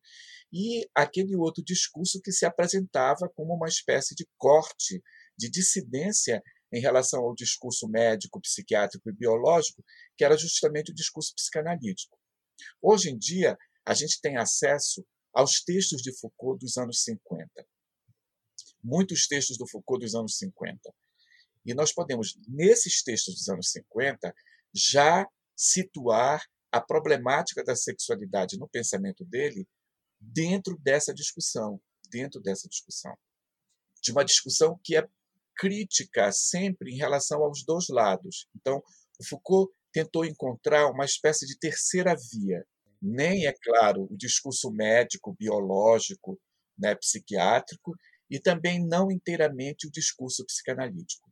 e 0.52 0.88
aquele 0.94 1.36
outro 1.36 1.64
discurso 1.64 2.22
que 2.22 2.32
se 2.32 2.46
apresentava 2.46 3.28
como 3.36 3.56
uma 3.56 3.68
espécie 3.68 4.14
de 4.14 4.28
corte, 4.38 5.02
de 5.36 5.50
dissidência 5.50 6.44
em 6.72 6.80
relação 6.80 7.22
ao 7.22 7.34
discurso 7.34 7.88
médico, 7.88 8.40
psiquiátrico 8.40 9.10
e 9.10 9.14
biológico, 9.14 9.84
que 10.16 10.24
era 10.24 10.38
justamente 10.38 10.92
o 10.92 10.96
discurso 10.96 11.34
psicanalítico. 11.36 12.16
Hoje 12.82 13.10
em 13.10 13.18
dia, 13.18 13.58
a 13.84 13.96
gente 13.96 14.22
tem 14.22 14.38
acesso 14.38 15.04
aos 15.34 15.62
textos 15.64 16.02
de 16.02 16.18
Foucault 16.18 16.64
dos 16.64 16.78
anos 16.78 17.04
50. 17.04 17.50
Muitos 18.84 19.28
textos 19.28 19.58
do 19.58 19.68
Foucault 19.68 20.04
dos 20.04 20.14
anos 20.14 20.38
50. 20.38 20.94
E 21.66 21.74
nós 21.74 21.94
podemos, 21.94 22.38
nesses 22.48 23.02
textos 23.02 23.36
dos 23.36 23.50
anos 23.50 23.72
50, 23.72 24.34
já 24.74 25.26
situar 25.56 26.46
a 26.72 26.82
problemática 26.82 27.64
da 27.64 27.76
sexualidade 27.76 28.58
no 28.58 28.68
pensamento 28.68 29.24
dele 29.24 29.68
dentro 30.20 30.78
dessa 30.80 31.14
discussão, 31.14 31.82
dentro 32.10 32.42
dessa 32.42 32.68
discussão. 32.68 33.16
De 34.02 34.12
uma 34.12 34.26
discussão 34.26 34.80
que 34.84 34.98
é 34.98 35.08
crítica 35.56 36.32
sempre 36.32 36.92
em 36.92 36.98
relação 36.98 37.44
aos 37.44 37.64
dois 37.64 37.88
lados. 37.90 38.48
Então, 38.56 38.84
o 39.20 39.26
Foucault 39.26 39.72
tentou 39.92 40.26
encontrar 40.26 40.88
uma 40.88 41.06
espécie 41.06 41.46
de 41.46 41.58
terceira 41.58 42.16
via. 42.32 42.66
Nem, 43.06 43.46
é 43.46 43.54
claro, 43.62 44.08
o 44.10 44.16
discurso 44.16 44.72
médico, 44.72 45.36
biológico, 45.38 46.40
né, 46.78 46.96
psiquiátrico, 46.96 47.94
e 48.30 48.40
também 48.40 48.80
não 48.80 49.12
inteiramente 49.12 49.88
o 49.88 49.92
discurso 49.92 50.46
psicanalítico. 50.46 51.30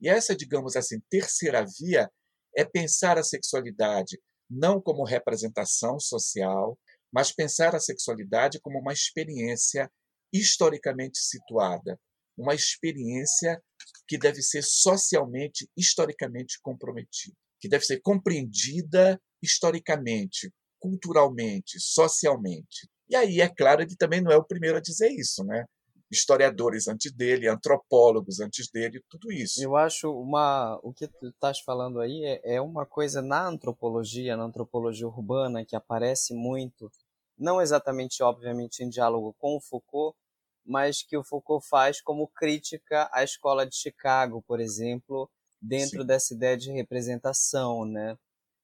E 0.00 0.08
essa, 0.08 0.36
digamos 0.36 0.76
assim, 0.76 1.00
terceira 1.10 1.66
via 1.78 2.08
é 2.56 2.64
pensar 2.64 3.18
a 3.18 3.24
sexualidade 3.24 4.16
não 4.48 4.80
como 4.80 5.04
representação 5.04 5.98
social, 5.98 6.78
mas 7.12 7.32
pensar 7.32 7.74
a 7.74 7.80
sexualidade 7.80 8.60
como 8.60 8.78
uma 8.78 8.92
experiência 8.92 9.90
historicamente 10.32 11.18
situada, 11.18 11.98
uma 12.36 12.54
experiência 12.54 13.60
que 14.06 14.16
deve 14.16 14.40
ser 14.40 14.62
socialmente, 14.62 15.68
historicamente 15.76 16.60
comprometida, 16.62 17.36
que 17.60 17.68
deve 17.68 17.84
ser 17.84 18.00
compreendida 18.00 19.20
historicamente, 19.42 20.50
culturalmente, 20.78 21.78
socialmente. 21.80 22.88
E 23.08 23.16
aí, 23.16 23.40
é 23.40 23.48
claro, 23.48 23.82
ele 23.82 23.96
também 23.96 24.20
não 24.20 24.30
é 24.30 24.36
o 24.36 24.44
primeiro 24.44 24.76
a 24.76 24.80
dizer 24.80 25.10
isso, 25.10 25.42
né? 25.44 25.64
Historiadores 26.10 26.88
antes 26.88 27.12
dele, 27.12 27.48
antropólogos 27.48 28.40
antes 28.40 28.70
dele, 28.70 29.02
tudo 29.10 29.30
isso. 29.32 29.62
Eu 29.62 29.76
acho 29.76 30.10
uma. 30.10 30.78
O 30.82 30.92
que 30.92 31.06
tu 31.06 31.28
estás 31.28 31.60
falando 31.60 32.00
aí 32.00 32.24
é, 32.24 32.56
é 32.56 32.60
uma 32.60 32.86
coisa 32.86 33.20
na 33.20 33.46
antropologia, 33.46 34.36
na 34.36 34.44
antropologia 34.44 35.06
urbana, 35.06 35.64
que 35.64 35.76
aparece 35.76 36.34
muito, 36.34 36.90
não 37.38 37.60
exatamente, 37.60 38.22
obviamente, 38.22 38.82
em 38.82 38.88
diálogo 38.88 39.34
com 39.38 39.56
o 39.56 39.60
Foucault, 39.60 40.16
mas 40.64 41.02
que 41.02 41.16
o 41.16 41.24
Foucault 41.24 41.66
faz 41.66 42.00
como 42.00 42.28
crítica 42.28 43.08
à 43.12 43.22
escola 43.22 43.66
de 43.66 43.76
Chicago, 43.76 44.42
por 44.46 44.60
exemplo, 44.60 45.30
dentro 45.60 46.02
Sim. 46.02 46.06
dessa 46.06 46.34
ideia 46.34 46.56
de 46.56 46.70
representação, 46.70 47.84
né? 47.84 48.16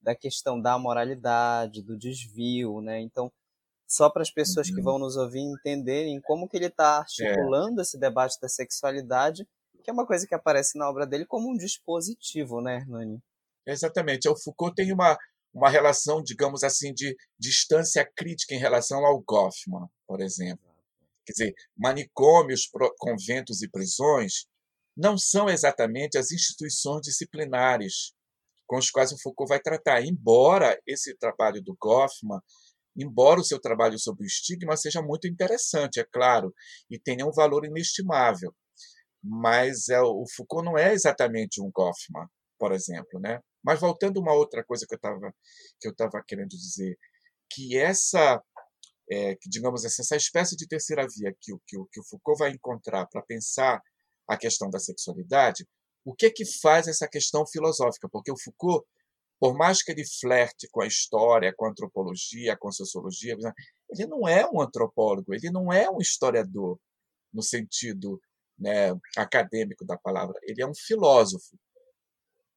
Da 0.05 0.15
questão 0.15 0.61
da 0.61 0.79
moralidade, 0.79 1.83
do 1.83 1.97
desvio, 1.97 2.81
né? 2.81 3.01
Então, 3.01 3.33
só 3.87 4.11
para 4.11 4.23
as 4.23 4.31
pessoas 4.31 4.69
uhum. 4.69 4.75
que 4.75 4.83
vão 4.83 4.99
nos 4.99 5.17
ouvir 5.17 5.41
entenderem 5.41 6.21
como 6.21 6.49
que 6.49 6.57
ele 6.57 6.67
está 6.67 6.99
articulando 6.99 7.81
é. 7.81 7.83
esse 7.83 7.99
debate 7.99 8.39
da 8.41 8.49
sexualidade, 8.49 9.47
que 9.83 9.91
é 9.91 9.93
uma 9.93 10.07
coisa 10.07 10.27
que 10.27 10.35
aparece 10.35 10.79
na 10.79 10.89
obra 10.89 11.07
dele 11.07 11.27
como 11.27 11.51
um 11.51 11.57
dispositivo, 11.57 12.61
né, 12.61 12.77
Hernani? 12.77 13.23
Exatamente. 13.67 14.29
O 14.29 14.37
Foucault 14.37 14.75
tem 14.75 14.93
uma, 14.93 15.17
uma 15.53 15.69
relação, 15.69 16.23
digamos 16.23 16.65
assim, 16.65 16.93
de 16.95 17.15
distância 17.39 18.09
crítica 18.17 18.55
em 18.55 18.59
relação 18.59 19.05
ao 19.05 19.23
Goffman, 19.23 19.87
por 20.07 20.21
exemplo. 20.21 20.65
Quer 21.27 21.33
dizer, 21.33 21.55
manicômios, 21.77 22.69
conventos 22.99 23.63
e 23.63 23.71
prisões 23.71 24.47
não 24.97 25.19
são 25.19 25.49
exatamente 25.49 26.17
as 26.17 26.31
instituições 26.31 27.03
disciplinares 27.03 28.14
com 28.67 28.77
as 28.77 28.91
quais 28.91 29.13
o 29.13 29.19
Foucault 29.21 29.49
vai 29.49 29.61
tratar, 29.61 30.03
embora 30.03 30.79
esse 30.87 31.17
trabalho 31.17 31.63
do 31.63 31.77
Goffman, 31.81 32.41
embora 32.97 33.41
o 33.41 33.45
seu 33.45 33.61
trabalho 33.61 33.99
sobre 33.99 34.25
o 34.25 34.27
estigma 34.27 34.77
seja 34.77 35.03
muito 35.03 35.27
interessante, 35.27 36.01
é 36.01 36.05
claro, 36.05 36.55
e 36.91 36.99
tenha 36.99 37.27
um 37.27 37.33
valor 37.33 37.65
inestimável, 37.65 38.55
mas 39.23 39.89
é, 39.89 40.01
o 40.01 40.25
Foucault 40.37 40.65
não 40.65 40.79
é 40.79 40.93
exatamente 40.93 41.61
um 41.61 41.71
Goffman, 41.73 42.27
por 42.59 42.73
exemplo, 42.73 43.19
né? 43.21 43.41
Mas 43.63 43.81
voltando 43.81 44.19
a 44.19 44.23
uma 44.23 44.35
outra 44.35 44.63
coisa 44.65 44.87
que 44.87 44.95
eu 44.95 44.97
estava 44.97 45.35
que 45.81 45.89
eu 45.89 46.25
querendo 46.27 46.51
dizer, 46.51 46.97
que 47.51 47.79
essa 47.79 48.43
é, 49.11 49.35
que, 49.37 49.49
digamos 49.49 49.85
assim, 49.85 50.03
essa 50.03 50.17
espécie 50.17 50.57
de 50.57 50.67
terceira 50.67 51.07
via 51.07 51.35
que, 51.41 51.53
que, 51.67 51.77
que 51.93 52.01
o 52.01 52.05
Foucault 52.05 52.39
vai 52.39 52.51
encontrar 52.51 53.07
para 53.07 53.23
pensar 53.23 53.83
a 54.29 54.37
questão 54.37 54.71
da 54.71 54.79
sexualidade, 54.79 55.67
o 56.05 56.15
que 56.15 56.27
é 56.27 56.31
que 56.31 56.45
faz 56.45 56.87
essa 56.87 57.09
questão 57.09 57.47
filosófica? 57.47 58.09
Porque 58.09 58.31
o 58.31 58.39
Foucault, 58.39 58.87
por 59.41 59.57
mais 59.57 59.83
que 59.83 59.93
ele 59.93 60.05
flerte 60.05 60.69
com 60.71 60.83
a 60.83 60.87
história, 60.87 61.53
com 61.57 61.67
a 61.67 61.71
antropologia, 61.71 62.57
com 62.57 62.69
a 62.69 62.73
sociologia, 62.73 63.37
ele 63.91 64.07
não 64.07 64.29
é 64.29 64.49
um 64.49 64.61
antropólogo, 64.61 65.35
ele 65.35 65.51
não 65.51 65.73
é 65.73 65.91
um 65.91 65.99
historiador 65.99 66.79
no 67.33 67.43
sentido 67.43 68.21
né, 68.59 68.95
acadêmico 69.17 69.85
da 69.85 69.97
palavra, 69.97 70.39
ele 70.43 70.63
é 70.63 70.67
um 70.67 70.75
filósofo. 70.75 71.59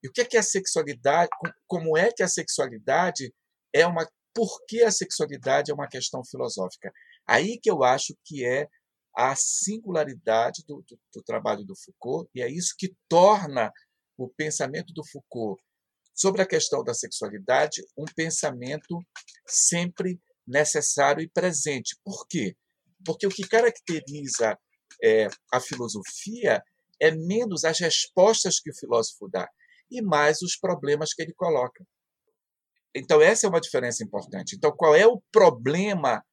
E 0.04 0.08
o 0.08 0.12
que 0.12 0.22
é 0.22 0.26
que 0.26 0.38
a 0.38 0.44
sexualidade, 0.44 1.30
como 1.66 1.98
é 1.98 2.12
que 2.12 2.22
a 2.22 2.28
sexualidade 2.28 3.34
é 3.74 3.86
uma 3.88 4.08
por 4.34 4.64
que 4.68 4.84
a 4.84 4.92
sexualidade 4.92 5.72
é 5.72 5.74
uma 5.74 5.88
questão 5.88 6.24
filosófica. 6.24 6.94
Aí 7.26 7.60
que 7.60 7.72
eu 7.72 7.84
acho 7.84 8.16
que 8.24 8.46
é 8.46 8.68
a 9.18 9.36
singularidade 9.36 10.64
do, 10.68 10.84
do, 10.88 11.00
do 11.12 11.24
trabalho 11.24 11.66
do 11.66 11.76
Foucault, 11.76 12.30
e 12.36 12.42
é 12.42 12.48
isso 12.48 12.76
que 12.78 12.96
torna 13.10 13.72
o 14.16 14.30
pensamento 14.30 14.94
do 14.94 15.04
Foucault 15.04 15.60
sobre 16.14 16.44
a 16.44 16.46
questão 16.46 16.84
da 16.84 16.94
sexualidade 16.94 17.84
um 17.98 18.06
pensamento 18.06 19.00
sempre 19.48 20.22
necessário 20.46 21.24
e 21.24 21.30
presente. 21.30 21.98
Por 22.04 22.28
quê? 22.28 22.56
Porque 23.04 23.26
o 23.26 23.32
que 23.32 23.48
caracteriza 23.48 24.56
é, 25.04 25.28
a 25.52 25.60
filosofia 25.60 26.62
é 27.02 27.10
menos 27.10 27.64
as 27.64 27.80
respostas 27.80 28.60
que 28.60 28.70
o 28.70 28.76
filósofo 28.76 29.28
dá 29.30 29.50
e 29.90 30.00
mais 30.00 30.44
os 30.44 30.56
problemas 30.56 31.14
que 31.14 31.24
ele 31.24 31.34
coloca. 31.34 31.84
Então, 32.94 33.20
essa 33.20 33.48
é 33.48 33.50
uma 33.50 33.62
diferença 33.62 34.04
importante. 34.04 34.56
Então, 34.56 34.76
qual 34.76 34.96
é 34.96 35.08
o 35.08 35.22
problema 35.32 36.24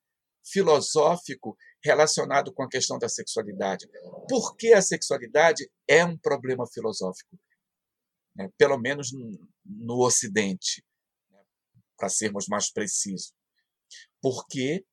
filosófico 0.46 1.56
relacionado 1.84 2.52
com 2.52 2.62
a 2.62 2.68
questão 2.68 2.98
da 2.98 3.08
sexualidade? 3.08 3.86
Por 4.28 4.56
que 4.56 4.72
a 4.72 4.80
sexualidade 4.80 5.70
é 5.86 6.04
um 6.04 6.16
problema 6.16 6.66
filosófico? 6.66 7.38
Né? 8.34 8.48
Pelo 8.56 8.78
menos 8.78 9.10
no 9.64 10.00
Ocidente, 10.00 10.84
né? 11.30 11.38
para 11.96 12.08
sermos 12.08 12.46
mais 12.48 12.72
precisos. 12.72 13.34
Porque 14.20 14.84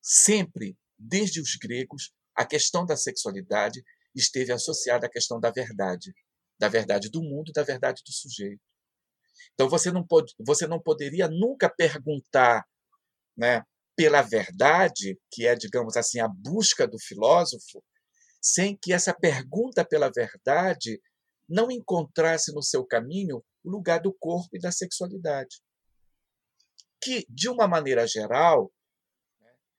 sempre, 0.00 0.78
desde 0.96 1.40
os 1.40 1.56
gregos, 1.56 2.12
a 2.34 2.46
questão 2.46 2.86
da 2.86 2.96
sexualidade 2.96 3.82
esteve 4.14 4.52
associada 4.52 5.06
à 5.06 5.10
questão 5.10 5.40
da 5.40 5.50
verdade, 5.50 6.14
da 6.58 6.68
verdade 6.68 7.10
do 7.10 7.22
mundo, 7.22 7.52
da 7.52 7.64
verdade 7.64 8.02
do 8.04 8.12
sujeito. 8.12 8.62
Então 9.54 9.68
você 9.68 9.90
não 9.90 10.06
pode, 10.06 10.32
você 10.38 10.66
não 10.66 10.80
poderia 10.80 11.28
nunca 11.28 11.68
perguntar, 11.68 12.64
né, 13.36 13.64
pela 13.98 14.22
verdade, 14.22 15.18
que 15.28 15.44
é, 15.44 15.56
digamos 15.56 15.96
assim, 15.96 16.20
a 16.20 16.28
busca 16.28 16.86
do 16.86 16.96
filósofo, 17.00 17.82
sem 18.40 18.78
que 18.80 18.92
essa 18.92 19.12
pergunta 19.12 19.84
pela 19.84 20.08
verdade 20.08 21.02
não 21.48 21.68
encontrasse 21.68 22.54
no 22.54 22.62
seu 22.62 22.86
caminho 22.86 23.44
o 23.64 23.68
lugar 23.68 24.00
do 24.00 24.14
corpo 24.20 24.50
e 24.52 24.60
da 24.60 24.70
sexualidade. 24.70 25.60
Que, 27.02 27.26
de 27.28 27.48
uma 27.48 27.66
maneira 27.66 28.06
geral, 28.06 28.72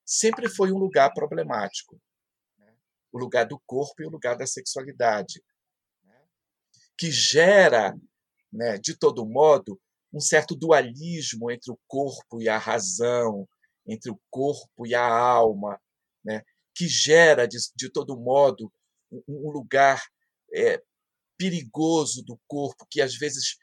sempre 0.05 0.49
foi 0.49 0.69
um 0.73 0.77
lugar 0.77 1.13
problemático. 1.13 1.97
Né? 2.57 2.75
O 3.13 3.17
lugar 3.17 3.45
do 3.45 3.57
corpo 3.65 4.03
e 4.03 4.05
o 4.05 4.09
lugar 4.09 4.35
da 4.35 4.45
sexualidade. 4.45 5.41
Né? 6.03 6.21
Que 6.97 7.09
gera 7.09 7.97
né, 8.51 8.77
de 8.77 8.97
todo 8.97 9.25
modo, 9.25 9.79
um 10.11 10.19
certo 10.19 10.57
dualismo 10.57 11.49
entre 11.49 11.71
o 11.71 11.79
corpo 11.87 12.41
e 12.41 12.49
a 12.49 12.57
razão, 12.57 13.47
entre 13.89 14.11
o 14.11 14.19
corpo 14.29 14.85
e 14.85 14.93
a 14.93 15.05
alma, 15.05 15.79
né, 16.23 16.43
que 16.75 16.87
gera, 16.87 17.47
de, 17.47 17.57
de 17.75 17.91
todo 17.91 18.19
modo, 18.19 18.71
um, 19.11 19.49
lugar 19.51 20.01
é, 20.53 20.81
perigoso 21.37 22.23
do 22.23 22.39
corpo, 22.47 22.85
que 22.89 23.01
às 23.01 23.15
vezes 23.15 23.57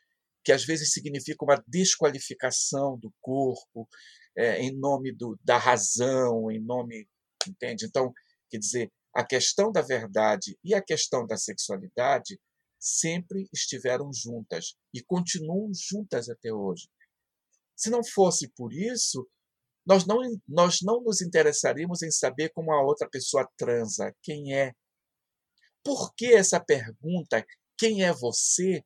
que 0.45 0.53
às 0.53 0.65
vezes 0.65 0.93
significa 0.93 1.45
uma 1.45 1.61
desqualificação 1.67 2.97
do 3.01 3.13
corpo 3.21 3.89
é, 4.37 4.61
em 4.61 4.71
nome 4.79 5.13
do, 5.13 5.37
da 5.43 5.59
razão, 5.59 6.53
em 6.53 6.61
nome, 6.61 7.09
entende? 7.49 7.85
Então, 7.85 8.13
quer 8.49 8.59
dizer, 8.59 8.93
a 9.13 9.25
questão 9.25 9.73
da 9.73 9.83
verdade 9.83 10.57
e 10.63 10.73
a 10.73 10.81
questão 10.81 11.27
da 11.27 11.37
sexualidade 11.37 12.39
sempre 12.79 13.49
estiveram 13.53 14.13
juntas 14.15 14.77
e 14.95 15.03
continuam 15.03 15.73
juntas 15.75 16.29
até 16.29 16.53
hoje. 16.53 16.89
Se 17.75 17.91
não 17.91 18.05
fosse 18.05 18.49
por 18.57 18.73
isso, 18.73 19.27
nós 19.87 20.07
não, 20.07 20.19
nós 20.49 20.79
não 20.83 21.03
nos 21.03 21.21
interessaríamos 21.23 22.03
em 22.03 22.11
saber 22.11 22.51
como 22.51 22.73
a 22.73 22.83
outra 22.83 23.09
pessoa 23.09 23.49
transa, 23.57 24.15
quem 24.23 24.55
é. 24.55 24.73
Por 25.85 26.13
que 26.15 26.35
essa 26.35 26.59
pergunta 26.59 27.45
quem 27.79 28.03
é 28.03 28.13
você 28.13 28.83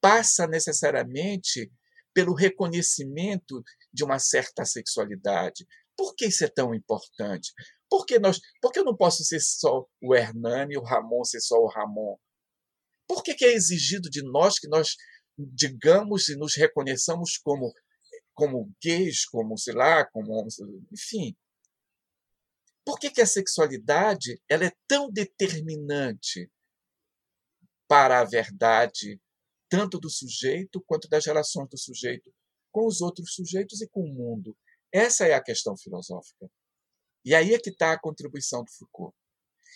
passa 0.00 0.46
necessariamente 0.46 1.70
pelo 2.14 2.34
reconhecimento 2.34 3.62
de 3.92 4.02
uma 4.02 4.18
certa 4.18 4.64
sexualidade. 4.64 5.66
Por 5.96 6.14
que 6.14 6.26
isso 6.26 6.44
é 6.44 6.48
tão 6.48 6.74
importante? 6.74 7.52
Por 7.88 8.06
que, 8.06 8.18
nós, 8.18 8.40
por 8.60 8.72
que 8.72 8.78
eu 8.78 8.84
não 8.84 8.96
posso 8.96 9.22
ser 9.24 9.40
só 9.40 9.84
o 10.02 10.14
Hernani 10.14 10.76
o 10.76 10.82
Ramon 10.82 11.24
ser 11.24 11.40
só 11.40 11.56
o 11.56 11.68
Ramon? 11.68 12.16
Por 13.06 13.22
que, 13.22 13.34
que 13.34 13.44
é 13.44 13.52
exigido 13.52 14.08
de 14.08 14.22
nós 14.22 14.58
que 14.58 14.68
nós 14.68 14.96
digamos 15.36 16.28
e 16.28 16.36
nos 16.36 16.54
reconheçamos 16.56 17.38
como 17.38 17.72
como 18.40 18.72
gays, 18.82 19.26
como 19.26 19.58
sei 19.58 19.74
lá, 19.74 20.06
como 20.06 20.48
enfim. 20.90 21.36
Por 22.82 22.98
que, 22.98 23.10
que 23.10 23.20
a 23.20 23.26
sexualidade 23.26 24.40
ela 24.48 24.64
é 24.64 24.72
tão 24.88 25.10
determinante 25.10 26.50
para 27.86 28.20
a 28.20 28.24
verdade 28.24 29.20
tanto 29.68 30.00
do 30.00 30.08
sujeito 30.08 30.82
quanto 30.86 31.06
das 31.06 31.26
relações 31.26 31.68
do 31.68 31.76
sujeito 31.76 32.32
com 32.72 32.86
os 32.86 33.02
outros 33.02 33.34
sujeitos 33.34 33.82
e 33.82 33.88
com 33.90 34.00
o 34.00 34.14
mundo? 34.14 34.56
Essa 34.90 35.26
é 35.26 35.34
a 35.34 35.42
questão 35.42 35.76
filosófica. 35.76 36.50
E 37.22 37.34
aí 37.34 37.52
é 37.52 37.58
que 37.58 37.68
está 37.68 37.92
a 37.92 38.00
contribuição 38.00 38.64
do 38.64 38.72
Foucault. 38.72 39.14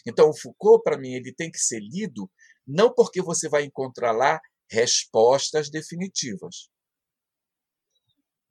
Então, 0.06 0.30
o 0.30 0.36
Foucault, 0.36 0.82
para 0.82 0.98
mim, 0.98 1.12
ele 1.12 1.34
tem 1.34 1.50
que 1.50 1.58
ser 1.58 1.80
lido 1.80 2.30
não 2.66 2.92
porque 2.94 3.20
você 3.20 3.46
vai 3.46 3.64
encontrar 3.64 4.12
lá 4.12 4.40
respostas 4.70 5.70
definitivas, 5.70 6.70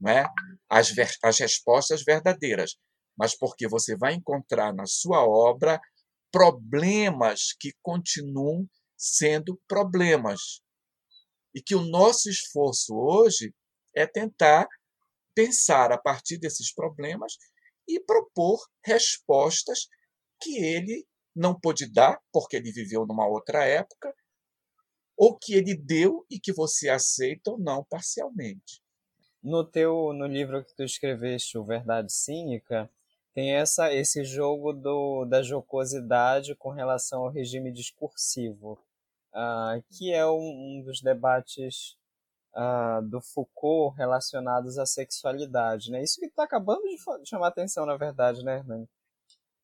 não 0.04 0.12
é? 0.12 0.26
as, 0.70 0.91
as 1.24 1.39
respostas 1.39 2.04
verdadeiras, 2.04 2.76
mas 3.18 3.38
porque 3.38 3.68
você 3.68 3.95
vai 3.95 4.14
encontrar 4.14 4.74
na 4.74 4.86
sua 4.86 5.26
obra 5.26 5.80
problemas 6.32 7.54
que 7.60 7.72
continuam 7.82 8.68
sendo 8.97 9.60
problemas. 9.68 10.62
E 11.56 11.62
que 11.62 11.76
o 11.76 11.84
nosso 11.84 12.30
esforço 12.30 12.95
hoje 12.95 13.54
é 13.95 14.08
tentar 14.08 14.68
pensar 15.36 15.91
a 15.91 15.97
partir 15.97 16.38
desses 16.38 16.74
problemas 16.74 17.34
e 17.88 17.99
propor 17.99 18.60
respostas 18.84 19.88
que 20.41 20.58
ele 20.58 21.06
não 21.36 21.58
pôde 21.60 21.91
dar, 21.91 22.20
porque 22.32 22.56
ele 22.56 22.72
viveu 22.72 23.06
numa 23.06 23.28
outra 23.28 23.64
época, 23.66 24.14
ou 25.16 25.38
que 25.38 25.54
ele 25.54 25.76
deu 25.76 26.26
e 26.30 26.39
que 26.39 26.51
você 26.51 26.89
aceita 26.89 27.51
ou 27.51 27.60
não 27.60 27.86
parcialmente. 27.86 28.83
No 29.44 29.64
teu 29.64 30.14
no 30.14 30.26
livro 30.26 30.64
que 30.64 30.74
tu 30.74 30.84
escreveste, 30.84 31.58
o 31.58 31.66
Verdade 31.66 32.14
Cínica, 32.14 32.89
tem 33.34 33.56
essa 33.56 33.94
esse 33.94 34.24
jogo 34.24 34.72
do, 34.72 35.26
da 35.26 35.41
jocosidade 35.44 36.56
com 36.56 36.70
relação 36.70 37.24
ao 37.24 37.30
regime 37.30 37.72
discursivo, 37.72 38.80
uh, 39.34 39.84
que 39.91 40.14
é 40.14 40.26
um, 40.26 40.78
um 40.78 40.84
dos 40.86 41.02
debates 41.02 41.98
uh, 42.56 43.02
do 43.02 43.20
Foucault 43.20 43.98
relacionados 43.98 44.78
à 44.78 44.86
sexualidade, 44.86 45.91
né? 45.91 46.02
Isso 46.02 46.20
que 46.20 46.28
está 46.28 46.44
acabando 46.44 46.84
de 46.84 47.30
chamar 47.30 47.48
atenção, 47.48 47.86
na 47.86 47.98
verdade, 47.98 48.44
né, 48.46 48.58
Hernani? 48.60 48.88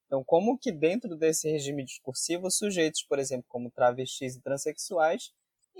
Então, 0.07 0.23
como 0.23 0.57
que 0.57 0.71
dentro 0.71 1.15
desse 1.15 1.49
regime 1.49 1.85
discursivo, 1.85 2.49
sujeitos, 2.49 3.03
por 3.03 3.19
exemplo, 3.19 3.45
como 3.47 3.69
travestis 3.69 4.35
e 4.35 4.41
transexuais, 4.41 5.31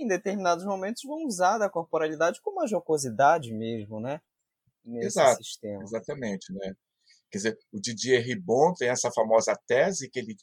em 0.03 0.07
determinados 0.07 0.65
momentos 0.65 1.03
vão 1.05 1.25
usar 1.25 1.57
da 1.57 1.69
corporalidade 1.69 2.41
como 2.41 2.59
uma 2.59 2.67
jocosidade 2.67 3.53
mesmo, 3.53 3.99
né? 3.99 4.21
Nesse 4.83 5.19
Exato, 5.19 5.43
sistema. 5.43 5.83
Exatamente, 5.83 6.53
né? 6.53 6.73
Quer 7.31 7.37
dizer, 7.37 7.59
o 7.71 7.79
Didier 7.79 8.23
Ribon 8.23 8.73
tem 8.73 8.89
essa 8.89 9.11
famosa 9.11 9.55
tese 9.67 10.09
que 10.09 10.19
ele 10.19 10.35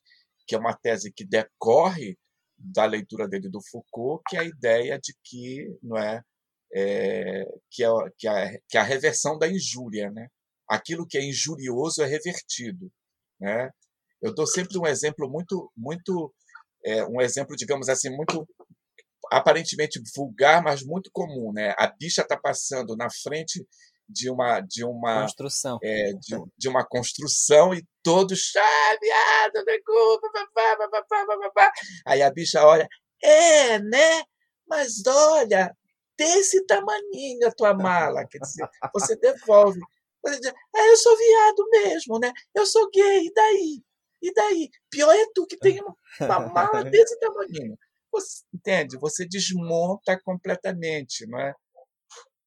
que 0.46 0.54
é 0.54 0.58
uma 0.58 0.76
tese 0.76 1.12
que 1.12 1.24
decorre 1.24 2.16
da 2.56 2.84
leitura 2.84 3.28
dele 3.28 3.50
do 3.50 3.60
Foucault, 3.60 4.22
que 4.28 4.36
é 4.36 4.40
a 4.40 4.44
ideia 4.44 4.98
de 4.98 5.12
que 5.24 5.76
não 5.82 5.96
é, 5.96 6.22
é 6.72 7.44
que, 7.68 7.84
é, 7.84 7.88
que, 8.16 8.28
é, 8.28 8.60
que 8.68 8.78
é 8.78 8.80
a 8.80 8.84
reversão 8.84 9.36
da 9.36 9.48
injúria, 9.48 10.10
né? 10.10 10.28
Aquilo 10.68 11.06
que 11.06 11.18
é 11.18 11.24
injurioso 11.24 12.02
é 12.02 12.06
revertido, 12.06 12.90
né? 13.40 13.70
Eu 14.22 14.32
dou 14.32 14.46
sempre 14.46 14.78
um 14.78 14.86
exemplo 14.86 15.28
muito 15.28 15.70
muito 15.76 16.32
é, 16.84 17.04
um 17.04 17.20
exemplo, 17.20 17.56
digamos 17.56 17.88
assim, 17.88 18.08
muito 18.10 18.48
aparentemente 19.32 20.00
vulgar, 20.14 20.62
mas 20.62 20.82
muito 20.82 21.10
comum, 21.12 21.52
né? 21.52 21.74
A 21.78 21.86
bicha 21.86 22.22
está 22.22 22.36
passando 22.36 22.96
na 22.96 23.08
frente 23.10 23.66
de 24.08 24.30
uma 24.30 24.60
de 24.60 24.84
uma 24.84 25.22
construção. 25.22 25.78
é, 25.82 26.12
de, 26.12 26.36
de, 26.56 26.68
uma 26.68 26.86
construção 26.86 27.74
e 27.74 27.84
todos 28.02 28.52
ah, 28.56 28.96
viado, 29.00 29.64
aí 32.06 32.22
a 32.22 32.30
bicha 32.30 32.64
olha 32.64 32.88
é 33.22 33.78
né? 33.80 34.22
Mas 34.68 35.04
olha 35.06 35.76
desse 36.16 36.64
tamaninho 36.66 37.48
a 37.48 37.52
tua 37.52 37.74
mala. 37.74 38.26
Quer 38.26 38.38
dizer 38.38 38.68
você 38.92 39.16
devolve. 39.16 39.80
Você 40.24 40.40
diz, 40.40 40.52
ah, 40.74 40.86
eu 40.86 40.96
sou 40.96 41.16
viado 41.16 41.68
mesmo 41.70 42.18
né? 42.18 42.32
Eu 42.54 42.66
sou 42.66 42.88
gay 42.90 43.26
e 43.26 43.32
daí? 43.32 43.82
E 44.22 44.32
daí? 44.32 44.70
Pior 44.90 45.12
é 45.12 45.26
tu 45.34 45.46
que 45.46 45.56
tem 45.56 45.80
uma 45.80 46.40
mala 46.40 46.84
desse 46.84 47.18
tamaninho 47.20 47.76
você, 48.16 48.44
entende? 48.52 48.98
Você 48.98 49.26
desmonta 49.26 50.18
completamente, 50.22 51.26
não 51.26 51.38
é? 51.40 51.54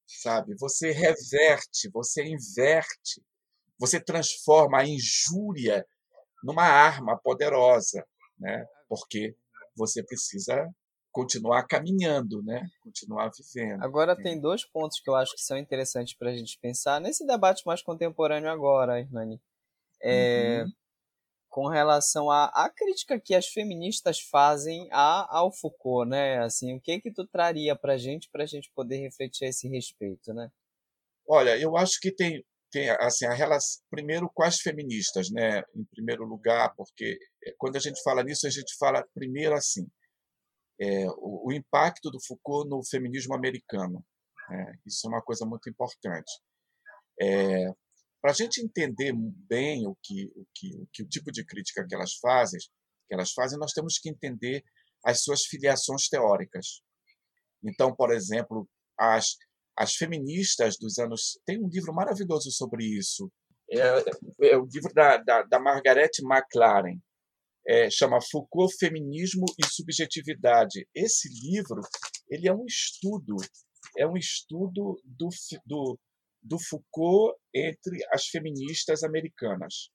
Sabe? 0.07 0.55
Você 0.59 0.91
reverte, 0.91 1.89
você 1.93 2.23
inverte, 2.23 3.23
você 3.77 3.99
transforma 3.99 4.79
a 4.79 4.85
injúria 4.85 5.85
numa 6.43 6.63
arma 6.63 7.17
poderosa, 7.17 8.05
né? 8.37 8.65
Porque 8.87 9.35
você 9.75 10.03
precisa 10.03 10.67
continuar 11.11 11.63
caminhando, 11.67 12.41
né? 12.43 12.67
Continuar 12.83 13.31
vivendo. 13.37 13.83
Agora 13.83 14.15
tem 14.15 14.39
dois 14.39 14.65
pontos 14.65 14.99
que 14.99 15.09
eu 15.09 15.15
acho 15.15 15.35
que 15.35 15.41
são 15.41 15.57
interessantes 15.57 16.13
para 16.13 16.29
a 16.29 16.35
gente 16.35 16.57
pensar 16.59 16.99
nesse 16.99 17.25
debate 17.25 17.63
mais 17.65 17.81
contemporâneo 17.81 18.49
agora, 18.49 18.99
Hernani. 18.99 19.39
É, 20.01 20.63
uhum 20.63 20.71
com 21.49 21.67
relação 21.67 22.29
à, 22.29 22.45
à 22.45 22.69
crítica 22.69 23.19
que 23.19 23.33
as 23.33 23.47
feministas 23.47 24.19
fazem 24.19 24.87
a, 24.91 25.37
ao 25.37 25.51
Foucault, 25.51 26.09
né? 26.09 26.39
Assim, 26.39 26.75
o 26.75 26.81
que 26.81 27.01
que 27.01 27.11
tu 27.11 27.25
traria 27.27 27.75
para 27.75 27.97
gente, 27.97 28.29
para 28.31 28.43
a 28.43 28.47
gente 28.47 28.71
poder 28.75 28.97
refletir 28.97 29.45
a 29.45 29.49
esse 29.49 29.67
respeito, 29.67 30.33
né? 30.33 30.51
Olha, 31.27 31.57
eu 31.59 31.75
acho 31.75 31.99
que 31.99 32.11
tem, 32.11 32.43
tem 32.71 32.89
assim, 32.89 33.25
a 33.25 33.33
relação, 33.33 33.81
primeiro 33.89 34.29
com 34.33 34.43
as 34.43 34.59
feministas, 34.59 35.29
né? 35.31 35.63
Em 35.75 35.83
primeiro 35.85 36.23
lugar, 36.23 36.73
porque 36.75 37.17
eh, 37.43 37.53
quando 37.57 37.75
a 37.75 37.79
gente 37.79 38.01
fala 38.03 38.23
nisso, 38.23 38.47
a 38.47 38.49
gente 38.49 38.75
fala 38.77 39.05
primeiro 39.13 39.55
assim, 39.55 39.87
é, 40.79 41.07
o, 41.17 41.47
o, 41.47 41.51
impacto 41.51 42.09
do 42.09 42.19
Foucault 42.25 42.69
no 42.69 42.81
feminismo 42.85 43.35
americano. 43.35 44.03
Né? 44.49 44.73
Isso 44.85 45.05
é 45.07 45.09
uma 45.09 45.21
coisa 45.21 45.45
muito 45.45 45.69
importante. 45.69 46.31
É, 47.21 47.69
para 48.21 48.31
a 48.31 48.33
gente 48.33 48.61
entender 48.61 49.13
bem 49.15 49.87
o 49.87 49.95
que, 50.03 50.25
o 50.35 50.45
que, 50.53 50.75
o 50.75 50.87
que 50.91 51.03
o 51.03 51.07
tipo 51.07 51.31
de 51.31 51.45
crítica 51.45 51.85
que 51.87 51.95
elas 51.95 52.15
fazem, 52.15 52.59
que 53.07 53.13
elas 53.13 53.31
fazem, 53.31 53.57
nós 53.57 53.71
temos 53.71 53.97
que 53.97 54.09
entender 54.09 54.63
as 55.05 55.23
suas 55.23 55.45
filiações 55.45 56.07
teóricas. 56.09 56.81
Então, 57.63 57.95
por 57.95 58.11
exemplo, 58.11 58.67
as, 58.97 59.37
as 59.77 59.95
feministas 59.95 60.77
dos 60.77 60.97
anos. 60.97 61.39
Tem 61.45 61.57
um 61.57 61.69
livro 61.69 61.93
maravilhoso 61.93 62.51
sobre 62.51 62.85
isso. 62.85 63.31
É, 63.71 64.51
é 64.51 64.57
o 64.57 64.65
livro 64.65 64.93
da, 64.93 65.17
da, 65.17 65.43
da 65.43 65.59
Margaret 65.59 66.11
McLaren. 66.21 66.97
É, 67.67 67.89
chama 67.89 68.19
Foucault, 68.21 68.75
Feminismo 68.77 69.45
e 69.57 69.65
Subjetividade. 69.67 70.87
Esse 70.93 71.29
livro 71.29 71.81
ele 72.29 72.47
é 72.47 72.53
um 72.53 72.65
estudo, 72.65 73.35
é 73.97 74.07
um 74.07 74.17
estudo 74.17 74.99
do, 75.03 75.29
do, 75.65 75.99
do 76.41 76.57
Foucault 76.59 77.37
entre 77.53 77.99
as 78.11 78.27
feministas 78.27 79.03
americanas. 79.03 79.89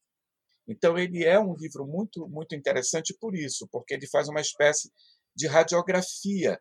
Então 0.66 0.98
ele 0.98 1.24
é 1.24 1.38
um 1.38 1.54
livro 1.54 1.86
muito 1.86 2.26
muito 2.28 2.54
interessante 2.54 3.14
por 3.20 3.34
isso, 3.34 3.68
porque 3.70 3.94
ele 3.94 4.06
faz 4.06 4.28
uma 4.28 4.40
espécie 4.40 4.90
de 5.36 5.46
radiografia 5.46 6.58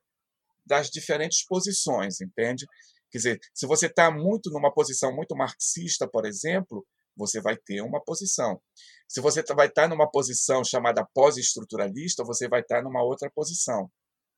das 0.66 0.90
diferentes 0.90 1.46
posições, 1.46 2.22
entende? 2.22 2.66
Quer 3.12 3.18
dizer, 3.18 3.40
se 3.54 3.68
você 3.68 3.88
está 3.88 4.10
muito 4.10 4.50
numa 4.50 4.74
posição 4.74 5.16
muito 5.16 5.36
marxista, 5.36 6.08
por 6.08 6.26
exemplo, 6.26 6.86
você 7.16 7.40
vai 7.40 7.56
ter 7.56 7.82
uma 7.82 8.04
posição. 8.04 8.60
Se 9.08 9.22
você 9.22 9.44
tá, 9.44 9.54
vai 9.54 9.68
estar 9.68 9.84
tá 9.84 9.88
numa 9.88 10.10
posição 10.10 10.64
chamada 10.64 11.06
pós-estruturalista, 11.14 12.24
você 12.24 12.48
vai 12.48 12.62
estar 12.62 12.78
tá 12.78 12.82
numa 12.82 13.04
outra 13.04 13.30
posição. 13.30 13.92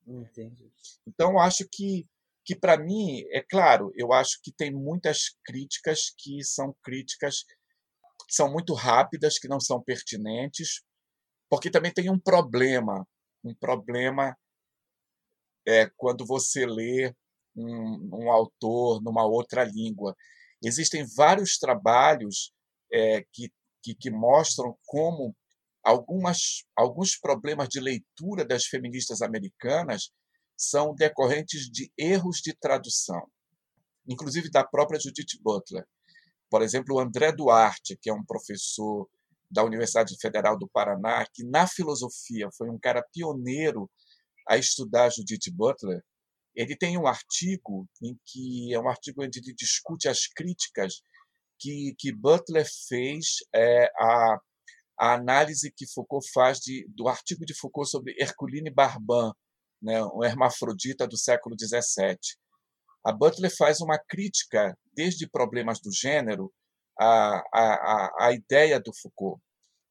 Entendi. 0.05 0.69
Então, 1.07 1.39
acho 1.39 1.65
que 1.71 2.05
que 2.45 2.55
para 2.55 2.77
mim, 2.77 3.23
é 3.31 3.41
claro, 3.41 3.91
eu 3.95 4.13
acho 4.13 4.39
que 4.43 4.51
tem 4.53 4.71
muitas 4.71 5.35
críticas 5.43 6.13
que 6.17 6.43
são 6.43 6.75
críticas 6.83 7.43
que 8.27 8.33
são 8.35 8.51
muito 8.51 8.73
rápidas, 8.73 9.39
que 9.39 9.47
não 9.47 9.59
são 9.59 9.81
pertinentes, 9.81 10.83
porque 11.49 11.69
também 11.69 11.91
tem 11.91 12.09
um 12.09 12.19
problema, 12.19 13.05
um 13.43 13.53
problema 13.55 14.35
é 15.67 15.89
quando 15.97 16.25
você 16.25 16.65
lê 16.65 17.13
um, 17.55 18.09
um 18.13 18.31
autor 18.31 19.01
numa 19.01 19.25
outra 19.25 19.63
língua. 19.63 20.15
Existem 20.63 21.05
vários 21.15 21.57
trabalhos 21.57 22.51
é, 22.91 23.23
que, 23.33 23.51
que, 23.83 23.95
que 23.95 24.11
mostram 24.11 24.77
como 24.85 25.35
algumas, 25.83 26.63
alguns 26.75 27.17
problemas 27.17 27.67
de 27.69 27.79
leitura 27.79 28.45
das 28.45 28.65
feministas 28.65 29.21
americanas 29.21 30.11
são 30.57 30.93
decorrentes 30.95 31.69
de 31.69 31.91
erros 31.97 32.37
de 32.37 32.53
tradução, 32.53 33.27
inclusive 34.07 34.49
da 34.49 34.63
própria 34.63 34.99
Judith 34.99 35.39
Butler. 35.41 35.85
Por 36.49 36.61
exemplo, 36.61 36.95
o 36.95 36.99
André 36.99 37.31
Duarte, 37.31 37.97
que 38.01 38.09
é 38.09 38.13
um 38.13 38.23
professor 38.23 39.09
da 39.49 39.63
Universidade 39.63 40.15
Federal 40.19 40.57
do 40.57 40.67
Paraná, 40.67 41.25
que 41.33 41.43
na 41.43 41.67
filosofia 41.67 42.49
foi 42.57 42.69
um 42.69 42.79
cara 42.79 43.05
pioneiro 43.13 43.89
a 44.47 44.57
estudar 44.57 45.09
Judith 45.09 45.51
Butler, 45.51 46.03
ele 46.55 46.75
tem 46.75 46.97
um 46.97 47.07
artigo 47.07 47.87
em 48.01 48.17
que 48.25 48.73
é 48.73 48.79
um 48.79 48.87
artigo 48.87 49.23
onde 49.23 49.39
ele 49.39 49.53
discute 49.53 50.07
as 50.07 50.27
críticas 50.27 51.01
que, 51.59 51.93
que 51.97 52.13
Butler 52.13 52.65
fez 52.87 53.37
é, 53.53 53.91
a, 53.97 54.39
a 54.99 55.13
análise 55.13 55.71
que 55.75 55.85
Foucault 55.87 56.25
faz 56.33 56.59
de, 56.59 56.87
do 56.95 57.07
artigo 57.07 57.45
de 57.45 57.53
Foucault 57.53 57.89
sobre 57.89 58.15
Herculine 58.19 58.69
Barban, 58.69 59.33
né, 59.81 59.99
hermafrodita 60.23 61.07
do 61.07 61.17
século 61.17 61.55
XVII. 61.59 62.17
A 63.03 63.11
Butler 63.11 63.55
faz 63.55 63.81
uma 63.81 63.99
crítica, 63.99 64.77
desde 64.93 65.29
problemas 65.29 65.79
do 65.79 65.91
gênero, 65.91 66.51
à, 66.99 67.43
à, 67.53 68.27
à 68.27 68.31
ideia 68.31 68.79
do 68.79 68.91
Foucault. 68.93 69.39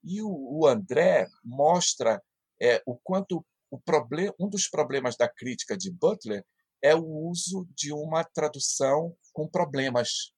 E 0.02 0.20
o, 0.20 0.28
o 0.28 0.66
André 0.66 1.26
mostra 1.44 2.22
é, 2.60 2.82
o 2.86 2.96
quanto 2.96 3.44
o 3.70 3.78
problema, 3.78 4.34
um 4.38 4.48
dos 4.48 4.68
problemas 4.68 5.16
da 5.16 5.28
crítica 5.28 5.76
de 5.76 5.90
Butler 5.90 6.44
é 6.82 6.94
o 6.94 7.04
uso 7.04 7.66
de 7.74 7.92
uma 7.92 8.22
tradução 8.24 9.16
com 9.32 9.48
problemas. 9.48 10.32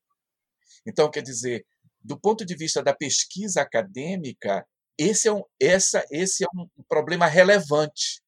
Então, 0.87 1.11
quer 1.11 1.23
dizer, 1.23 1.67
do 2.01 2.19
ponto 2.19 2.45
de 2.45 2.55
vista 2.55 2.83
da 2.83 2.95
pesquisa 2.95 3.63
acadêmica, 3.63 4.67
esse 4.99 5.29
é 5.29 5.33
um, 5.33 5.43
essa, 5.61 6.05
esse 6.11 6.45
é 6.45 6.47
um 6.55 6.69
problema 6.89 7.27
relevante 7.27 8.23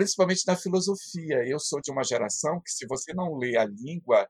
principalmente 0.00 0.46
na 0.46 0.56
filosofia. 0.56 1.46
Eu 1.46 1.60
sou 1.60 1.78
de 1.82 1.92
uma 1.92 2.02
geração 2.02 2.58
que, 2.64 2.72
se 2.72 2.86
você 2.86 3.12
não 3.12 3.36
lê 3.36 3.58
a 3.58 3.66
língua, 3.66 4.26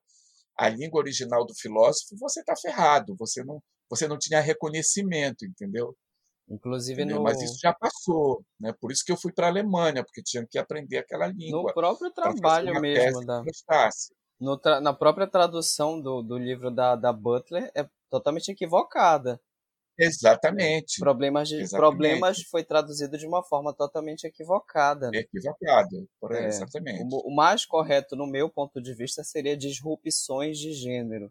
a 0.59 0.69
língua 0.69 0.99
original 0.99 1.47
do 1.47 1.55
filósofo, 1.55 2.17
você 2.19 2.41
está 2.41 2.55
ferrado. 2.61 3.15
Você 3.21 3.45
não, 3.45 3.63
você 3.89 4.09
não 4.09 4.19
tinha 4.19 4.41
reconhecimento, 4.41 5.47
entendeu? 5.47 5.97
Inclusive 6.49 7.05
no... 7.05 7.23
Mas 7.23 7.41
isso 7.41 7.57
já 7.63 7.73
passou, 7.73 8.45
né? 8.59 8.75
Por 8.81 8.91
isso 8.91 9.05
que 9.07 9.13
eu 9.13 9.17
fui 9.17 9.33
para 9.33 9.47
a 9.47 9.51
Alemanha, 9.51 10.03
porque 10.03 10.21
tinha 10.25 10.45
que 10.45 10.59
aprender 10.59 10.99
aquela 10.99 11.29
língua. 11.29 11.63
No 11.69 11.73
próprio 11.73 12.11
trabalho 12.11 12.81
mesmo 12.81 13.25
da 13.25 13.45
tra... 14.61 14.81
na 14.81 14.93
própria 14.93 15.29
tradução 15.29 16.01
do, 16.01 16.21
do 16.21 16.37
livro 16.37 16.69
da, 16.69 16.97
da 16.97 17.13
Butler 17.13 17.71
é 17.77 17.89
totalmente 18.11 18.51
equivocada. 18.51 19.41
Exatamente. 20.01 20.99
Problemas, 20.99 21.49
de, 21.49 21.57
exatamente. 21.57 21.79
problemas 21.79 22.43
foi 22.43 22.65
traduzido 22.65 23.19
de 23.19 23.27
uma 23.27 23.43
forma 23.43 23.75
totalmente 23.75 24.25
equivocada. 24.25 25.11
Né? 25.11 25.19
Equivocada, 25.19 25.89
é, 26.33 26.47
exatamente. 26.47 27.03
O, 27.13 27.29
o, 27.29 27.35
mais 27.35 27.67
correto, 27.67 28.17
no 28.17 28.27
meu 28.27 28.49
ponto 28.49 28.81
de 28.81 28.95
vista, 28.95 29.23
seria 29.23 29.57
disrupções 29.57 30.59
de 30.59 30.73
gênero. 30.73 31.31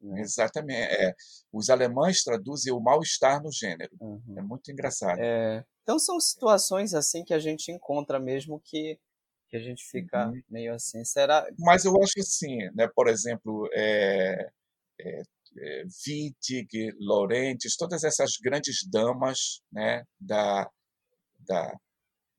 Né? 0.00 0.20
Exatamente. 0.20 0.94
É. 0.94 1.14
Os 1.52 1.68
alemães 1.68 2.22
traduzem 2.22 2.72
o 2.72 2.80
mal-estar 2.80 3.42
no 3.42 3.50
gênero. 3.50 3.90
Uhum. 4.00 4.34
É 4.36 4.42
muito 4.42 4.70
engraçado. 4.70 5.18
É. 5.18 5.64
Então 5.82 5.98
são 5.98 6.20
situações 6.20 6.94
assim 6.94 7.24
que 7.24 7.34
a 7.34 7.38
gente 7.38 7.70
encontra 7.72 8.18
mesmo 8.18 8.60
que, 8.60 8.98
que 9.48 9.56
a 9.56 9.60
gente 9.60 9.84
fica 9.84 10.28
uhum. 10.28 10.42
meio 10.48 10.74
assim. 10.74 11.04
Será? 11.04 11.46
Mas 11.58 11.84
eu 11.84 11.92
acho 12.02 12.20
assim, 12.20 12.58
né? 12.74 12.88
Por 12.94 13.08
exemplo, 13.08 13.68
é, 13.72 14.50
é, 15.00 15.20
é, 15.20 15.22
Wittig, 16.06 16.92
Laurentiis, 17.00 17.76
todas 17.76 18.04
essas 18.04 18.32
grandes 18.42 18.86
damas 18.90 19.60
né, 19.72 20.04
da, 20.20 20.70
da, 21.38 21.76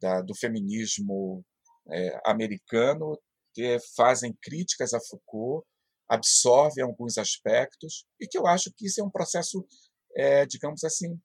da 0.02 0.22
do 0.22 0.36
feminismo 0.36 1.44
é, 1.90 2.20
americano 2.26 3.20
que 3.54 3.78
fazem 3.96 4.38
críticas 4.42 4.94
a 4.94 5.00
Foucault, 5.00 5.66
absorvem 6.08 6.84
alguns 6.84 7.18
aspectos, 7.18 8.06
e 8.20 8.28
que 8.28 8.38
eu 8.38 8.46
acho 8.46 8.72
que 8.76 8.86
isso 8.86 9.02
é 9.02 9.04
um 9.04 9.10
processo, 9.10 9.66
é, 10.16 10.46
digamos 10.46 10.84
assim, 10.84 11.20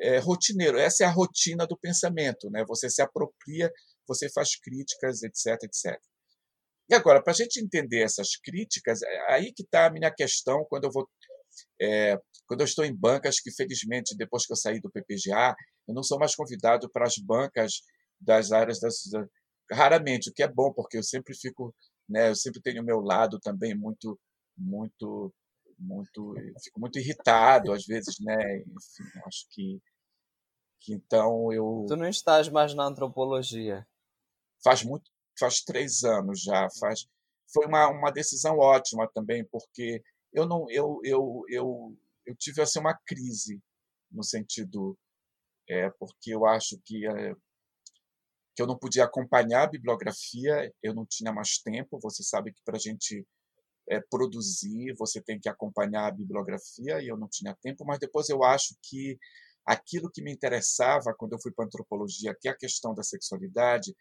é, 0.00 0.18
rotineiro. 0.18 0.78
Essa 0.78 1.04
é 1.04 1.06
a 1.06 1.12
rotina 1.12 1.66
do 1.66 1.78
pensamento. 1.78 2.50
Né? 2.50 2.64
Você 2.66 2.90
se 2.90 3.00
apropria, 3.00 3.72
você 4.06 4.28
faz 4.28 4.56
críticas, 4.56 5.22
etc, 5.22 5.62
etc. 5.62 6.00
E 6.88 6.94
agora, 6.94 7.22
para 7.22 7.32
a 7.32 7.36
gente 7.36 7.60
entender 7.60 8.00
essas 8.00 8.36
críticas, 8.36 9.02
é 9.02 9.32
aí 9.32 9.52
que 9.52 9.62
está 9.62 9.86
a 9.86 9.90
minha 9.90 10.10
questão 10.10 10.64
quando 10.68 10.84
eu 10.84 10.90
vou. 10.90 11.08
É, 11.80 12.16
quando 12.46 12.60
eu 12.60 12.64
estou 12.64 12.84
em 12.84 12.94
bancas, 12.94 13.40
que 13.40 13.50
felizmente, 13.50 14.16
depois 14.16 14.46
que 14.46 14.52
eu 14.52 14.56
saí 14.56 14.80
do 14.80 14.90
PPGA, 14.90 15.54
eu 15.86 15.94
não 15.94 16.02
sou 16.02 16.18
mais 16.18 16.34
convidado 16.34 16.88
para 16.90 17.06
as 17.06 17.18
bancas 17.18 17.82
das 18.20 18.52
áreas 18.52 18.80
das. 18.80 19.02
Raramente, 19.70 20.30
o 20.30 20.32
que 20.32 20.42
é 20.42 20.48
bom, 20.48 20.72
porque 20.72 20.96
eu 20.98 21.02
sempre 21.02 21.34
fico. 21.36 21.74
Né, 22.08 22.30
eu 22.30 22.36
sempre 22.36 22.62
tenho 22.62 22.80
o 22.82 22.84
meu 22.84 23.00
lado 23.00 23.38
também 23.38 23.74
muito. 23.74 24.18
muito 24.56 25.32
muito 25.80 26.34
fico 26.60 26.80
muito 26.80 26.98
irritado 26.98 27.72
às 27.72 27.86
vezes 27.86 28.16
né 28.18 28.58
enfim 28.58 29.20
acho 29.26 29.46
que, 29.50 29.80
que 30.80 30.92
então 30.92 31.52
eu 31.52 31.86
tu 31.86 31.94
não 31.94 32.08
estás 32.08 32.48
mais 32.48 32.74
na 32.74 32.84
antropologia 32.84 33.86
faz 34.60 34.82
muito 34.82 35.08
faz 35.38 35.62
três 35.62 36.04
anos 36.04 36.42
já. 36.42 36.68
Faz, 36.78 37.06
foi 37.52 37.66
uma, 37.66 37.88
uma 37.88 38.10
decisão 38.10 38.58
ótima 38.58 39.08
também, 39.14 39.44
porque 39.44 40.02
eu 40.32 40.46
não 40.46 40.70
eu, 40.70 41.00
eu, 41.04 41.44
eu, 41.48 41.96
eu 42.26 42.36
tive 42.36 42.62
assim, 42.62 42.78
uma 42.80 42.98
crise 43.06 43.60
no 44.10 44.22
sentido 44.22 44.98
é, 45.68 45.90
porque 45.90 46.34
eu 46.34 46.46
acho 46.46 46.78
que 46.84 47.06
é, 47.06 47.34
que 48.58 48.62
eu 48.62 48.66
não 48.66 48.76
podia 48.76 49.04
acompanhar 49.04 49.62
a 49.62 49.68
bibliografia, 49.68 50.74
eu 50.82 50.92
não 50.92 51.06
tinha 51.06 51.32
mais 51.32 51.58
tempo. 51.58 52.00
Você 52.02 52.24
sabe 52.24 52.52
que 52.52 52.60
para 52.64 52.76
a 52.76 52.80
gente 52.80 53.24
é, 53.88 54.00
produzir, 54.10 54.92
você 54.98 55.20
tem 55.22 55.38
que 55.38 55.48
acompanhar 55.48 56.08
a 56.08 56.10
bibliografia, 56.10 57.00
e 57.00 57.06
eu 57.06 57.16
não 57.16 57.28
tinha 57.28 57.56
tempo. 57.62 57.84
Mas 57.84 58.00
depois 58.00 58.28
eu 58.28 58.42
acho 58.42 58.74
que 58.82 59.16
aquilo 59.64 60.10
que 60.10 60.20
me 60.22 60.32
interessava 60.32 61.14
quando 61.16 61.34
eu 61.34 61.40
fui 61.40 61.52
para 61.52 61.66
antropologia, 61.66 62.34
que 62.40 62.48
é 62.48 62.50
a 62.50 62.56
questão 62.56 62.92
da 62.92 63.04
sexualidade, 63.04 63.94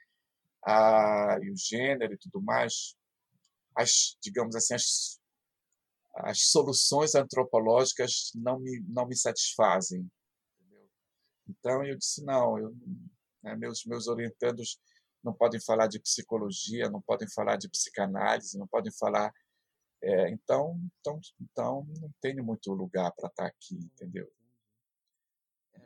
a, 0.68 1.40
e 1.42 1.50
o 1.50 1.56
gênero 1.56 2.14
e 2.14 2.18
tudo 2.18 2.42
mais, 2.42 2.94
as, 3.74 4.18
digamos 4.22 4.54
assim, 4.54 4.74
as, 4.74 5.18
as 6.16 6.50
soluções 6.50 7.16
antropológicas 7.16 8.32
não 8.36 8.60
me, 8.60 8.82
não 8.90 9.08
me 9.08 9.16
satisfazem. 9.16 10.10
Entendeu? 10.60 10.90
Então 11.48 11.86
eu 11.86 11.98
disse, 11.98 12.24
não, 12.26 12.60
eu, 12.60 12.76
né, 13.42 13.56
meus, 13.56 13.86
meus 13.86 14.08
orientandos 14.08 14.78
não 15.24 15.34
podem 15.34 15.60
falar 15.62 15.88
de 15.88 16.02
psicologia, 16.02 16.90
não 16.90 17.02
podem 17.02 17.30
falar 17.30 17.56
de 17.56 17.70
psicanálise, 17.70 18.58
não 18.58 18.68
podem 18.68 18.92
falar. 18.92 19.34
É, 20.02 20.30
então, 20.30 20.80
então, 21.00 21.20
então, 21.40 21.88
não 22.02 22.12
tenho 22.22 22.44
muito 22.44 22.72
lugar 22.74 23.12
para 23.14 23.30
estar 23.30 23.46
aqui, 23.46 23.76
entendeu? 23.76 24.30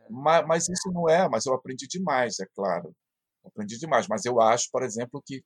Mas, 0.09 0.45
mas 0.47 0.69
isso 0.69 0.91
não 0.91 1.07
é, 1.07 1.29
mas 1.29 1.45
eu 1.45 1.53
aprendi 1.53 1.88
demais, 1.88 2.39
é 2.39 2.45
claro 2.47 2.95
aprendi 3.45 3.77
demais. 3.77 4.07
Mas 4.07 4.25
eu 4.25 4.39
acho, 4.41 4.69
por 4.71 4.83
exemplo, 4.83 5.21
que 5.25 5.43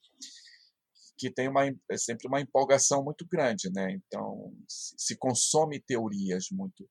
que 1.18 1.32
tem 1.32 1.48
uma 1.48 1.66
é 1.66 1.98
sempre 1.98 2.28
uma 2.28 2.42
empolgação 2.42 3.04
muito 3.04 3.26
grande, 3.28 3.72
né? 3.72 3.92
Então 3.94 4.54
se 4.68 5.18
consome 5.18 5.82
teorias 5.82 6.48
muito 6.52 6.90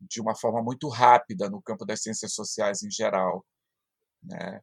de 0.00 0.20
uma 0.20 0.34
forma 0.36 0.62
muito 0.62 0.88
rápida 0.88 1.48
no 1.48 1.62
campo 1.62 1.84
das 1.84 2.02
ciências 2.02 2.34
sociais 2.34 2.82
em 2.82 2.90
geral, 2.90 3.44
né? 4.22 4.60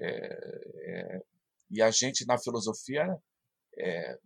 É, 0.00 0.08
é, 0.08 1.22
e 1.70 1.82
a 1.82 1.90
gente 1.90 2.26
na 2.26 2.38
filosofia 2.38 3.06
é, 3.78 4.18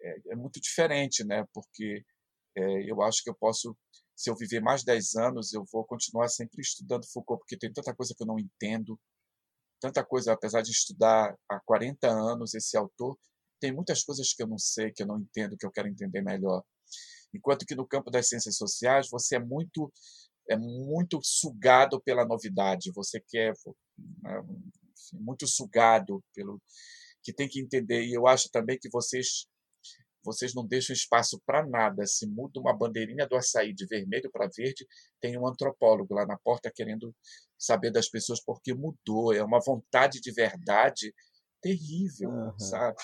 é, 0.00 0.32
é 0.32 0.36
muito 0.36 0.60
diferente, 0.60 1.24
né? 1.24 1.44
Porque 1.52 2.04
é, 2.56 2.90
eu 2.90 3.02
acho 3.02 3.22
que 3.22 3.30
eu 3.30 3.34
posso, 3.34 3.76
se 4.14 4.30
eu 4.30 4.36
viver 4.36 4.60
mais 4.60 4.84
10 4.84 5.16
anos, 5.16 5.52
eu 5.52 5.64
vou 5.72 5.84
continuar 5.84 6.28
sempre 6.28 6.60
estudando 6.60 7.06
Foucault, 7.12 7.40
porque 7.40 7.58
tem 7.58 7.72
tanta 7.72 7.94
coisa 7.94 8.14
que 8.16 8.22
eu 8.22 8.26
não 8.26 8.38
entendo, 8.38 8.98
tanta 9.80 10.04
coisa, 10.04 10.32
apesar 10.32 10.62
de 10.62 10.70
estudar 10.70 11.36
há 11.48 11.60
40 11.60 12.08
anos 12.08 12.54
esse 12.54 12.76
autor, 12.76 13.18
tem 13.60 13.72
muitas 13.72 14.02
coisas 14.02 14.32
que 14.32 14.42
eu 14.42 14.46
não 14.46 14.58
sei, 14.58 14.92
que 14.92 15.02
eu 15.02 15.06
não 15.06 15.18
entendo, 15.18 15.56
que 15.56 15.66
eu 15.66 15.70
quero 15.70 15.88
entender 15.88 16.22
melhor. 16.22 16.62
Enquanto 17.32 17.66
que 17.66 17.74
no 17.74 17.86
campo 17.86 18.10
das 18.10 18.28
ciências 18.28 18.56
sociais 18.56 19.08
você 19.10 19.36
é 19.36 19.40
muito 19.40 19.92
é 20.48 20.58
muito 20.58 21.18
sugado 21.22 22.00
pela 22.02 22.26
novidade, 22.26 22.92
você 22.94 23.18
quer 23.18 23.54
é, 24.26 24.42
muito 25.14 25.46
sugado 25.46 26.22
pelo 26.34 26.60
que 27.22 27.32
tem 27.32 27.48
que 27.48 27.60
entender. 27.60 28.04
E 28.04 28.12
eu 28.12 28.26
acho 28.26 28.50
também 28.50 28.78
que 28.78 28.90
vocês 28.90 29.46
vocês 30.24 30.54
não 30.54 30.66
deixam 30.66 30.94
espaço 30.94 31.40
para 31.44 31.66
nada. 31.66 32.06
Se 32.06 32.26
muda 32.26 32.60
uma 32.60 32.76
bandeirinha 32.76 33.26
do 33.26 33.36
açaí 33.36 33.74
de 33.74 33.86
vermelho 33.86 34.30
para 34.32 34.48
verde, 34.54 34.86
tem 35.20 35.38
um 35.38 35.46
antropólogo 35.46 36.14
lá 36.14 36.26
na 36.26 36.38
porta 36.38 36.72
querendo 36.74 37.14
saber 37.58 37.90
das 37.90 38.08
pessoas 38.08 38.42
porque 38.42 38.74
mudou. 38.74 39.32
É 39.32 39.42
uma 39.44 39.60
vontade 39.60 40.20
de 40.20 40.32
verdade 40.32 41.14
terrível, 41.60 42.30
uhum. 42.30 42.58
sabe? 42.58 42.96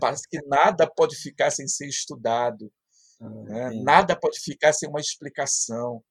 Parece 0.00 0.28
que 0.28 0.38
nada 0.46 0.90
pode 0.90 1.16
ficar 1.16 1.50
sem 1.50 1.68
ser 1.68 1.86
estudado. 1.86 2.72
Uhum. 3.20 3.44
Né? 3.44 3.70
Nada 3.82 4.18
pode 4.18 4.40
ficar 4.40 4.72
sem 4.72 4.88
uma 4.88 5.00
explicação. 5.00 6.02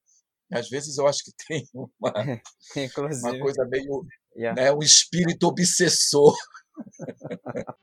Às 0.51 0.69
vezes 0.69 0.97
eu 0.97 1.07
acho 1.07 1.23
que 1.23 1.31
tem 1.47 1.67
uma, 1.73 2.13
uma 3.23 3.39
coisa 3.39 3.65
meio. 3.65 4.05
Yeah. 4.35 4.59
Né, 4.59 4.71
um 4.71 4.79
espírito 4.79 5.47
obsessor. 5.47 6.35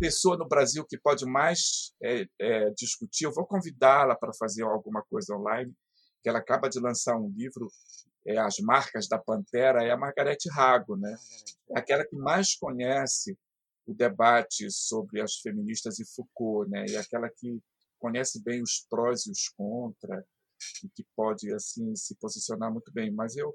pessoa 0.00 0.36
no 0.36 0.48
Brasil 0.48 0.84
que 0.88 0.98
pode 0.98 1.26
mais 1.26 1.92
é, 2.02 2.24
é, 2.40 2.70
discutir, 2.70 3.24
eu 3.24 3.32
vou 3.32 3.46
convidá-la 3.46 4.16
para 4.16 4.32
fazer 4.32 4.62
alguma 4.62 5.02
coisa 5.02 5.36
online, 5.36 5.72
que 6.22 6.28
ela 6.28 6.38
acaba 6.38 6.68
de 6.68 6.80
lançar 6.80 7.16
um 7.16 7.28
livro, 7.28 7.68
é, 8.26 8.38
As 8.38 8.58
Marcas 8.58 9.06
da 9.06 9.18
Pantera, 9.18 9.84
é 9.84 9.90
a 9.90 9.96
Margarete 9.96 10.48
Rago, 10.50 10.96
né? 10.96 11.14
Aquela 11.74 12.06
que 12.06 12.16
mais 12.16 12.56
conhece 12.56 13.36
o 13.86 13.94
debate 13.94 14.70
sobre 14.70 15.20
as 15.20 15.36
feministas 15.36 15.98
e 15.98 16.04
Foucault, 16.14 16.70
né? 16.70 16.86
E 16.88 16.96
aquela 16.96 17.28
que 17.28 17.60
conhece 17.98 18.42
bem 18.42 18.62
os 18.62 18.86
prós 18.88 19.26
e 19.26 19.30
os 19.30 19.48
contra 19.50 20.24
e 20.82 20.88
que 20.88 21.04
pode 21.14 21.52
assim 21.52 21.94
se 21.94 22.14
posicionar 22.16 22.72
muito 22.72 22.90
bem. 22.92 23.10
Mas 23.10 23.36
eu 23.36 23.54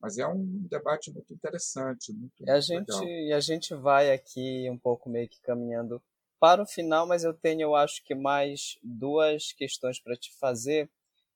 mas 0.00 0.18
é 0.18 0.26
um 0.26 0.66
debate 0.68 1.10
muito 1.12 1.32
interessante. 1.32 2.12
Muito, 2.12 2.44
e, 2.44 2.50
a 2.50 2.60
gente, 2.60 2.90
legal. 2.90 3.04
e 3.04 3.32
a 3.32 3.40
gente 3.40 3.74
vai 3.74 4.12
aqui 4.12 4.68
um 4.70 4.78
pouco 4.78 5.08
meio 5.08 5.28
que 5.28 5.40
caminhando 5.40 6.02
para 6.38 6.62
o 6.62 6.66
final, 6.66 7.06
mas 7.06 7.24
eu 7.24 7.32
tenho, 7.32 7.62
eu 7.62 7.74
acho 7.74 8.02
que 8.04 8.14
mais 8.14 8.78
duas 8.82 9.52
questões 9.52 9.98
para 9.98 10.16
te 10.16 10.32
fazer, 10.38 10.90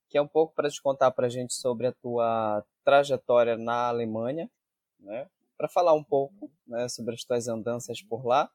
que 0.09 0.19
é 0.19 0.23
um 0.23 0.29
pouco 0.29 0.55
para 0.55 0.71
te 0.71 0.81
contar 0.83 1.11
para 1.11 1.27
a 1.27 1.31
gente 1.31 1.55
sobre 1.55 1.87
a 1.87 1.93
tua 1.93 2.65
trajetória 2.85 3.57
na 3.57 3.89
Alemanha, 3.89 4.51
né? 4.99 5.29
Para 5.57 5.69
falar 5.69 5.95
um 5.95 6.05
pouco 6.05 6.51
né, 6.67 6.89
sobre 6.89 7.15
as 7.15 7.25
tuas 7.25 7.49
andanças 7.49 8.03
por 8.03 8.27
lá, 8.27 8.51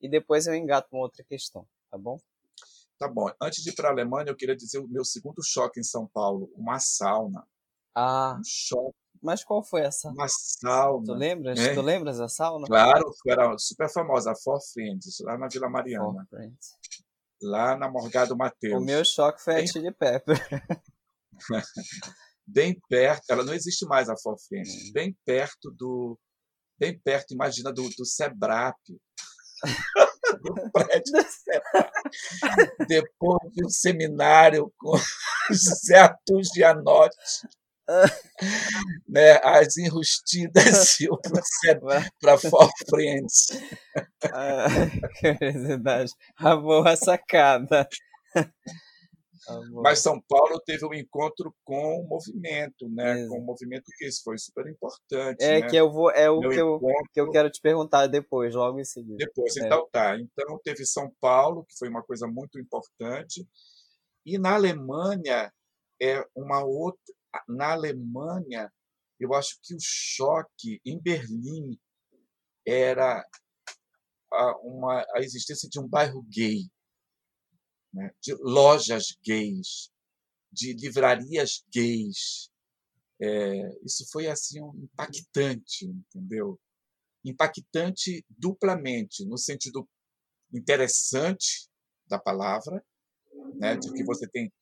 e 0.00 0.08
depois 0.08 0.46
eu 0.46 0.54
engato 0.54 0.88
uma 0.92 1.02
outra 1.02 1.24
questão, 1.24 1.66
tá 1.90 1.98
bom? 1.98 2.18
Tá 2.98 3.08
bom. 3.08 3.30
Antes 3.40 3.62
de 3.62 3.70
ir 3.70 3.74
para 3.74 3.88
a 3.88 3.92
Alemanha, 3.92 4.30
eu 4.30 4.36
queria 4.36 4.56
dizer 4.56 4.78
o 4.78 4.88
meu 4.88 5.04
segundo 5.04 5.42
choque 5.44 5.80
em 5.80 5.84
São 5.84 6.06
Paulo, 6.06 6.50
uma 6.54 6.78
sauna. 6.78 7.46
Ah. 7.94 8.36
Um 8.38 8.44
choque 8.44 8.96
mas 9.26 9.42
qual 9.42 9.60
foi 9.60 9.80
essa? 9.80 10.08
Uma 10.10 10.28
sauna. 10.28 11.04
Tu 11.04 11.12
lembras? 11.14 11.58
É? 11.58 11.74
Tu 11.74 11.82
lembras 11.82 12.18
da 12.18 12.28
sauna? 12.28 12.64
Claro, 12.64 13.12
era 13.26 13.58
super 13.58 13.90
famosa, 13.90 14.30
a 14.30 14.36
Four 14.36 14.60
Friends, 14.72 15.18
lá 15.20 15.36
na 15.36 15.48
Vila 15.48 15.68
Mariana. 15.68 16.24
Lá 17.42 17.76
na 17.76 17.90
Morgado 17.90 18.36
Mateus. 18.36 18.80
O 18.80 18.84
meu 18.84 19.04
choque 19.04 19.42
foi 19.42 19.54
Bem... 19.54 19.64
a 19.64 19.66
Chili 19.66 19.92
Pepper. 19.92 20.38
Bem 22.46 22.80
perto, 22.88 23.24
ela 23.28 23.42
não 23.42 23.52
existe 23.52 23.84
mais 23.86 24.08
a 24.08 24.16
Four 24.16 24.36
Friends. 24.38 24.72
Hum. 24.72 24.92
Bem 24.92 25.16
perto 25.24 25.72
do. 25.76 26.16
Bem 26.78 26.96
perto, 26.96 27.34
imagina, 27.34 27.72
do, 27.72 27.82
do 27.98 28.06
Sebrap. 28.06 28.76
do 30.40 30.70
prédio 30.70 31.12
do 31.12 31.24
Sebrap. 31.28 31.90
Depois 32.86 33.52
de 33.52 33.66
um 33.66 33.68
seminário 33.68 34.72
com 34.78 34.96
José 35.50 35.98
Arthur 35.98 36.42
Gianotti 36.54 37.16
né, 39.08 39.40
as 39.42 39.76
enrustidas 39.76 40.98
e 41.00 41.08
o 41.08 41.16
processo 41.18 42.10
para 42.20 42.38
For 42.38 42.70
Friends. 42.88 43.46
Ah, 44.32 44.66
curiosidade. 45.20 46.10
A 46.36 46.56
boa 46.56 46.96
sacada. 46.96 47.88
Mas 49.82 50.00
São 50.00 50.20
Paulo 50.28 50.60
teve 50.66 50.84
um 50.84 50.92
encontro 50.92 51.54
com 51.64 52.00
o 52.00 52.08
movimento, 52.08 52.88
né? 52.88 53.26
Com 53.28 53.38
o 53.38 53.44
movimento 53.44 53.84
que 53.96 54.06
isso 54.06 54.22
foi 54.24 54.36
super 54.36 54.66
importante. 54.66 55.42
É 55.42 55.60
né? 55.60 55.68
que 55.68 55.76
eu 55.76 55.90
vou, 55.90 56.10
é 56.10 56.28
o 56.28 56.40
que 56.40 56.56
eu, 56.56 56.80
que 57.12 57.20
eu 57.20 57.30
quero 57.30 57.50
te 57.50 57.60
perguntar 57.60 58.08
depois, 58.08 58.54
logo 58.54 58.80
em 58.80 58.84
seguida. 58.84 59.16
Depois, 59.18 59.56
é. 59.56 59.64
então 59.64 59.88
tá. 59.92 60.18
Então 60.18 60.58
teve 60.64 60.84
São 60.84 61.12
Paulo, 61.20 61.64
que 61.64 61.78
foi 61.78 61.88
uma 61.88 62.02
coisa 62.02 62.26
muito 62.26 62.58
importante, 62.58 63.46
e 64.24 64.38
na 64.38 64.54
Alemanha 64.54 65.52
é 66.02 66.24
uma 66.34 66.64
outra 66.64 67.15
na 67.48 67.72
Alemanha, 67.72 68.72
eu 69.18 69.34
acho 69.34 69.58
que 69.62 69.74
o 69.74 69.78
choque 69.80 70.80
em 70.84 70.98
Berlim 70.98 71.78
era 72.66 73.24
a, 74.32 74.58
uma, 74.58 75.04
a 75.14 75.20
existência 75.20 75.68
de 75.68 75.80
um 75.80 75.88
bairro 75.88 76.22
gay, 76.22 76.68
né? 77.92 78.10
de 78.22 78.34
lojas 78.34 79.16
gays, 79.24 79.90
de 80.52 80.72
livrarias 80.74 81.64
gays. 81.72 82.50
É, 83.20 83.84
isso 83.84 84.06
foi 84.10 84.26
assim 84.26 84.60
um 84.60 84.74
impactante, 84.76 85.86
entendeu? 85.86 86.60
Impactante 87.24 88.24
duplamente, 88.28 89.24
no 89.24 89.38
sentido 89.38 89.88
interessante 90.52 91.68
da 92.06 92.18
palavra, 92.18 92.84
né, 93.54 93.76
de 93.76 93.92
que 93.92 94.04
você 94.04 94.28
tem 94.28 94.52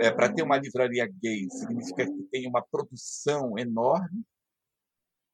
é, 0.00 0.10
para 0.10 0.32
ter 0.32 0.42
uma 0.42 0.56
livraria 0.56 1.06
gay 1.06 1.48
significa 1.50 2.06
que 2.06 2.22
tem 2.30 2.48
uma 2.48 2.62
produção 2.62 3.58
enorme 3.58 4.24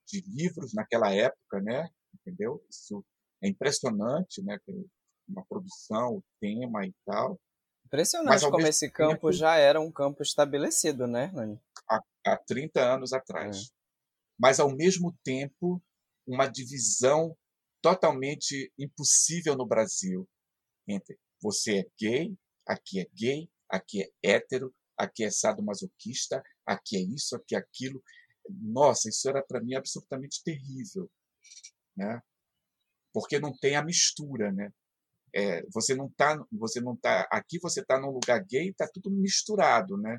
de 0.07 0.22
livros 0.26 0.72
naquela 0.74 1.12
época, 1.12 1.61
né? 1.61 1.89
Entendeu? 2.14 2.64
Isso 2.68 3.05
é 3.43 3.49
impressionante, 3.49 4.43
né? 4.43 4.59
Uma 5.28 5.45
produção, 5.47 6.16
o 6.16 6.24
tema 6.41 6.87
e 6.87 6.93
tal. 7.05 7.39
Impressionante 7.87 8.51
como 8.51 8.66
esse 8.66 8.91
campo 8.91 9.14
tempo, 9.14 9.32
já 9.32 9.57
era 9.57 9.80
um 9.80 9.91
campo 9.91 10.22
estabelecido, 10.22 11.07
né, 11.07 11.30
Nani? 11.32 11.61
Há, 11.89 12.01
há 12.26 12.37
30 12.37 12.80
anos 12.80 13.12
atrás. 13.12 13.57
É. 13.57 13.61
Mas, 14.39 14.59
ao 14.59 14.74
mesmo 14.74 15.14
tempo, 15.22 15.80
uma 16.26 16.47
divisão 16.47 17.37
totalmente 17.80 18.72
impossível 18.78 19.55
no 19.55 19.66
Brasil 19.66 20.26
entre 20.89 21.18
você 21.41 21.80
é 21.80 21.85
gay, 21.99 22.35
aqui 22.66 23.01
é 23.01 23.07
gay, 23.14 23.49
aqui 23.75 24.03
é 24.03 24.11
hétero, 24.22 24.75
aqui 24.97 25.25
é 25.25 25.31
sadomasoquista, 25.31 26.43
aqui 26.66 26.97
é 26.97 27.01
isso, 27.01 27.37
aqui 27.37 27.55
é 27.55 27.59
aquilo. 27.59 28.03
Nossa, 28.49 29.09
isso 29.09 29.29
era 29.29 29.43
para 29.43 29.61
mim 29.61 29.75
absolutamente 29.75 30.43
terrível, 30.45 31.11
né? 31.97 32.20
Porque 33.12 33.39
não 33.39 33.57
tem 33.57 33.77
a 33.77 33.85
mistura, 33.85 34.53
né? 34.53 34.70
É, 35.35 35.62
você 35.72 35.95
não 35.95 36.09
tá, 36.11 36.37
você 36.53 36.81
não 36.81 36.97
tá, 36.97 37.27
aqui 37.31 37.59
você 37.59 37.81
está 37.81 38.01
num 38.01 38.11
lugar 38.11 38.45
gay, 38.45 38.68
está 38.68 38.89
tudo 38.93 39.11
misturado, 39.11 39.97
né? 39.97 40.18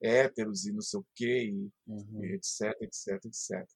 Héteros 0.00 0.66
e 0.66 0.72
não 0.72 0.80
sei 0.80 1.00
o 1.00 1.06
quê, 1.14 1.50
e, 1.50 1.70
uhum. 1.86 2.24
e 2.24 2.34
etc, 2.34 2.72
etc, 2.80 3.24
etc. 3.24 3.68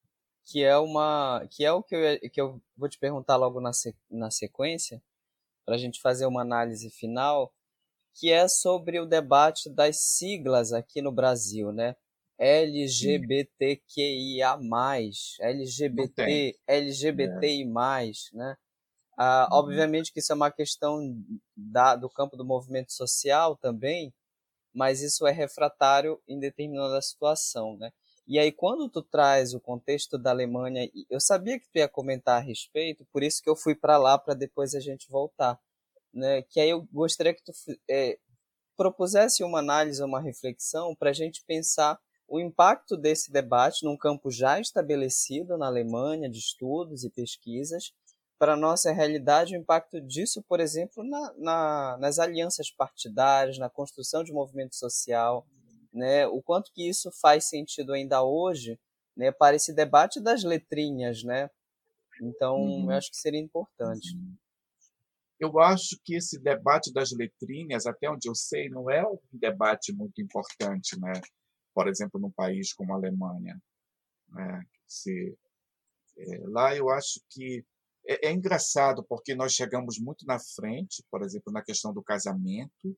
Que 0.44 0.62
é 0.62 0.76
uma, 0.76 1.46
que 1.50 1.64
é 1.64 1.72
o 1.72 1.82
que 1.82 1.94
eu, 1.94 2.30
que 2.30 2.40
eu 2.40 2.62
vou 2.76 2.88
te 2.88 2.98
perguntar 2.98 3.36
logo 3.36 3.60
na, 3.60 3.72
na 4.10 4.30
sequência, 4.30 5.02
para 5.64 5.74
a 5.74 5.78
gente 5.78 6.00
fazer 6.00 6.26
uma 6.26 6.42
análise 6.42 6.88
final 6.90 7.52
que 8.16 8.32
é 8.32 8.48
sobre 8.48 8.98
o 8.98 9.06
debate 9.06 9.68
das 9.68 9.98
siglas 9.98 10.72
aqui 10.72 11.02
no 11.02 11.12
Brasil, 11.12 11.70
né? 11.70 11.94
LGBTQIA+, 12.38 13.78
LGBT, 15.40 16.58
LGBTI+, 16.66 17.64
né? 18.32 18.56
Ah, 19.18 19.48
uhum. 19.50 19.58
Obviamente 19.58 20.12
que 20.12 20.20
isso 20.20 20.32
é 20.32 20.34
uma 20.34 20.50
questão 20.50 21.00
da, 21.56 21.96
do 21.96 22.08
campo 22.10 22.36
do 22.36 22.44
movimento 22.44 22.92
social 22.92 23.56
também, 23.56 24.12
mas 24.74 25.00
isso 25.00 25.26
é 25.26 25.32
refratário 25.32 26.20
em 26.28 26.38
determinada 26.38 27.00
situação, 27.00 27.76
né? 27.78 27.90
E 28.26 28.38
aí, 28.38 28.50
quando 28.50 28.88
tu 28.90 29.02
traz 29.02 29.54
o 29.54 29.60
contexto 29.60 30.18
da 30.18 30.30
Alemanha, 30.30 30.90
eu 31.08 31.20
sabia 31.20 31.60
que 31.60 31.68
tu 31.68 31.76
ia 31.76 31.88
comentar 31.88 32.38
a 32.38 32.44
respeito, 32.44 33.06
por 33.12 33.22
isso 33.22 33.40
que 33.42 33.48
eu 33.48 33.54
fui 33.54 33.74
para 33.74 33.96
lá 33.96 34.18
para 34.18 34.34
depois 34.34 34.74
a 34.74 34.80
gente 34.80 35.08
voltar 35.08 35.58
né, 36.12 36.42
que 36.42 36.60
aí 36.60 36.70
eu 36.70 36.86
gostaria 36.92 37.34
que 37.34 37.42
tu 37.42 37.52
é, 37.90 38.18
propusesse 38.76 39.42
uma 39.42 39.58
análise, 39.58 40.02
uma 40.02 40.20
reflexão 40.20 40.94
para 40.94 41.10
a 41.10 41.12
gente 41.12 41.42
pensar 41.46 41.98
o 42.28 42.40
impacto 42.40 42.96
desse 42.96 43.30
debate 43.30 43.84
num 43.84 43.96
campo 43.96 44.30
já 44.30 44.58
estabelecido 44.60 45.56
na 45.56 45.66
Alemanha 45.66 46.28
de 46.28 46.38
estudos 46.38 47.04
e 47.04 47.10
pesquisas 47.10 47.92
para 48.38 48.52
a 48.52 48.56
nossa 48.56 48.92
realidade, 48.92 49.56
o 49.56 49.58
impacto 49.58 50.00
disso, 50.00 50.42
por 50.46 50.60
exemplo, 50.60 51.02
na, 51.02 51.32
na, 51.38 51.96
nas 51.98 52.18
alianças 52.18 52.70
partidárias, 52.70 53.56
na 53.56 53.70
construção 53.70 54.22
de 54.22 54.32
movimento 54.32 54.76
social, 54.76 55.46
né, 55.92 56.26
o 56.26 56.42
quanto 56.42 56.70
que 56.72 56.86
isso 56.86 57.10
faz 57.10 57.48
sentido 57.48 57.94
ainda 57.94 58.22
hoje 58.22 58.78
né, 59.16 59.32
para 59.32 59.56
esse 59.56 59.72
debate 59.72 60.20
das 60.20 60.44
letrinhas, 60.44 61.22
né? 61.22 61.48
Então, 62.20 62.56
uhum. 62.56 62.90
eu 62.90 62.96
acho 62.96 63.10
que 63.10 63.16
seria 63.16 63.40
importante. 63.40 64.14
Uhum. 64.14 64.36
Eu 65.38 65.58
acho 65.60 65.98
que 66.04 66.16
esse 66.16 66.38
debate 66.38 66.92
das 66.92 67.12
letrinhas, 67.12 67.86
até 67.86 68.10
onde 68.10 68.28
eu 68.28 68.34
sei, 68.34 68.68
não 68.68 68.90
é 68.90 69.06
um 69.06 69.18
debate 69.32 69.92
muito 69.92 70.20
importante, 70.20 70.98
né? 70.98 71.12
Por 71.74 71.88
exemplo, 71.88 72.18
num 72.18 72.30
país 72.30 72.72
como 72.72 72.92
a 72.92 72.96
Alemanha, 72.96 73.60
né? 74.28 74.62
Se, 74.86 75.36
é, 76.16 76.38
lá 76.44 76.74
eu 76.74 76.88
acho 76.88 77.20
que 77.28 77.64
é, 78.06 78.28
é, 78.28 78.32
engraçado 78.32 79.04
porque 79.04 79.34
nós 79.34 79.52
chegamos 79.52 79.98
muito 79.98 80.24
na 80.26 80.38
frente, 80.38 81.04
por 81.10 81.22
exemplo, 81.22 81.52
na 81.52 81.62
questão 81.62 81.92
do 81.92 82.02
casamento, 82.02 82.96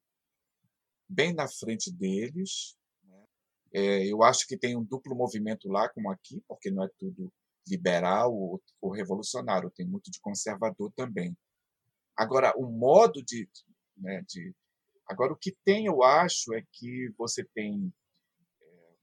bem 1.09 1.32
na 1.32 1.49
frente 1.49 1.91
deles. 1.91 2.76
Né? 3.03 3.24
É, 3.72 4.07
eu 4.07 4.22
acho 4.22 4.47
que 4.47 4.57
tem 4.57 4.76
um 4.76 4.84
duplo 4.84 5.16
movimento 5.16 5.68
lá, 5.68 5.89
como 5.89 6.11
aqui, 6.11 6.43
porque 6.47 6.70
não 6.70 6.84
é 6.84 6.89
tudo 6.99 7.32
liberal 7.66 8.34
ou, 8.34 8.62
ou 8.80 8.93
revolucionário, 8.93 9.70
tem 9.70 9.86
muito 9.86 10.11
de 10.11 10.20
conservador 10.20 10.93
também. 10.95 11.36
Agora, 12.19 12.53
o 12.57 12.66
modo 12.66 13.23
de, 13.23 13.49
né, 13.97 14.25
de. 14.29 14.53
Agora, 15.07 15.33
o 15.33 15.37
que 15.37 15.57
tem, 15.64 15.87
eu 15.87 16.03
acho, 16.03 16.53
é 16.53 16.62
que 16.73 17.14
você 17.16 17.45
tem, 17.55 17.93
é, 18.61 18.95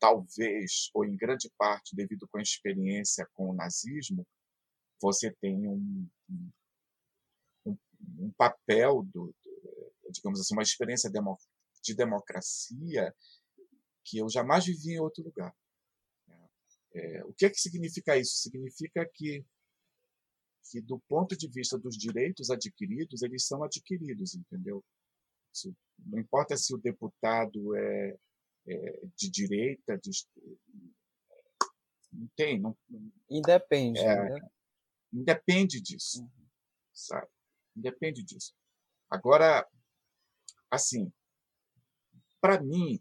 talvez, 0.00 0.90
ou 0.92 1.04
em 1.04 1.16
grande 1.16 1.48
parte, 1.56 1.94
devido 1.94 2.26
com 2.26 2.38
a 2.38 2.42
experiência 2.42 3.24
com 3.32 3.50
o 3.50 3.54
nazismo, 3.54 4.26
você 5.00 5.32
tem 5.40 5.68
um, 5.68 6.08
papel 8.36 9.04
do, 9.04 9.32
do, 9.44 9.92
digamos 10.10 10.40
assim, 10.40 10.54
uma 10.54 10.62
experiência 10.62 11.08
demo, 11.08 11.38
de 11.80 11.94
democracia 11.94 13.14
que 14.04 14.18
eu 14.18 14.28
jamais 14.28 14.66
vivi 14.66 14.94
em 14.94 15.00
outro 15.00 15.22
lugar. 15.22 15.54
É, 16.92 17.24
o 17.24 17.32
que 17.32 17.46
é 17.46 17.50
que 17.50 17.60
significa 17.60 18.16
isso? 18.16 18.38
Significa 18.38 19.08
que 19.14 19.46
que 20.70 20.80
do 20.80 20.98
ponto 21.08 21.36
de 21.36 21.48
vista 21.48 21.78
dos 21.78 21.96
direitos 21.96 22.50
adquiridos, 22.50 23.22
eles 23.22 23.46
são 23.46 23.62
adquiridos, 23.62 24.34
entendeu? 24.34 24.84
Não 25.98 26.18
importa 26.18 26.56
se 26.56 26.74
o 26.74 26.78
deputado 26.78 27.74
é, 27.74 28.16
é 28.66 29.00
de 29.16 29.30
direita, 29.30 29.98
de, 29.98 30.10
não 32.12 32.28
tem. 32.36 32.60
Não, 32.60 32.76
Independe. 33.30 34.00
É, 34.00 34.30
né? 34.30 34.48
Independe 35.12 35.80
disso. 35.80 36.22
Uhum. 36.22 36.46
Sabe? 36.92 37.28
Independe 37.76 38.22
disso. 38.22 38.54
Agora, 39.10 39.66
assim, 40.70 41.10
para 42.40 42.60
mim, 42.60 43.00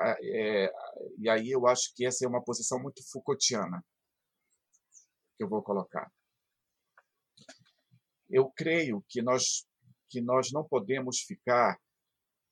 é, 0.00 0.72
e 1.18 1.28
aí 1.28 1.50
eu 1.50 1.66
acho 1.66 1.94
que 1.94 2.04
essa 2.04 2.24
é 2.24 2.28
uma 2.28 2.42
posição 2.42 2.80
muito 2.80 3.02
Foucaultiana 3.10 3.84
que 5.36 5.42
eu 5.42 5.48
vou 5.48 5.62
colocar. 5.62 6.10
Eu 8.34 8.50
creio 8.50 9.04
que 9.08 9.22
nós 9.22 9.64
que 10.10 10.20
nós 10.20 10.50
não 10.52 10.66
podemos 10.66 11.20
ficar 11.20 11.78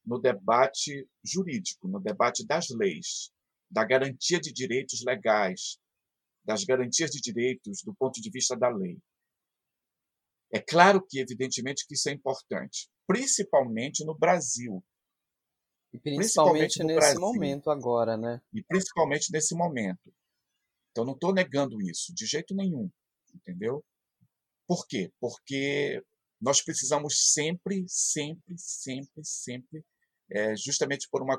no 0.05 0.19
debate 0.19 1.09
jurídico, 1.25 1.89
no 1.89 2.01
debate 2.01 2.47
das 2.47 2.69
leis, 2.71 3.33
da 3.69 3.85
garantia 3.85 4.41
de 4.41 4.53
direitos 4.53 5.05
legais, 5.05 5.79
das 6.45 6.65
garantias 6.65 7.11
de 7.11 7.21
direitos 7.21 7.83
do 7.85 7.95
ponto 7.95 8.21
de 8.21 8.31
vista 8.31 8.57
da 8.57 8.69
lei. 8.69 8.97
É 10.53 10.61
claro 10.61 11.05
que, 11.05 11.19
evidentemente, 11.19 11.87
que 11.87 11.95
isso 11.95 12.09
é 12.09 12.13
importante, 12.13 12.89
principalmente 13.07 14.05
no 14.05 14.17
Brasil. 14.17 14.85
E 15.93 15.99
principalmente, 15.99 16.79
principalmente 16.79 16.85
nesse 16.85 17.01
Brasil, 17.01 17.21
momento 17.21 17.71
agora, 17.71 18.17
né? 18.17 18.41
E 18.53 18.63
principalmente 18.63 19.33
nesse 19.33 19.55
momento. 19.55 20.13
Então, 20.91 21.05
não 21.05 21.15
estou 21.15 21.33
negando 21.33 21.81
isso, 21.83 22.15
de 22.15 22.27
jeito 22.27 22.55
nenhum, 22.55 22.91
entendeu? 23.35 23.85
Por 24.73 24.87
quê? 24.87 25.13
Porque 25.21 26.03
nós 26.41 26.63
precisamos 26.63 27.35
sempre, 27.35 27.85
sempre, 27.87 28.55
sempre, 28.57 29.23
sempre, 29.23 29.85
é, 30.31 30.57
justamente 30.57 31.11
por 31.11 31.21
uma 31.21 31.39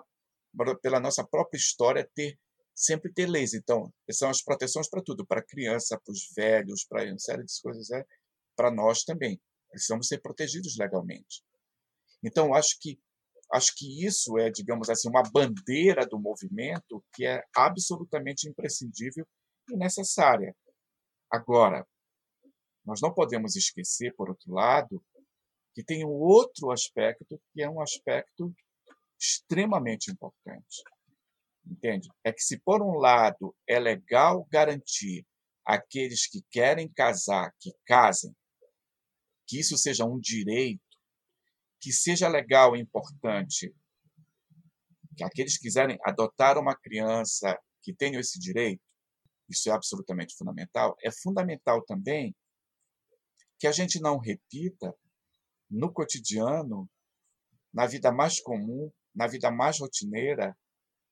pela 0.84 1.00
nossa 1.00 1.26
própria 1.26 1.58
história, 1.58 2.08
ter 2.14 2.38
sempre 2.76 3.12
ter 3.12 3.28
leis. 3.28 3.56
Então, 3.56 3.92
são 4.12 4.30
as 4.30 4.44
proteções 4.44 4.88
para 4.88 5.02
tudo, 5.02 5.26
para 5.26 5.40
a 5.40 5.44
criança, 5.44 6.00
para 6.00 6.12
os 6.12 6.30
velhos, 6.36 6.86
para 6.88 7.06
uma 7.06 7.18
série 7.18 7.44
de 7.44 7.60
coisas, 7.60 7.90
é 7.90 8.06
para 8.56 8.70
nós 8.70 9.04
também. 9.04 9.42
Precisamos 9.68 10.08
ser 10.08 10.22
protegidos 10.22 10.78
legalmente. 10.78 11.44
Então, 12.24 12.54
acho 12.54 12.78
que 12.80 13.00
acho 13.52 13.76
que 13.76 14.06
isso 14.06 14.38
é, 14.38 14.52
digamos 14.52 14.92
assim, 14.92 15.10
uma 15.10 15.24
bandeira 15.24 16.06
do 16.06 16.20
movimento 16.20 17.04
que 17.16 17.26
é 17.26 17.44
absolutamente 17.56 18.48
imprescindível 18.48 19.28
e 19.72 19.76
necessária. 19.76 20.56
Agora, 21.32 21.84
nós 22.86 23.02
não 23.02 23.14
podemos 23.14 23.56
esquecer, 23.56 24.14
por 24.16 24.30
outro 24.30 24.54
lado, 24.54 25.04
que 25.74 25.84
tem 25.84 26.06
um 26.06 26.12
outro 26.12 26.72
aspecto 26.72 27.42
que 27.52 27.62
é 27.62 27.70
um 27.70 27.82
aspecto 27.82 28.54
extremamente 29.20 30.12
importante. 30.12 30.84
Entende? 31.66 32.10
É 32.24 32.32
que 32.32 32.42
se 32.42 32.60
por 32.60 32.82
um 32.82 32.98
lado 32.98 33.56
é 33.68 33.80
legal 33.80 34.46
garantir 34.52 35.26
aqueles 35.66 36.28
que 36.28 36.42
querem 36.52 36.92
casar 36.92 37.54
que 37.60 37.72
casem, 37.86 38.36
que 39.48 39.60
isso 39.60 39.78
seja 39.78 40.06
um 40.06 40.20
direito, 40.20 40.82
que 41.80 41.92
seja 41.92 42.28
legal 42.28 42.76
e 42.76 42.82
importante 42.82 43.74
que 45.16 45.24
aqueles 45.24 45.58
que 45.58 45.64
quiserem 45.64 45.98
adotar 46.04 46.58
uma 46.58 46.76
criança 46.76 47.58
que 47.82 47.94
tenham 47.94 48.20
esse 48.20 48.40
direito, 48.40 48.82
isso 49.50 49.70
é 49.70 49.74
absolutamente 49.74 50.36
fundamental. 50.36 50.96
É 51.04 51.12
fundamental 51.12 51.84
também 51.86 52.36
que 53.64 53.68
a 53.68 53.72
gente 53.72 54.02
não 54.02 54.18
repita 54.18 54.94
no 55.72 55.90
cotidiano, 55.90 56.86
na 57.74 57.88
vida 57.88 58.12
mais 58.12 58.42
comum, 58.42 58.92
na 59.16 59.26
vida 59.26 59.50
mais 59.50 59.80
rotineira, 59.80 60.54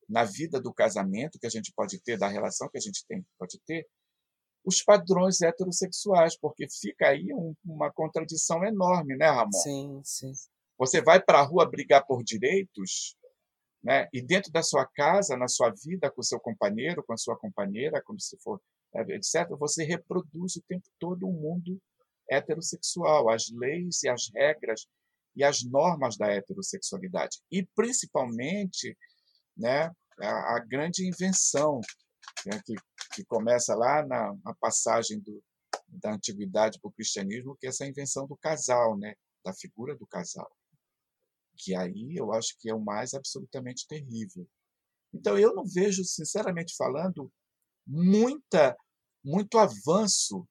na 0.10 0.26
vida 0.26 0.60
do 0.60 0.74
casamento 0.74 1.40
que 1.40 1.48
a 1.48 1.50
gente 1.50 1.72
pode 1.74 2.02
ter, 2.02 2.18
da 2.18 2.28
relação 2.28 2.68
que 2.68 2.78
a 2.78 2.82
gente 2.82 3.06
tem, 3.08 3.26
pode 3.40 3.58
ter, 3.66 3.88
os 4.66 4.84
padrões 4.84 5.42
heterossexuais, 5.42 6.38
porque 6.38 6.68
fica 6.70 7.08
aí 7.08 7.34
um, 7.34 7.56
uma 7.64 7.90
contradição 7.90 8.66
enorme, 8.66 9.16
né, 9.16 9.28
Ramon? 9.28 9.54
Sim, 9.54 10.02
sim. 10.04 10.34
Você 10.78 11.02
vai 11.02 11.24
para 11.24 11.40
a 11.40 11.44
rua 11.44 11.66
brigar 11.66 12.06
por 12.06 12.22
direitos, 12.22 13.16
né? 13.82 14.10
E 14.12 14.22
dentro 14.22 14.52
da 14.52 14.62
sua 14.62 14.86
casa, 14.86 15.38
na 15.38 15.48
sua 15.48 15.70
vida, 15.70 16.12
com 16.12 16.20
o 16.20 16.26
seu 16.26 16.38
companheiro, 16.38 17.02
com 17.02 17.14
a 17.14 17.18
sua 17.18 17.38
companheira, 17.38 18.04
como 18.04 18.20
se 18.20 18.38
for, 18.40 18.60
etc., 18.94 19.48
você 19.58 19.86
reproduz 19.86 20.58
o 20.58 20.64
tempo 20.68 20.84
todo 21.00 21.26
um 21.26 21.32
mundo 21.32 21.82
heterossexual, 22.32 23.30
as 23.30 23.50
leis 23.52 24.04
e 24.04 24.10
as 24.10 24.30
regras 24.34 24.88
e 25.36 25.44
as 25.44 25.64
normas 25.64 26.18
da 26.18 26.28
heterossexualidade. 26.28 27.40
E, 27.52 27.66
principalmente, 27.76 28.98
né, 29.56 29.92
a, 30.20 30.56
a 30.56 30.60
grande 30.60 31.08
invenção 31.08 31.82
né, 32.46 32.60
que, 32.66 32.76
que 33.14 33.26
começa 33.26 33.76
lá 33.76 34.06
na, 34.06 34.34
na 34.44 34.56
passagem 34.56 35.20
do, 35.20 35.44
da 35.88 36.14
antiguidade 36.14 36.80
para 36.80 36.90
o 36.90 36.94
cristianismo, 36.94 37.56
que 37.60 37.68
é 37.68 37.70
essa 37.70 37.86
invenção 37.86 38.26
do 38.28 38.38
casal, 38.38 38.98
né, 38.98 39.14
da 39.44 39.54
figura 39.54 39.96
do 39.96 40.08
casal. 40.08 40.50
Que 41.58 41.76
aí 41.76 42.16
eu 42.16 42.32
acho 42.34 42.56
que 42.60 42.70
é 42.70 42.74
o 42.74 42.80
mais 42.80 43.14
absolutamente 43.14 43.86
terrível. 43.88 44.48
Então 45.14 45.38
eu 45.38 45.54
não 45.54 45.66
vejo, 45.66 46.04
sinceramente 46.06 46.76
falando, 46.76 47.32
muita 47.86 48.76
muito 49.24 49.60
avanço 49.60 50.48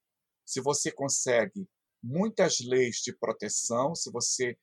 se 0.51 0.61
você 0.61 0.91
consegue 0.91 1.65
muitas 2.03 2.59
leis 2.59 2.97
de 2.97 3.17
proteção, 3.17 3.95
se 3.95 4.11
você 4.11 4.59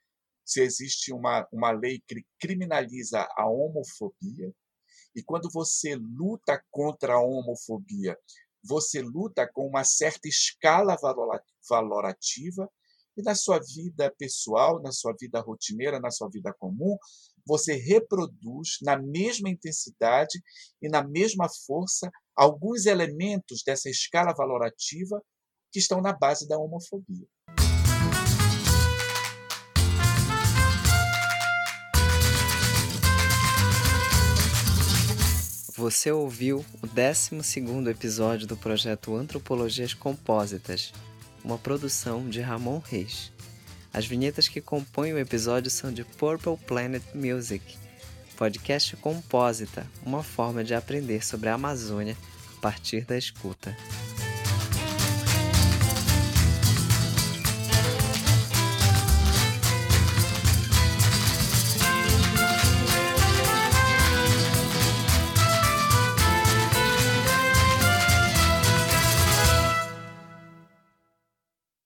se 0.45 0.59
existe 0.61 1.13
uma, 1.13 1.47
uma 1.49 1.71
lei 1.71 2.03
que 2.05 2.25
criminaliza 2.37 3.25
a 3.37 3.49
homofobia, 3.49 4.53
e 5.15 5.23
quando 5.23 5.49
você 5.49 5.95
luta 5.95 6.61
contra 6.69 7.13
a 7.13 7.21
homofobia, 7.21 8.17
você 8.61 9.01
luta 9.01 9.49
com 9.49 9.65
uma 9.65 9.85
certa 9.85 10.27
escala 10.27 10.97
valorativa, 11.69 12.69
e 13.15 13.21
na 13.21 13.33
sua 13.33 13.57
vida 13.57 14.13
pessoal, 14.19 14.81
na 14.81 14.91
sua 14.91 15.15
vida 15.17 15.39
rotineira, 15.39 16.01
na 16.01 16.11
sua 16.11 16.29
vida 16.29 16.53
comum, 16.59 16.97
você 17.45 17.75
reproduz 17.75 18.77
na 18.81 19.01
mesma 19.01 19.49
intensidade 19.49 20.37
e 20.81 20.89
na 20.89 21.01
mesma 21.01 21.47
força 21.65 22.11
alguns 22.35 22.85
elementos 22.85 23.63
dessa 23.65 23.89
escala 23.89 24.33
valorativa 24.33 25.23
que 25.77 25.79
estão 25.79 26.01
na 26.01 26.11
base 26.11 26.47
da 26.47 26.57
homofobia. 26.57 27.27
Você 35.75 36.11
ouviu 36.11 36.65
o 36.81 36.87
12 36.87 37.89
episódio 37.91 38.47
do 38.47 38.57
projeto 38.57 39.15
Antropologias 39.15 39.93
Compósitas, 39.93 40.91
uma 41.43 41.59
produção 41.59 42.27
de 42.27 42.41
Ramon 42.41 42.79
Reis. 42.79 43.31
As 43.93 44.07
vinhetas 44.07 44.47
que 44.47 44.59
compõem 44.59 45.13
o 45.13 45.19
episódio 45.19 45.69
são 45.69 45.93
de 45.93 46.03
Purple 46.03 46.57
Planet 46.57 47.03
Music, 47.13 47.77
podcast 48.35 48.97
Compósita, 48.97 49.85
uma 50.03 50.23
forma 50.23 50.63
de 50.63 50.73
aprender 50.73 51.23
sobre 51.23 51.49
a 51.49 51.53
Amazônia 51.53 52.17
a 52.57 52.61
partir 52.61 53.05
da 53.05 53.15
escuta. 53.15 53.77